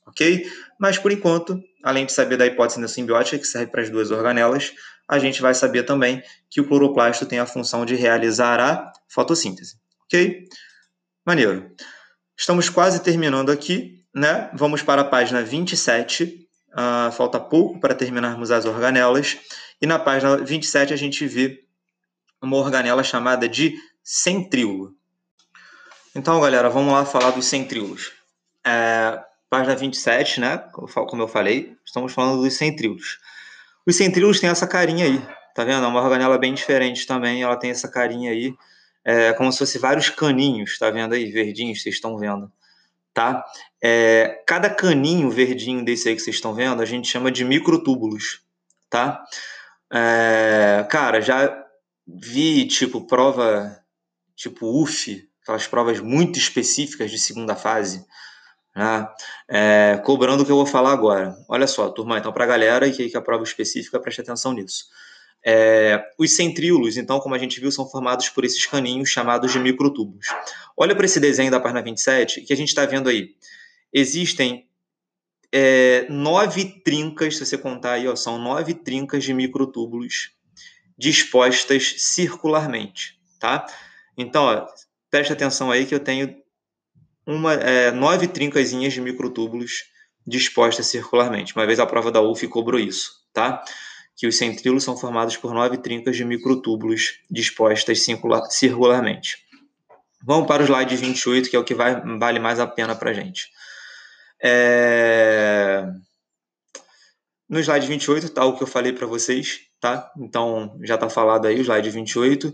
ok? 0.06 0.46
Mas, 0.78 0.98
por 0.98 1.12
enquanto, 1.12 1.60
além 1.84 2.06
de 2.06 2.12
saber 2.12 2.38
da 2.38 2.46
hipótese 2.46 2.78
endossimbiótica, 2.78 3.38
que 3.38 3.46
serve 3.46 3.70
para 3.70 3.82
as 3.82 3.90
duas 3.90 4.10
organelas, 4.10 4.72
a 5.06 5.18
gente 5.18 5.42
vai 5.42 5.52
saber 5.52 5.82
também 5.82 6.22
que 6.48 6.60
o 6.60 6.66
cloroplasto 6.66 7.26
tem 7.26 7.38
a 7.38 7.46
função 7.46 7.84
de 7.84 7.94
realizar 7.94 8.60
a 8.60 8.92
fotossíntese, 9.08 9.76
ok? 10.10 10.48
Maneiro. 11.24 11.70
Estamos 12.36 12.68
quase 12.68 13.00
terminando 13.00 13.50
aqui, 13.50 14.02
né? 14.12 14.50
Vamos 14.54 14.82
para 14.82 15.02
a 15.02 15.04
página 15.04 15.42
27. 15.42 16.48
Uh, 16.72 17.12
falta 17.12 17.38
pouco 17.38 17.78
para 17.78 17.94
terminarmos 17.94 18.50
as 18.50 18.64
organelas. 18.64 19.38
E 19.80 19.86
na 19.86 19.98
página 19.98 20.36
27 20.38 20.92
a 20.92 20.96
gente 20.96 21.26
vê 21.26 21.60
uma 22.42 22.56
organela 22.56 23.04
chamada 23.04 23.48
de 23.48 23.76
centríolo. 24.02 24.94
Então, 26.14 26.40
galera, 26.40 26.68
vamos 26.68 26.92
lá 26.92 27.04
falar 27.04 27.30
dos 27.30 27.46
centríolos. 27.46 28.12
É, 28.66 29.22
página 29.48 29.76
27, 29.76 30.40
né? 30.40 30.58
Como 30.72 31.22
eu 31.22 31.28
falei, 31.28 31.76
estamos 31.84 32.12
falando 32.12 32.42
dos 32.42 32.54
centríolos. 32.54 33.18
Os 33.86 33.94
centríolos 33.96 34.40
têm 34.40 34.50
essa 34.50 34.66
carinha 34.66 35.04
aí, 35.04 35.22
tá 35.54 35.62
vendo? 35.62 35.84
É 35.84 35.88
uma 35.88 36.02
organela 36.02 36.36
bem 36.36 36.52
diferente 36.52 37.06
também, 37.06 37.42
ela 37.42 37.56
tem 37.56 37.70
essa 37.70 37.88
carinha 37.88 38.32
aí, 38.32 38.54
é, 39.04 39.32
como 39.32 39.50
se 39.52 39.58
fosse 39.58 39.78
vários 39.78 40.10
caninhos, 40.10 40.78
tá 40.78 40.90
vendo 40.90 41.14
aí? 41.14 41.30
Verdinhos, 41.30 41.82
vocês 41.82 41.94
estão 41.94 42.18
vendo, 42.18 42.50
tá? 43.14 43.44
É, 43.82 44.42
cada 44.46 44.68
caninho 44.70 45.30
verdinho 45.30 45.84
desse 45.84 46.08
aí 46.08 46.14
que 46.14 46.22
vocês 46.22 46.36
estão 46.36 46.54
vendo, 46.54 46.82
a 46.82 46.86
gente 46.86 47.08
chama 47.08 47.30
de 47.30 47.44
microtúbulos, 47.44 48.42
tá? 48.88 49.24
É, 49.92 50.86
cara, 50.90 51.20
já 51.20 51.64
vi, 52.06 52.66
tipo, 52.66 53.06
prova 53.06 53.80
tipo 54.40 54.82
UF, 54.82 55.28
aquelas 55.42 55.66
provas 55.66 56.00
muito 56.00 56.38
específicas 56.38 57.10
de 57.10 57.18
segunda 57.18 57.54
fase, 57.54 58.04
né? 58.74 59.06
É, 59.48 60.00
cobrando 60.04 60.42
o 60.42 60.46
que 60.46 60.52
eu 60.52 60.56
vou 60.56 60.66
falar 60.66 60.92
agora. 60.92 61.36
Olha 61.48 61.66
só, 61.66 61.90
turma, 61.90 62.18
então 62.18 62.32
para 62.32 62.44
a 62.44 62.48
galera 62.48 62.90
que, 62.90 63.10
que 63.10 63.16
a 63.16 63.20
prova 63.20 63.44
específica, 63.44 64.00
preste 64.00 64.22
atenção 64.22 64.52
nisso. 64.52 64.86
É, 65.44 66.02
os 66.18 66.36
centríolos, 66.36 66.96
então, 66.96 67.18
como 67.18 67.34
a 67.34 67.38
gente 67.38 67.58
viu, 67.60 67.70
são 67.70 67.88
formados 67.88 68.28
por 68.28 68.44
esses 68.44 68.64
caninhos 68.66 69.08
chamados 69.08 69.52
de 69.52 69.58
microtúbulos. 69.58 70.26
Olha 70.76 70.94
para 70.94 71.06
esse 71.06 71.18
desenho 71.18 71.50
da 71.50 71.60
página 71.60 71.82
27, 71.82 72.42
que 72.42 72.52
a 72.52 72.56
gente 72.56 72.68
está 72.68 72.84
vendo 72.84 73.08
aí. 73.08 73.34
Existem 73.92 74.66
é, 75.52 76.06
nove 76.08 76.82
trincas, 76.82 77.36
se 77.36 77.44
você 77.44 77.58
contar 77.58 77.92
aí, 77.92 78.06
ó, 78.06 78.14
são 78.14 78.38
nove 78.38 78.74
trincas 78.74 79.24
de 79.24 79.34
microtúbulos 79.34 80.32
dispostas 80.96 81.94
circularmente, 81.98 83.18
tá? 83.38 83.66
Então, 84.16 84.44
ó, 84.44 84.66
preste 85.10 85.32
atenção 85.32 85.70
aí 85.70 85.86
que 85.86 85.94
eu 85.94 86.00
tenho 86.00 86.36
uma, 87.26 87.54
é, 87.54 87.90
nove 87.90 88.28
trincazinhas 88.28 88.92
de 88.92 89.00
microtúbulos 89.00 89.84
dispostas 90.26 90.86
circularmente. 90.86 91.54
Uma 91.56 91.66
vez 91.66 91.80
a 91.80 91.86
prova 91.86 92.12
da 92.12 92.20
UF 92.20 92.46
cobrou 92.48 92.78
isso, 92.78 93.12
tá? 93.32 93.64
Que 94.20 94.26
os 94.26 94.36
centríolos 94.36 94.84
são 94.84 94.98
formados 94.98 95.38
por 95.38 95.54
nove 95.54 95.78
trincas 95.78 96.14
de 96.14 96.26
microtúbulos 96.26 97.20
dispostas 97.30 98.04
circularmente. 98.50 99.38
Vamos 100.22 100.46
para 100.46 100.62
o 100.62 100.66
slide 100.66 100.94
28, 100.94 101.48
que 101.48 101.56
é 101.56 101.58
o 101.58 101.64
que 101.64 101.74
vai, 101.74 101.98
vale 102.18 102.38
mais 102.38 102.60
a 102.60 102.66
pena 102.66 102.94
para 102.94 103.12
a 103.12 103.14
gente. 103.14 103.48
É... 104.38 105.86
No 107.48 107.58
slide 107.60 107.86
28 107.86 108.26
está 108.26 108.44
o 108.44 108.54
que 108.54 108.62
eu 108.62 108.66
falei 108.66 108.92
para 108.92 109.06
vocês, 109.06 109.60
tá? 109.80 110.12
Então 110.18 110.78
já 110.82 110.96
está 110.96 111.08
falado 111.08 111.46
aí 111.46 111.58
o 111.58 111.62
slide 111.62 111.88
28. 111.88 112.52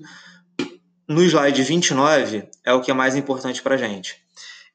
No 1.09 1.21
slide 1.25 1.65
29 1.65 2.49
é 2.65 2.73
o 2.75 2.81
que 2.81 2.93
é 2.93 2.95
mais 2.95 3.17
importante 3.17 3.61
para 3.61 3.75
a 3.75 3.79
gente. 3.79 4.23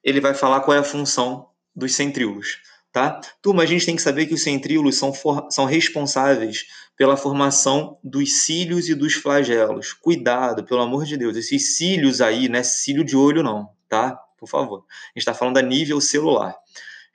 Ele 0.04 0.20
vai 0.20 0.34
falar 0.34 0.60
qual 0.60 0.76
é 0.76 0.80
a 0.80 0.84
função 0.84 1.48
dos 1.74 1.94
centríolos. 1.94 2.58
Tá? 2.92 3.18
Turma, 3.40 3.62
a 3.62 3.66
gente 3.66 3.86
tem 3.86 3.96
que 3.96 4.02
saber 4.02 4.26
que 4.26 4.34
os 4.34 4.42
centríolos 4.42 4.98
são, 4.98 5.14
for... 5.14 5.48
são 5.50 5.64
responsáveis 5.64 6.66
pela 7.02 7.16
formação 7.16 7.98
dos 8.00 8.44
cílios 8.44 8.88
e 8.88 8.94
dos 8.94 9.14
flagelos. 9.14 9.92
Cuidado, 9.92 10.62
pelo 10.62 10.82
amor 10.82 11.04
de 11.04 11.16
Deus, 11.16 11.36
esses 11.36 11.76
cílios 11.76 12.20
aí, 12.20 12.48
não 12.48 12.60
é 12.60 12.62
cílio 12.62 13.02
de 13.02 13.16
olho 13.16 13.42
não, 13.42 13.70
tá? 13.88 14.12
Por 14.38 14.48
favor. 14.48 14.84
A 14.88 15.08
gente 15.08 15.18
está 15.18 15.34
falando 15.34 15.58
a 15.58 15.62
nível 15.62 16.00
celular. 16.00 16.54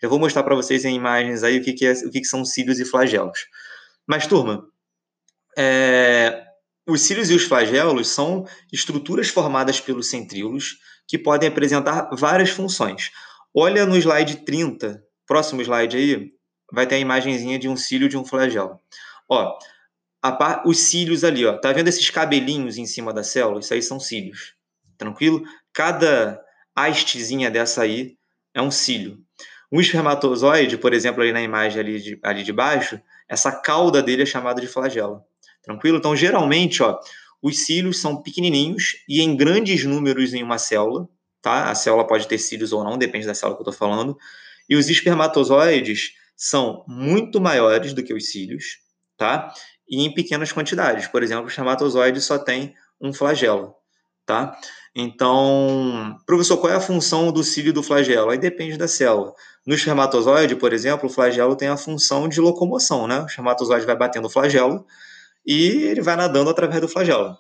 Já 0.04 0.10
vou 0.10 0.20
mostrar 0.20 0.44
para 0.44 0.56
vocês 0.56 0.84
em 0.84 0.94
imagens 0.94 1.42
aí 1.42 1.60
o 1.60 1.64
que, 1.64 1.72
que, 1.72 1.86
é, 1.86 1.94
o 1.94 2.12
que, 2.12 2.20
que 2.20 2.28
são 2.28 2.44
cílios 2.44 2.82
e 2.82 2.86
flagelos. 2.86 3.48
Mas, 4.06 4.28
turma, 4.28 4.68
é, 5.58 6.44
os 6.86 7.00
cílios 7.00 7.30
e 7.30 7.34
os 7.34 7.44
flagelos 7.44 8.10
são 8.10 8.46
estruturas 8.74 9.30
formadas 9.30 9.80
pelos 9.80 10.10
centríolos 10.10 10.80
que 11.08 11.18
podem 11.18 11.48
apresentar 11.48 12.10
várias 12.12 12.50
funções. 12.50 13.10
Olha 13.56 13.86
no 13.86 13.96
slide 13.96 14.44
30, 14.44 15.02
próximo 15.26 15.62
slide 15.62 15.96
aí, 15.96 16.34
vai 16.74 16.86
ter 16.86 16.96
a 16.96 17.00
imagenzinha 17.00 17.58
de 17.58 17.70
um 17.70 17.78
cílio 17.78 18.10
de 18.10 18.18
um 18.18 18.26
flagelo. 18.26 18.82
Ó, 19.30 19.58
a, 20.28 20.64
os 20.66 20.80
cílios 20.80 21.24
ali, 21.24 21.46
ó, 21.46 21.58
tá 21.58 21.72
vendo 21.72 21.88
esses 21.88 22.10
cabelinhos 22.10 22.78
em 22.78 22.86
cima 22.86 23.14
da 23.14 23.24
célula? 23.24 23.60
Isso 23.60 23.74
aí 23.74 23.82
são 23.82 24.00
cílios. 24.00 24.54
Tranquilo? 24.98 25.44
Cada 25.74 26.42
hastezinha 26.76 27.52
dessa 27.52 27.84
aí 27.84 28.18
é 28.54 28.62
um 28.62 28.72
cílio. 28.72 29.20
Um 29.72 29.82
espermatozoide, 29.82 30.78
por 30.78 30.94
exemplo, 30.94 31.22
ali 31.22 31.34
na 31.34 31.42
imagem 31.42 31.80
ali 31.80 32.02
de, 32.02 32.20
ali 32.24 32.44
de 32.44 32.54
baixo, 32.54 33.00
essa 33.28 33.52
cauda 33.52 34.02
dele 34.02 34.24
é 34.24 34.26
chamada 34.26 34.62
de 34.62 34.68
flagelo. 34.68 35.22
Tranquilo? 35.62 35.98
Então, 35.98 36.16
geralmente, 36.16 36.82
ó, 36.82 36.98
os 37.42 37.66
cílios 37.66 38.00
são 38.00 38.22
pequenininhos 38.22 38.96
e 39.08 39.22
em 39.22 39.36
grandes 39.36 39.84
números 39.84 40.34
em 40.34 40.42
uma 40.42 40.58
célula, 40.58 41.08
tá? 41.42 41.70
A 41.70 41.76
célula 41.76 42.08
pode 42.08 42.28
ter 42.28 42.38
cílios 42.38 42.72
ou 42.72 42.84
não, 42.84 42.98
depende 42.98 43.28
da 43.28 43.34
célula 43.34 43.58
que 43.58 43.62
eu 43.62 43.70
estou 43.70 43.88
falando. 43.88 44.18
E 44.70 44.76
os 44.76 44.90
espermatozoides 44.90 46.14
são 46.36 46.86
muito 46.88 47.42
maiores 47.42 47.94
do 47.94 48.04
que 48.04 48.14
os 48.14 48.32
cílios, 48.32 48.80
tá? 49.18 49.54
E 49.90 50.04
em 50.04 50.14
pequenas 50.14 50.52
quantidades. 50.52 51.08
Por 51.08 51.24
exemplo, 51.24 51.46
o 51.46 51.48
espermatozoide 51.48 52.22
só 52.22 52.38
tem 52.38 52.76
um 53.00 53.14
flagelo, 53.14 53.74
tá? 54.26 54.58
Então, 55.00 56.18
professor, 56.26 56.58
qual 56.58 56.74
é 56.74 56.76
a 56.76 56.82
função 56.82 57.32
do 57.32 57.44
cílio 57.44 57.72
do 57.72 57.84
flagelo? 57.84 58.32
Aí 58.32 58.38
depende 58.38 58.78
da 58.78 58.88
célula. 58.88 59.34
No 59.66 59.76
espermatozoide, 59.76 60.56
por 60.56 60.74
exemplo, 60.74 61.08
o 61.08 61.12
flagelo 61.12 61.56
tem 61.56 61.68
a 61.68 61.78
função 61.78 62.28
de 62.28 62.42
locomoção, 62.42 63.08
né? 63.08 63.20
O 63.20 63.26
espermatozoide 63.28 63.86
vai 63.86 63.96
batendo 63.96 64.26
o 64.26 64.30
flagelo 64.30 64.86
e 65.46 65.84
ele 65.84 66.02
vai 66.02 66.16
nadando 66.16 66.50
através 66.50 66.82
do 66.82 66.88
flagelo. 66.88 67.38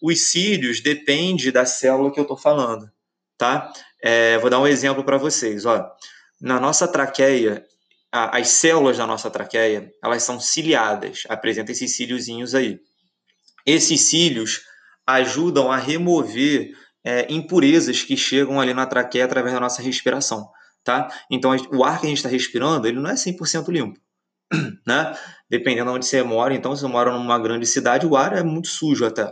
Os 0.00 0.30
cílios 0.30 0.80
depende 0.80 1.50
da 1.50 1.66
célula 1.66 2.12
que 2.12 2.20
eu 2.20 2.22
estou 2.22 2.36
falando, 2.36 2.90
tá? 3.36 3.72
É, 4.00 4.38
vou 4.38 4.48
dar 4.48 4.60
um 4.60 4.66
exemplo 4.66 5.02
para 5.02 5.18
vocês. 5.18 5.66
Ó. 5.66 5.90
Na 6.40 6.60
nossa 6.60 6.86
traqueia, 6.86 7.64
a, 8.12 8.38
as 8.38 8.48
células 8.48 8.98
da 8.98 9.06
nossa 9.06 9.30
traqueia, 9.30 9.90
elas 10.04 10.22
são 10.22 10.38
ciliadas, 10.38 11.22
apresentam 11.28 11.72
esses 11.72 11.96
cíliozinhos 11.96 12.54
aí. 12.54 12.78
Esses 13.64 14.02
cílios 14.02 14.60
ajudam 15.06 15.72
a 15.72 15.76
remover 15.76 16.70
é, 17.04 17.26
impurezas 17.32 18.02
que 18.02 18.16
chegam 18.16 18.60
ali 18.60 18.74
na 18.74 18.86
traqueia 18.86 19.24
através 19.24 19.54
da 19.54 19.60
nossa 19.60 19.82
respiração, 19.82 20.48
tá? 20.84 21.08
Então, 21.30 21.56
o 21.72 21.82
ar 21.82 21.98
que 22.00 22.06
a 22.06 22.08
gente 22.08 22.18
está 22.18 22.28
respirando, 22.28 22.86
ele 22.86 23.00
não 23.00 23.10
é 23.10 23.14
100% 23.14 23.68
limpo, 23.68 23.98
né? 24.86 25.16
dependendo 25.52 25.90
de 25.90 25.96
onde 25.96 26.06
você 26.06 26.22
mora. 26.22 26.54
Então, 26.54 26.74
se 26.74 26.80
você 26.80 26.88
mora 26.88 27.12
numa 27.12 27.38
grande 27.38 27.66
cidade, 27.66 28.06
o 28.06 28.16
ar 28.16 28.34
é 28.34 28.42
muito 28.42 28.68
sujo 28.68 29.04
até. 29.04 29.30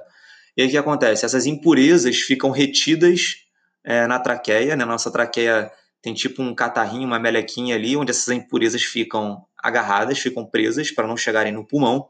E 0.54 0.60
aí 0.60 0.68
o 0.68 0.70
que 0.70 0.76
acontece? 0.76 1.24
Essas 1.24 1.46
impurezas 1.46 2.16
ficam 2.18 2.50
retidas 2.50 3.36
é, 3.82 4.06
na 4.06 4.18
traqueia, 4.18 4.76
né? 4.76 4.84
Nossa 4.84 5.10
traqueia 5.10 5.72
tem 6.02 6.14
tipo 6.14 6.42
um 6.42 6.54
catarrinho, 6.54 7.06
uma 7.06 7.18
melequinha 7.18 7.74
ali, 7.74 7.96
onde 7.96 8.10
essas 8.10 8.28
impurezas 8.34 8.82
ficam 8.82 9.44
agarradas, 9.58 10.18
ficam 10.18 10.46
presas 10.46 10.90
para 10.90 11.06
não 11.06 11.16
chegarem 11.16 11.52
no 11.52 11.66
pulmão. 11.66 12.08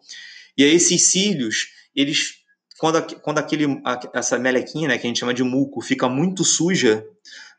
E 0.57 0.65
aí 0.65 0.75
esses 0.75 1.11
cílios, 1.11 1.69
eles 1.95 2.41
quando, 2.79 3.03
quando 3.21 3.39
aquele, 3.39 3.67
essa 4.15 4.39
melequinha, 4.39 4.89
né, 4.89 4.99
que 4.99 5.07
a 5.07 5.09
gente 5.09 5.21
chama 5.21 5.35
de 5.35 5.43
muco, 5.43 5.81
fica 5.81 6.09
muito 6.09 6.45
suja, 6.45 7.05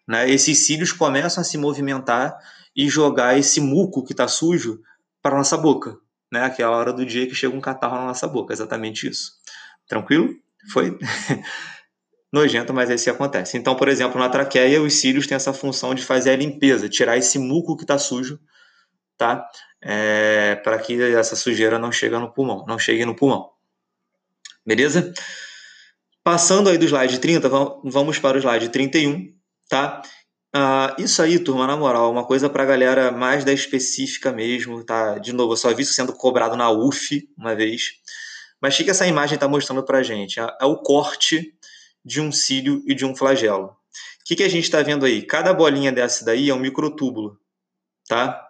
né, 0.08 0.30
esses 0.30 0.66
cílios 0.66 0.92
começam 0.92 1.42
a 1.42 1.44
se 1.44 1.58
movimentar 1.58 2.36
e 2.76 2.90
jogar 2.90 3.38
esse 3.38 3.62
muco 3.62 4.04
que 4.04 4.14
está 4.14 4.28
sujo 4.28 4.82
para 5.22 5.38
nossa 5.38 5.58
boca 5.58 6.00
né? 6.32 6.46
Aquela 6.46 6.78
hora 6.78 6.94
do 6.94 7.06
dia 7.06 7.28
que 7.28 7.36
chega 7.36 7.56
um 7.56 7.62
catarro 7.62 7.96
na 7.96 8.06
nossa 8.06 8.28
boca, 8.28 8.54
exatamente 8.54 9.08
isso. 9.08 9.34
Tranquilo? 9.88 10.34
Foi 10.72 10.98
nojento, 12.32 12.74
mas 12.74 12.90
é 12.90 12.96
isso 12.96 13.04
que 13.04 13.10
acontece. 13.10 13.58
Então, 13.58 13.76
por 13.76 13.88
exemplo, 13.88 14.20
na 14.20 14.30
traqueia, 14.30 14.82
os 14.82 14.94
cílios 14.96 15.28
têm 15.28 15.36
essa 15.36 15.54
função 15.54 15.94
de 15.94 16.04
fazer 16.04 16.32
a 16.32 16.36
limpeza, 16.36 16.88
tirar 16.88 17.18
esse 17.18 17.38
muco 17.38 17.76
que 17.76 17.84
está 17.84 17.98
sujo, 17.98 18.40
tá? 19.18 19.46
É, 19.82 20.56
para 20.64 20.80
que 20.80 21.02
essa 21.02 21.36
sujeira 21.36 21.78
não 21.78 21.92
chegue 21.92 22.18
no 22.18 22.32
pulmão, 22.32 22.66
não 22.68 22.80
chegue 22.80 23.06
no 23.06 23.16
pulmão. 23.16 23.50
Beleza? 24.66 25.14
Passando 26.24 26.70
aí 26.70 26.78
do 26.78 26.86
slide 26.86 27.20
30, 27.20 27.50
vamos 27.84 28.20
para 28.20 28.38
o 28.38 28.40
slide 28.40 28.70
31, 28.70 29.34
tá? 29.68 30.02
Uh, 30.56 31.02
isso 31.02 31.22
aí, 31.22 31.40
turma, 31.40 31.66
na 31.66 31.78
moral, 31.78 32.12
uma 32.12 32.26
coisa 32.26 32.50
pra 32.50 32.66
galera 32.66 33.10
mais 33.10 33.46
da 33.46 33.54
específica 33.54 34.32
mesmo, 34.32 34.84
tá? 34.84 35.18
De 35.18 35.34
novo, 35.34 35.54
eu 35.54 35.58
só 35.58 35.74
vi 35.74 35.82
isso 35.84 35.94
sendo 35.94 36.14
cobrado 36.14 36.56
na 36.56 36.70
UF 36.70 37.28
uma 37.38 37.56
vez. 37.56 37.94
Mas 38.62 38.78
o 38.78 38.84
que 38.84 38.92
essa 38.92 39.08
imagem 39.08 39.36
está 39.36 39.48
mostrando 39.48 39.84
pra 39.84 40.04
gente? 40.04 40.40
É, 40.40 40.58
é 40.62 40.66
o 40.66 40.78
corte 40.78 41.56
de 42.04 42.22
um 42.22 42.32
cílio 42.32 42.84
e 42.86 42.94
de 42.94 43.06
um 43.06 43.16
flagelo. 43.16 43.68
O 43.68 44.24
que, 44.26 44.36
que 44.36 44.44
a 44.44 44.50
gente 44.50 44.64
está 44.64 44.82
vendo 44.82 45.06
aí? 45.06 45.22
Cada 45.22 45.54
bolinha 45.54 45.92
dessa 45.92 46.24
daí 46.24 46.50
é 46.50 46.54
um 46.54 46.60
microtúbulo, 46.60 47.38
tá? 48.08 48.42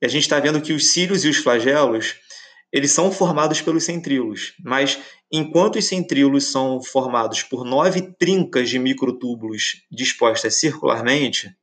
E 0.00 0.06
a 0.06 0.08
gente 0.08 0.22
está 0.22 0.40
vendo 0.40 0.60
que 0.60 0.72
os 0.72 0.88
cílios 0.88 1.24
e 1.24 1.28
os 1.28 1.36
flagelos 1.36 2.16
eles 2.74 2.90
são 2.90 3.12
formados 3.12 3.60
pelos 3.60 3.84
centríolos, 3.84 4.52
mas 4.58 4.98
enquanto 5.30 5.76
os 5.76 5.84
centríolos 5.84 6.50
são 6.50 6.82
formados 6.82 7.40
por 7.40 7.64
nove 7.64 8.02
trincas 8.18 8.68
de 8.68 8.80
microtúbulos 8.80 9.84
dispostas 9.88 10.56
circularmente, 10.58 11.56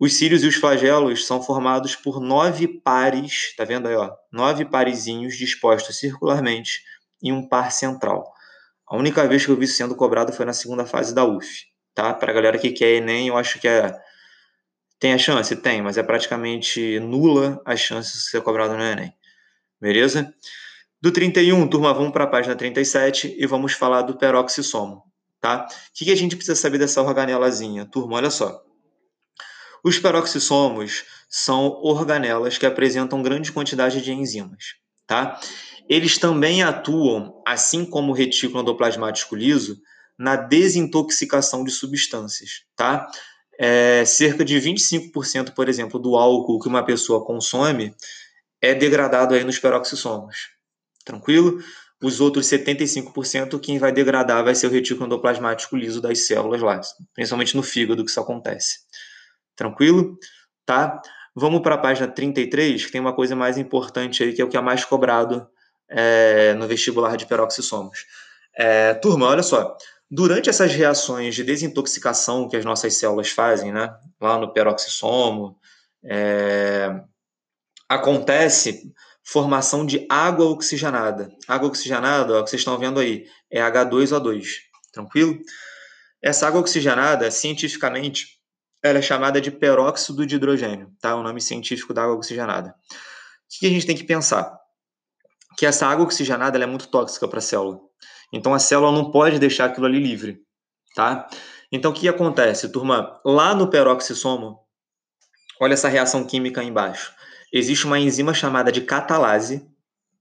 os 0.00 0.14
cílios 0.14 0.42
e 0.42 0.46
os 0.46 0.54
flagelos 0.54 1.26
são 1.26 1.42
formados 1.42 1.94
por 1.94 2.18
nove 2.18 2.66
pares, 2.66 3.54
tá 3.56 3.64
vendo 3.64 3.86
aí, 3.86 3.94
ó? 3.94 4.10
Nove 4.32 4.64
parezinhos 4.64 5.36
dispostos 5.36 5.98
circularmente 5.98 6.82
em 7.22 7.30
um 7.30 7.46
par 7.46 7.70
central. 7.70 8.32
A 8.92 8.96
única 8.98 9.26
vez 9.26 9.46
que 9.46 9.50
eu 9.50 9.56
vi 9.56 9.66
sendo 9.66 9.94
cobrado 9.96 10.34
foi 10.34 10.44
na 10.44 10.52
segunda 10.52 10.84
fase 10.84 11.14
da 11.14 11.24
UF, 11.24 11.64
tá? 11.94 12.12
Para 12.12 12.30
a 12.30 12.34
galera 12.34 12.58
que 12.58 12.70
quer 12.70 12.96
Enem, 12.96 13.28
eu 13.28 13.38
acho 13.38 13.58
que 13.58 13.66
é 13.66 13.98
tem 14.98 15.14
a 15.14 15.18
chance, 15.18 15.56
tem, 15.56 15.80
mas 15.80 15.96
é 15.96 16.02
praticamente 16.02 17.00
nula 17.00 17.58
a 17.64 17.74
chance 17.74 18.12
de 18.12 18.24
ser 18.24 18.42
cobrado 18.42 18.76
no 18.76 18.82
Enem. 18.82 19.10
Beleza? 19.80 20.34
Do 21.00 21.10
31, 21.10 21.68
turma, 21.68 21.94
vamos 21.94 22.12
para 22.12 22.24
a 22.24 22.26
página 22.26 22.54
37 22.54 23.34
e 23.38 23.46
vamos 23.46 23.72
falar 23.72 24.02
do 24.02 24.18
peroxissomo, 24.18 25.02
tá? 25.40 25.66
O 25.66 25.92
que, 25.94 26.04
que 26.04 26.12
a 26.12 26.16
gente 26.16 26.36
precisa 26.36 26.54
saber 26.54 26.76
dessa 26.76 27.00
organelazinha? 27.00 27.86
Turma, 27.86 28.16
olha 28.16 28.28
só. 28.28 28.62
Os 29.82 29.98
peroxissomos 29.98 31.06
são 31.30 31.80
organelas 31.82 32.58
que 32.58 32.66
apresentam 32.66 33.22
grande 33.22 33.52
quantidade 33.52 34.02
de 34.02 34.12
enzimas, 34.12 34.74
tá? 35.06 35.40
Eles 35.88 36.18
também 36.18 36.62
atuam, 36.62 37.42
assim 37.46 37.84
como 37.84 38.12
o 38.12 38.14
retículo 38.14 38.62
endoplasmático 38.62 39.34
liso, 39.34 39.80
na 40.18 40.36
desintoxicação 40.36 41.64
de 41.64 41.70
substâncias, 41.70 42.62
tá? 42.76 43.08
É, 43.58 44.04
cerca 44.04 44.44
de 44.44 44.56
25%, 44.56 45.52
por 45.52 45.68
exemplo, 45.68 45.98
do 45.98 46.16
álcool 46.16 46.60
que 46.60 46.68
uma 46.68 46.84
pessoa 46.84 47.24
consome 47.24 47.94
é 48.60 48.74
degradado 48.74 49.34
aí 49.34 49.44
nos 49.44 49.58
peroxissomos. 49.58 50.50
Tranquilo? 51.04 51.62
Os 52.02 52.20
outros 52.20 52.46
75%, 52.46 53.60
quem 53.60 53.78
vai 53.78 53.92
degradar 53.92 54.42
vai 54.42 54.54
ser 54.54 54.66
o 54.66 54.70
retículo 54.70 55.06
endoplasmático 55.06 55.76
liso 55.76 56.00
das 56.00 56.26
células 56.26 56.60
lá, 56.60 56.80
principalmente 57.14 57.56
no 57.56 57.62
fígado 57.62 58.04
que 58.04 58.10
isso 58.10 58.20
acontece. 58.20 58.80
Tranquilo? 59.54 60.18
Tá? 60.64 61.00
Vamos 61.34 61.62
para 61.62 61.76
a 61.76 61.78
página 61.78 62.08
33, 62.08 62.86
que 62.86 62.92
tem 62.92 63.00
uma 63.00 63.14
coisa 63.14 63.36
mais 63.36 63.56
importante 63.56 64.22
aí, 64.22 64.32
que 64.32 64.42
é 64.42 64.44
o 64.44 64.48
que 64.48 64.56
é 64.56 64.60
mais 64.60 64.84
cobrado 64.84 65.46
é, 65.88 66.54
no 66.54 66.66
vestibular 66.66 67.16
de 67.16 67.26
peroxissomos. 67.26 68.06
É, 68.56 68.94
turma, 68.94 69.26
olha 69.26 69.42
só. 69.42 69.76
Durante 70.10 70.50
essas 70.50 70.72
reações 70.72 71.34
de 71.34 71.42
desintoxicação 71.42 72.48
que 72.48 72.56
as 72.56 72.64
nossas 72.64 72.94
células 72.94 73.30
fazem, 73.30 73.72
né, 73.72 73.94
lá 74.20 74.36
no 74.38 74.52
peroxissomo, 74.52 75.56
é, 76.04 77.00
acontece 77.88 78.92
formação 79.24 79.86
de 79.86 80.06
água 80.10 80.46
oxigenada. 80.46 81.30
Água 81.46 81.68
oxigenada, 81.68 82.34
ó, 82.34 82.42
que 82.42 82.50
vocês 82.50 82.60
estão 82.60 82.78
vendo 82.78 83.00
aí, 83.00 83.24
é 83.50 83.60
H2O2, 83.60 84.46
tranquilo? 84.92 85.38
Essa 86.20 86.46
água 86.46 86.60
oxigenada, 86.60 87.30
cientificamente, 87.30 88.38
ela 88.82 88.98
é 88.98 89.02
chamada 89.02 89.40
de 89.40 89.50
peróxido 89.50 90.26
de 90.26 90.36
hidrogênio, 90.36 90.92
tá? 91.00 91.10
É 91.10 91.14
o 91.14 91.22
nome 91.22 91.40
científico 91.40 91.94
da 91.94 92.02
água 92.02 92.16
oxigenada. 92.16 92.70
O 92.70 93.60
que 93.60 93.66
a 93.66 93.70
gente 93.70 93.86
tem 93.86 93.96
que 93.96 94.04
pensar? 94.04 94.61
Que 95.56 95.66
essa 95.66 95.86
água 95.86 96.04
oxigenada 96.04 96.58
é 96.58 96.66
muito 96.66 96.88
tóxica 96.88 97.28
para 97.28 97.38
a 97.38 97.42
célula. 97.42 97.80
Então 98.32 98.54
a 98.54 98.58
célula 98.58 98.92
não 98.92 99.10
pode 99.10 99.38
deixar 99.38 99.66
aquilo 99.66 99.86
ali 99.86 100.00
livre, 100.00 100.40
tá? 100.94 101.28
Então 101.70 101.90
o 101.90 101.94
que 101.94 102.08
acontece, 102.08 102.70
turma? 102.70 103.20
Lá 103.24 103.54
no 103.54 103.68
peroxissomo, 103.68 104.60
olha 105.60 105.74
essa 105.74 105.88
reação 105.88 106.24
química 106.24 106.60
aí 106.60 106.66
embaixo 106.66 107.12
existe 107.52 107.84
uma 107.84 107.98
enzima 107.98 108.32
chamada 108.32 108.72
de 108.72 108.80
catalase, 108.80 109.68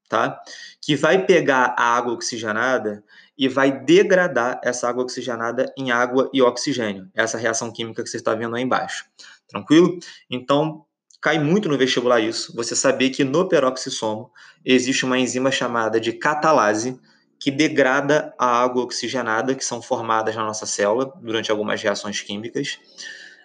tá? 0.10 0.40
Que 0.82 0.96
vai 0.96 1.26
pegar 1.26 1.74
a 1.78 1.96
água 1.96 2.14
oxigenada 2.14 3.04
e 3.38 3.48
vai 3.48 3.72
degradar 3.72 4.60
essa 4.64 4.90
água 4.90 5.04
oxigenada 5.04 5.74
em 5.78 5.92
água 5.92 6.30
e 6.34 6.42
oxigênio. 6.42 7.10
Essa 7.16 7.38
reação 7.38 7.72
química 7.72 8.04
que 8.04 8.10
você 8.10 8.18
está 8.18 8.36
vendo 8.36 8.56
aí 8.56 8.64
embaixo. 8.64 9.06
Tranquilo? 9.48 9.98
Então, 10.30 10.86
cai 11.22 11.38
muito 11.38 11.70
no 11.70 11.78
vestibular 11.78 12.20
isso. 12.20 12.54
Você 12.56 12.76
saber 12.76 13.12
que 13.12 13.24
no 13.24 13.48
peroxissomo 13.48 14.32
existe 14.66 15.06
uma 15.06 15.20
enzima 15.20 15.52
chamada 15.52 16.00
de 16.00 16.14
catalase 16.14 17.00
que 17.40 17.52
degrada 17.52 18.34
a 18.38 18.62
água 18.62 18.84
oxigenada 18.84 19.56
que 19.56 19.64
são 19.64 19.82
formadas 19.82 20.36
na 20.36 20.44
nossa 20.44 20.66
célula 20.66 21.14
durante 21.22 21.52
algumas 21.52 21.82
reações 21.82 22.22
químicas. 22.22 22.80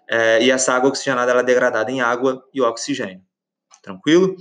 É, 0.08 0.42
e 0.42 0.50
essa 0.50 0.72
água 0.72 0.88
oxigenada 0.88 1.30
ela 1.30 1.40
é 1.40 1.44
degradada 1.44 1.90
em 1.90 2.00
água 2.00 2.42
e 2.52 2.60
oxigênio. 2.60 3.22
Tranquilo? 3.82 4.36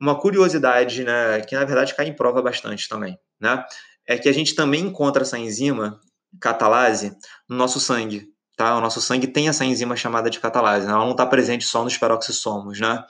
Uma 0.00 0.18
curiosidade, 0.18 1.04
né, 1.04 1.40
que 1.40 1.54
na 1.54 1.64
verdade 1.64 1.94
cai 1.94 2.06
em 2.06 2.14
prova 2.14 2.42
bastante 2.42 2.88
também, 2.88 3.18
né, 3.40 3.64
é 4.06 4.18
que 4.18 4.28
a 4.28 4.32
gente 4.32 4.54
também 4.54 4.82
encontra 4.82 5.22
essa 5.22 5.38
enzima 5.38 6.00
catalase 6.40 7.16
no 7.48 7.56
nosso 7.56 7.80
sangue, 7.80 8.28
tá? 8.56 8.76
O 8.76 8.80
nosso 8.80 9.00
sangue 9.00 9.26
tem 9.26 9.48
essa 9.48 9.64
enzima 9.64 9.94
chamada 9.94 10.30
de 10.30 10.40
catalase, 10.40 10.86
né? 10.86 10.92
ela 10.92 11.04
não 11.04 11.12
está 11.12 11.26
presente 11.26 11.64
só 11.64 11.84
nos 11.84 11.96
peroxissomos, 11.96 12.80
né? 12.80 13.04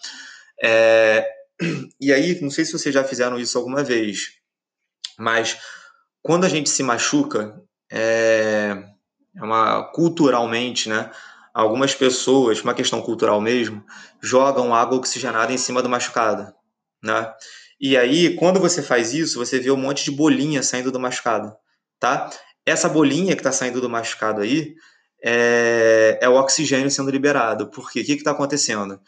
É... 0.63 1.27
E 1.99 2.13
aí, 2.13 2.39
não 2.43 2.51
sei 2.51 2.65
se 2.67 2.73
vocês 2.73 2.95
já 2.95 3.03
fizeram 3.03 3.39
isso 3.39 3.57
alguma 3.57 3.83
vez, 3.83 4.33
mas 5.19 5.59
quando 6.23 6.45
a 6.45 6.49
gente 6.49 6.69
se 6.69 6.83
machuca, 6.83 7.59
é, 7.91 8.77
é 9.35 9.43
uma 9.43 9.85
culturalmente, 9.85 10.91
né? 10.91 11.11
algumas 11.57 11.95
pessoas, 11.95 12.61
uma 12.61 12.75
questão 12.75 13.01
cultural 13.01 13.41
mesmo, 13.41 13.83
jogam 14.21 14.75
água 14.75 14.99
oxigenada 14.99 15.55
em 15.55 15.57
cima 15.57 15.83
do 15.83 15.89
machucado, 15.89 16.53
né? 17.03 17.33
E 17.81 17.97
aí, 17.97 18.37
quando 18.37 18.61
você 18.61 18.83
faz 18.83 19.15
isso, 19.15 19.39
você 19.39 19.59
vê 19.59 19.71
um 19.71 19.77
monte 19.77 20.05
de 20.05 20.11
bolinha 20.11 20.63
saindo 20.63 20.93
do 20.93 21.01
machucado, 21.01 21.57
tá? 21.99 22.29
Essa 22.67 22.91
bolinha 22.91 23.35
que 23.35 23.41
está 23.41 23.53
saindo 23.53 23.81
do 23.81 23.89
machucado 23.89 24.43
aí 24.43 24.75
é, 25.29 26.21
é, 26.23 26.29
o 26.29 26.37
oxigênio 26.37 26.89
sendo 26.89 27.11
liberado. 27.11 27.67
Por 27.67 27.91
quê? 27.91 28.03
O 28.03 28.05
que 28.05 28.13
está 28.13 28.31
acontecendo? 28.31 29.01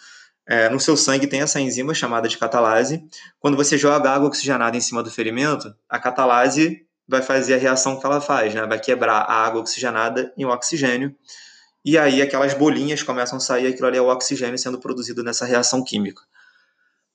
É, 0.45 0.69
no 0.69 0.81
seu 0.81 0.97
sangue 0.97 1.29
tem 1.29 1.43
essa 1.43 1.61
enzima 1.61 1.95
chamada 1.95 2.29
de 2.29 2.37
catalase. 2.37 3.05
Quando 3.39 3.57
você 3.57 3.79
joga 3.79 4.11
água 4.11 4.27
oxigenada 4.27 4.77
em 4.77 4.81
cima 4.81 5.01
do 5.01 5.13
ferimento, 5.13 5.73
a 5.89 5.99
catalase 6.01 6.85
vai 7.07 7.23
fazer 7.23 7.55
a 7.55 7.59
reação 7.59 8.01
que 8.01 8.05
ela 8.05 8.21
faz, 8.21 8.53
né? 8.53 8.67
Vai 8.67 8.81
quebrar 8.81 9.21
a 9.21 9.47
água 9.47 9.61
oxigenada 9.61 10.33
em 10.37 10.45
oxigênio 10.45 11.15
e 11.85 11.97
aí 11.97 12.21
aquelas 12.21 12.53
bolinhas 12.53 13.03
começam 13.05 13.39
a 13.39 13.41
sair, 13.41 13.69
aquilo 13.69 13.87
ali 13.87 13.97
é 13.97 14.03
o 14.03 14.09
oxigênio 14.09 14.59
sendo 14.59 14.79
produzido 14.79 15.23
nessa 15.23 15.47
reação 15.47 15.85
química. 15.85 16.21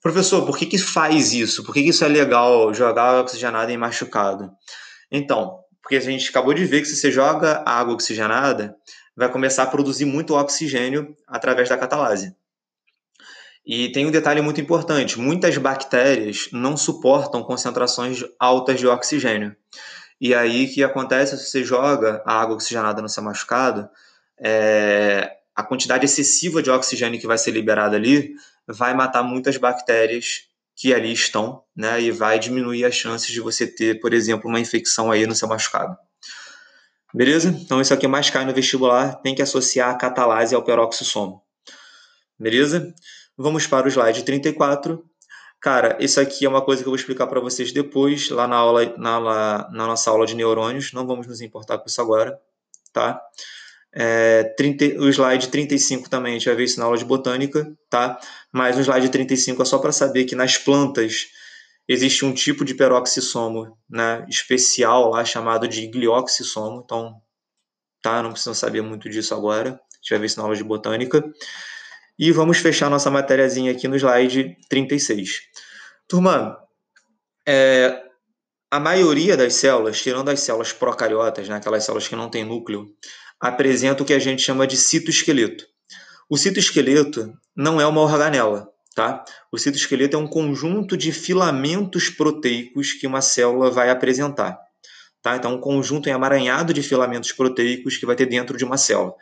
Professor, 0.02 0.46
por 0.46 0.58
que, 0.58 0.66
que 0.66 0.78
faz 0.78 1.34
isso? 1.34 1.64
Por 1.64 1.74
que, 1.74 1.84
que 1.84 1.90
isso 1.90 2.06
é 2.06 2.08
legal 2.08 2.74
jogar 2.74 3.22
oxigenada 3.22 3.72
em 3.72 3.78
machucado? 3.78 4.52
Então, 5.12 5.63
porque 5.84 5.98
a 5.98 6.00
gente 6.00 6.30
acabou 6.30 6.54
de 6.54 6.66
ver 6.66 6.80
que 6.80 6.88
se 6.88 6.96
você 6.96 7.12
joga 7.12 7.62
água 7.66 7.94
oxigenada, 7.94 8.76
vai 9.16 9.30
começar 9.30 9.64
a 9.64 9.68
produzir 9.68 10.06
muito 10.06 10.34
oxigênio 10.34 11.16
através 11.28 11.68
da 11.68 11.78
catalase. 11.78 12.34
E 13.66 13.92
tem 13.92 14.06
um 14.06 14.12
detalhe 14.12 14.42
muito 14.42 14.62
importante: 14.62 15.20
muitas 15.20 15.58
bactérias 15.58 16.48
não 16.54 16.78
suportam 16.78 17.44
concentrações 17.44 18.24
altas 18.40 18.80
de 18.80 18.88
oxigênio. 18.88 19.56
E 20.20 20.34
aí 20.34 20.66
o 20.66 20.74
que 20.74 20.84
acontece 20.84 21.38
se 21.38 21.50
você 21.50 21.64
joga 21.64 22.24
a 22.26 22.42
água 22.42 22.56
oxigenada 22.56 23.02
no 23.02 23.10
seu 23.10 23.22
machucado, 23.22 23.90
é, 24.40 25.32
a 25.54 25.64
quantidade 25.64 26.06
excessiva 26.06 26.64
de 26.64 26.72
oxigênio 26.72 27.20
que 27.20 27.28
vai 27.28 27.38
ser 27.38 27.52
liberada 27.52 27.98
ali 27.98 28.34
vai 28.66 28.94
matar 28.94 29.22
muitas 29.22 29.58
bactérias 29.58 30.48
que 30.76 30.94
ali 30.94 31.12
estão, 31.12 31.64
né, 31.76 32.02
e 32.02 32.12
vai 32.12 32.40
diminuir 32.40 32.86
as 32.86 32.96
chances 32.96 33.32
de 33.32 33.40
você 33.40 33.68
ter, 33.68 34.00
por 34.00 34.14
exemplo, 34.14 34.50
uma 34.50 34.60
infecção 34.60 35.12
aí 35.12 35.28
no 35.28 35.36
seu 35.36 35.48
machucado. 35.48 35.96
Beleza? 37.14 37.50
Então 37.50 37.80
isso 37.80 37.94
aqui 37.94 38.08
mais 38.08 38.30
cai 38.30 38.44
no 38.44 38.54
vestibular, 38.54 39.16
tem 39.22 39.36
que 39.36 39.42
associar 39.42 39.92
a 39.92 39.96
catalase 39.96 40.56
ao 40.56 40.64
peroxissomo. 40.64 41.44
Beleza? 42.40 42.94
Vamos 43.38 43.68
para 43.68 43.86
o 43.86 43.90
slide 43.90 44.24
34. 44.24 45.04
Cara, 45.62 45.98
isso 46.00 46.20
aqui 46.20 46.46
é 46.46 46.50
uma 46.50 46.62
coisa 46.62 46.82
que 46.82 46.88
eu 46.88 46.92
vou 46.92 46.98
explicar 46.98 47.28
para 47.28 47.40
vocês 47.40 47.72
depois, 47.72 48.30
lá 48.30 48.48
na 48.48 48.56
aula, 48.56 48.98
na, 48.98 49.20
na 49.72 49.88
nossa 49.88 50.10
aula 50.10 50.26
de 50.26 50.36
neurônios. 50.36 50.92
Não 50.92 51.06
vamos 51.06 51.28
nos 51.28 51.40
importar 51.40 51.78
com 51.78 51.86
isso 51.88 52.02
agora, 52.02 52.38
tá? 52.92 53.22
É, 53.96 54.44
30, 54.58 55.00
o 55.00 55.08
slide 55.10 55.50
35 55.50 56.10
também, 56.10 56.32
a 56.32 56.38
gente 56.38 56.48
vai 56.48 56.56
ver 56.56 56.64
isso 56.64 56.80
na 56.80 56.86
aula 56.86 56.98
de 56.98 57.06
botânica, 57.06 57.72
tá? 57.90 58.20
Mas 58.52 58.76
no 58.76 58.82
slide 58.82 59.10
35 59.10 59.62
é 59.62 59.66
só 59.66 59.78
para 59.78 59.92
saber 59.92 60.26
que 60.26 60.36
nas 60.36 60.58
plantas 60.58 61.28
existe 61.88 62.26
um 62.26 62.34
tipo 62.34 62.66
de 62.66 62.74
peroxissomo 62.74 63.78
né, 63.90 64.26
especial 64.30 65.10
lá 65.12 65.24
chamado 65.24 65.68
de 65.68 65.86
glioxissomo, 65.88 66.82
então 66.84 67.22
tá, 68.02 68.24
não 68.24 68.32
precisa 68.32 68.56
saber 68.56 68.82
muito 68.82 69.10
disso 69.10 69.36
agora. 69.36 69.80
gente 69.98 70.10
vai 70.10 70.20
ver 70.20 70.26
isso 70.26 70.38
na 70.38 70.44
aula 70.44 70.56
de 70.56 70.64
botânica. 70.64 71.24
E 72.18 72.32
vamos 72.32 72.58
fechar 72.58 72.90
nossa 72.90 73.10
matériazinha 73.12 73.72
aqui 73.72 73.88
no 73.88 73.96
slide 73.96 74.58
36. 74.70 75.42
Turma, 76.08 76.58
é, 77.48 78.04
a 78.72 78.80
maioria 78.80 79.36
das 79.38 79.56
células, 79.56 80.02
tirando 80.02 80.30
as 80.30 80.40
células 80.40 80.72
procariotas, 80.72 81.48
né, 81.48 81.56
aquelas 81.56 81.84
células 81.84 82.08
que 82.08 82.16
não 82.16 82.30
têm 82.30 82.44
núcleo, 82.44 82.88
apresenta 83.44 84.02
o 84.02 84.06
que 84.06 84.14
a 84.14 84.20
gente 84.20 84.42
chama 84.42 84.66
de 84.66 84.78
citoesqueleto. 84.78 85.68
O 86.30 86.38
citoesqueleto 86.38 87.34
não 87.54 87.82
é 87.82 87.86
uma 87.86 88.00
organela, 88.00 88.70
tá? 88.96 89.26
O 89.52 89.58
citoesqueleto 89.58 90.16
é 90.16 90.20
um 90.20 90.26
conjunto 90.26 90.96
de 90.96 91.12
filamentos 91.12 92.08
proteicos 92.08 92.94
que 92.94 93.06
uma 93.06 93.20
célula 93.20 93.70
vai 93.70 93.90
apresentar. 93.90 94.58
Tá? 95.22 95.36
Então, 95.36 95.56
um 95.56 95.60
conjunto 95.60 96.08
emaranhado 96.08 96.74
de 96.74 96.82
filamentos 96.82 97.34
proteicos 97.34 97.98
que 97.98 98.06
vai 98.06 98.16
ter 98.16 98.28
dentro 98.28 98.58
de 98.58 98.64
uma 98.64 98.78
célula. 98.78 99.14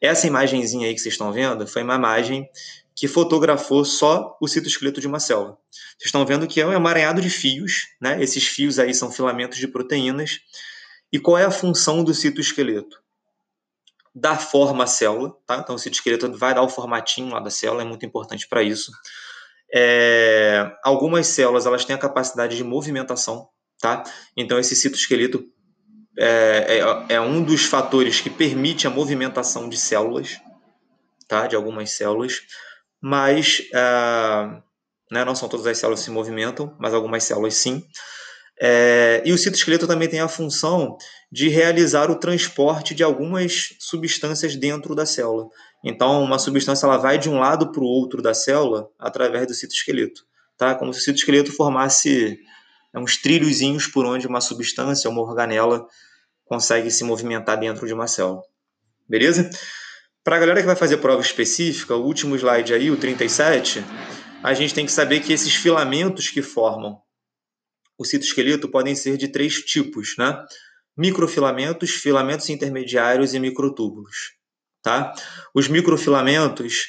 Essa 0.00 0.26
imagenzinha 0.26 0.88
aí 0.88 0.94
que 0.94 1.00
vocês 1.00 1.12
estão 1.12 1.30
vendo 1.30 1.66
foi 1.66 1.82
uma 1.82 1.96
imagem 1.96 2.48
que 2.94 3.06
fotografou 3.06 3.84
só 3.84 4.38
o 4.40 4.48
citoesqueleto 4.48 5.02
de 5.02 5.06
uma 5.06 5.20
célula. 5.20 5.58
Vocês 5.70 6.06
estão 6.06 6.24
vendo 6.24 6.46
que 6.46 6.62
é 6.62 6.66
um 6.66 6.72
emaranhado 6.72 7.20
de 7.20 7.28
fios, 7.28 7.88
né? 8.00 8.22
Esses 8.22 8.46
fios 8.46 8.78
aí 8.78 8.94
são 8.94 9.12
filamentos 9.12 9.58
de 9.58 9.68
proteínas. 9.68 10.40
E 11.12 11.18
qual 11.18 11.36
é 11.36 11.44
a 11.44 11.50
função 11.50 12.02
do 12.02 12.14
citoesqueleto? 12.14 13.04
Dar 14.18 14.40
forma 14.40 14.84
à 14.84 14.86
célula, 14.86 15.36
tá? 15.46 15.58
Então 15.58 15.74
o 15.74 15.78
citoesqueleto 15.78 16.32
vai 16.32 16.54
dar 16.54 16.62
o 16.62 16.68
formatinho 16.68 17.34
lá 17.34 17.40
da 17.40 17.50
célula, 17.50 17.82
é 17.82 17.84
muito 17.84 18.06
importante 18.06 18.48
para 18.48 18.62
isso. 18.62 18.90
É... 19.72 20.72
Algumas 20.82 21.26
células 21.26 21.66
elas 21.66 21.84
têm 21.84 21.94
a 21.94 21.98
capacidade 21.98 22.56
de 22.56 22.64
movimentação, 22.64 23.46
tá? 23.78 24.02
Então 24.34 24.58
esse 24.58 24.74
citoesqueleto 24.74 25.44
é, 26.18 26.78
é, 26.78 27.14
é, 27.16 27.20
um 27.20 27.42
dos 27.42 27.66
fatores 27.66 28.22
que 28.22 28.30
permite 28.30 28.86
a 28.86 28.90
movimentação 28.90 29.68
de 29.68 29.76
células, 29.76 30.40
tá? 31.28 31.46
De 31.46 31.54
algumas 31.54 31.90
células, 31.90 32.40
mas 33.02 33.68
é, 33.74 34.62
né, 35.10 35.24
não 35.26 35.34
são 35.34 35.48
todas 35.48 35.66
as 35.66 35.76
células 35.76 36.00
que 36.00 36.06
se 36.06 36.10
movimentam, 36.10 36.74
mas 36.78 36.94
algumas 36.94 37.22
células 37.22 37.54
sim. 37.54 37.84
É, 38.60 39.22
e 39.24 39.32
o 39.32 39.38
citoesqueleto 39.38 39.86
também 39.86 40.08
tem 40.08 40.20
a 40.20 40.28
função 40.28 40.96
de 41.30 41.48
realizar 41.48 42.10
o 42.10 42.18
transporte 42.18 42.94
de 42.94 43.02
algumas 43.02 43.74
substâncias 43.78 44.56
dentro 44.56 44.94
da 44.94 45.04
célula. 45.04 45.48
Então, 45.84 46.22
uma 46.22 46.38
substância 46.38 46.86
ela 46.86 46.96
vai 46.96 47.18
de 47.18 47.28
um 47.28 47.38
lado 47.38 47.70
para 47.70 47.82
o 47.82 47.86
outro 47.86 48.22
da 48.22 48.32
célula 48.32 48.88
através 48.98 49.46
do 49.46 49.54
citoesqueleto, 49.54 50.22
tá? 50.56 50.74
Como 50.74 50.92
se 50.92 51.00
o 51.00 51.02
citoesqueleto 51.02 51.52
formasse 51.52 52.38
é 52.94 52.98
uns 52.98 53.18
trilhozinhos 53.18 53.86
por 53.86 54.06
onde 54.06 54.26
uma 54.26 54.40
substância, 54.40 55.10
uma 55.10 55.20
organela, 55.20 55.86
consegue 56.46 56.90
se 56.90 57.04
movimentar 57.04 57.58
dentro 57.58 57.86
de 57.86 57.92
uma 57.92 58.06
célula. 58.06 58.40
Beleza? 59.06 59.50
Para 60.24 60.36
a 60.36 60.38
galera 60.38 60.60
que 60.60 60.66
vai 60.66 60.74
fazer 60.74 60.96
prova 60.96 61.20
específica, 61.20 61.94
o 61.94 62.02
último 62.02 62.34
slide 62.34 62.72
aí, 62.72 62.90
o 62.90 62.96
37, 62.96 63.84
a 64.42 64.54
gente 64.54 64.74
tem 64.74 64.86
que 64.86 64.92
saber 64.92 65.20
que 65.20 65.32
esses 65.32 65.54
filamentos 65.54 66.30
que 66.30 66.40
formam 66.40 66.98
o 67.98 68.04
citoesqueleto 68.04 68.68
podem 68.68 68.94
ser 68.94 69.16
de 69.16 69.28
três 69.28 69.62
tipos, 69.62 70.14
né? 70.18 70.44
Microfilamentos, 70.96 71.90
filamentos 71.90 72.48
intermediários 72.48 73.34
e 73.34 73.40
microtúbulos, 73.40 74.32
tá? 74.82 75.14
Os 75.54 75.68
microfilamentos, 75.68 76.88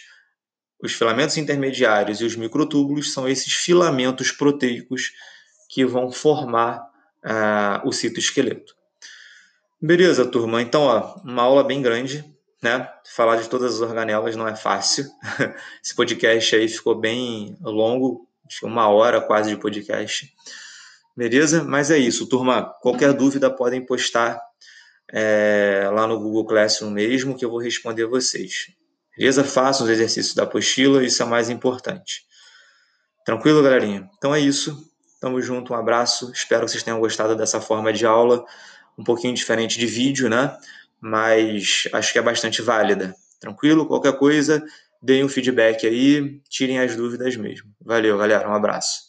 os 0.82 0.94
filamentos 0.94 1.38
intermediários 1.38 2.22
e 2.22 2.26
os 2.26 2.36
microtúbulos 2.36 3.12
são 3.12 3.28
esses 3.28 3.54
filamentos 3.54 4.32
proteicos 4.32 5.12
que 5.70 5.86
vão 5.86 6.12
formar 6.12 6.80
uh, 7.24 7.88
o 7.88 7.92
citoesqueleto. 7.92 8.76
Beleza, 9.82 10.26
turma. 10.26 10.62
Então, 10.62 10.84
ó, 10.84 11.20
uma 11.24 11.44
aula 11.44 11.64
bem 11.64 11.82
grande, 11.82 12.26
né? 12.62 12.90
Falar 13.06 13.36
de 13.36 13.50
todas 13.50 13.76
as 13.76 13.82
organelas 13.82 14.36
não 14.36 14.48
é 14.48 14.56
fácil. 14.56 15.06
Esse 15.84 15.96
podcast 15.96 16.56
aí 16.56 16.68
ficou 16.68 16.96
bem 16.96 17.56
longo, 17.62 18.28
uma 18.64 18.88
hora 18.88 19.22
quase 19.22 19.50
de 19.50 19.58
podcast. 19.58 20.34
Beleza? 21.18 21.64
Mas 21.64 21.90
é 21.90 21.98
isso, 21.98 22.30
turma. 22.30 22.72
Qualquer 22.80 23.12
dúvida 23.12 23.50
podem 23.50 23.84
postar 23.84 24.40
é, 25.12 25.90
lá 25.92 26.06
no 26.06 26.20
Google 26.20 26.46
Classroom 26.46 26.92
mesmo, 26.92 27.36
que 27.36 27.44
eu 27.44 27.50
vou 27.50 27.60
responder 27.60 28.06
vocês. 28.06 28.68
Beleza? 29.18 29.44
Façam 29.44 29.88
os 29.88 29.92
exercícios 29.92 30.36
da 30.36 30.44
apostila, 30.44 31.04
isso 31.04 31.24
é 31.24 31.26
mais 31.26 31.50
importante. 31.50 32.22
Tranquilo, 33.26 33.64
galerinha? 33.64 34.08
Então 34.16 34.34
é 34.34 34.40
isso. 34.40 34.88
Tamo 35.20 35.42
junto, 35.42 35.74
um 35.74 35.76
abraço. 35.76 36.32
Espero 36.32 36.66
que 36.66 36.72
vocês 36.72 36.84
tenham 36.84 37.00
gostado 37.00 37.36
dessa 37.36 37.60
forma 37.60 37.92
de 37.92 38.06
aula, 38.06 38.46
um 38.96 39.04
pouquinho 39.04 39.34
diferente 39.34 39.80
de 39.80 39.88
vídeo, 39.88 40.30
né? 40.30 40.56
Mas 41.02 41.90
acho 41.94 42.14
que 42.14 42.20
é 42.20 42.22
bastante 42.22 42.62
válida. 42.62 43.16
Tranquilo? 43.40 43.88
Qualquer 43.88 44.16
coisa, 44.20 44.64
deem 45.02 45.24
um 45.24 45.30
feedback 45.30 45.88
aí, 45.88 46.40
tirem 46.48 46.78
as 46.80 46.96
dúvidas 46.96 47.36
mesmo. 47.36 47.72
Valeu, 47.82 48.20
galera. 48.20 48.48
Um 48.48 48.54
abraço. 48.54 49.07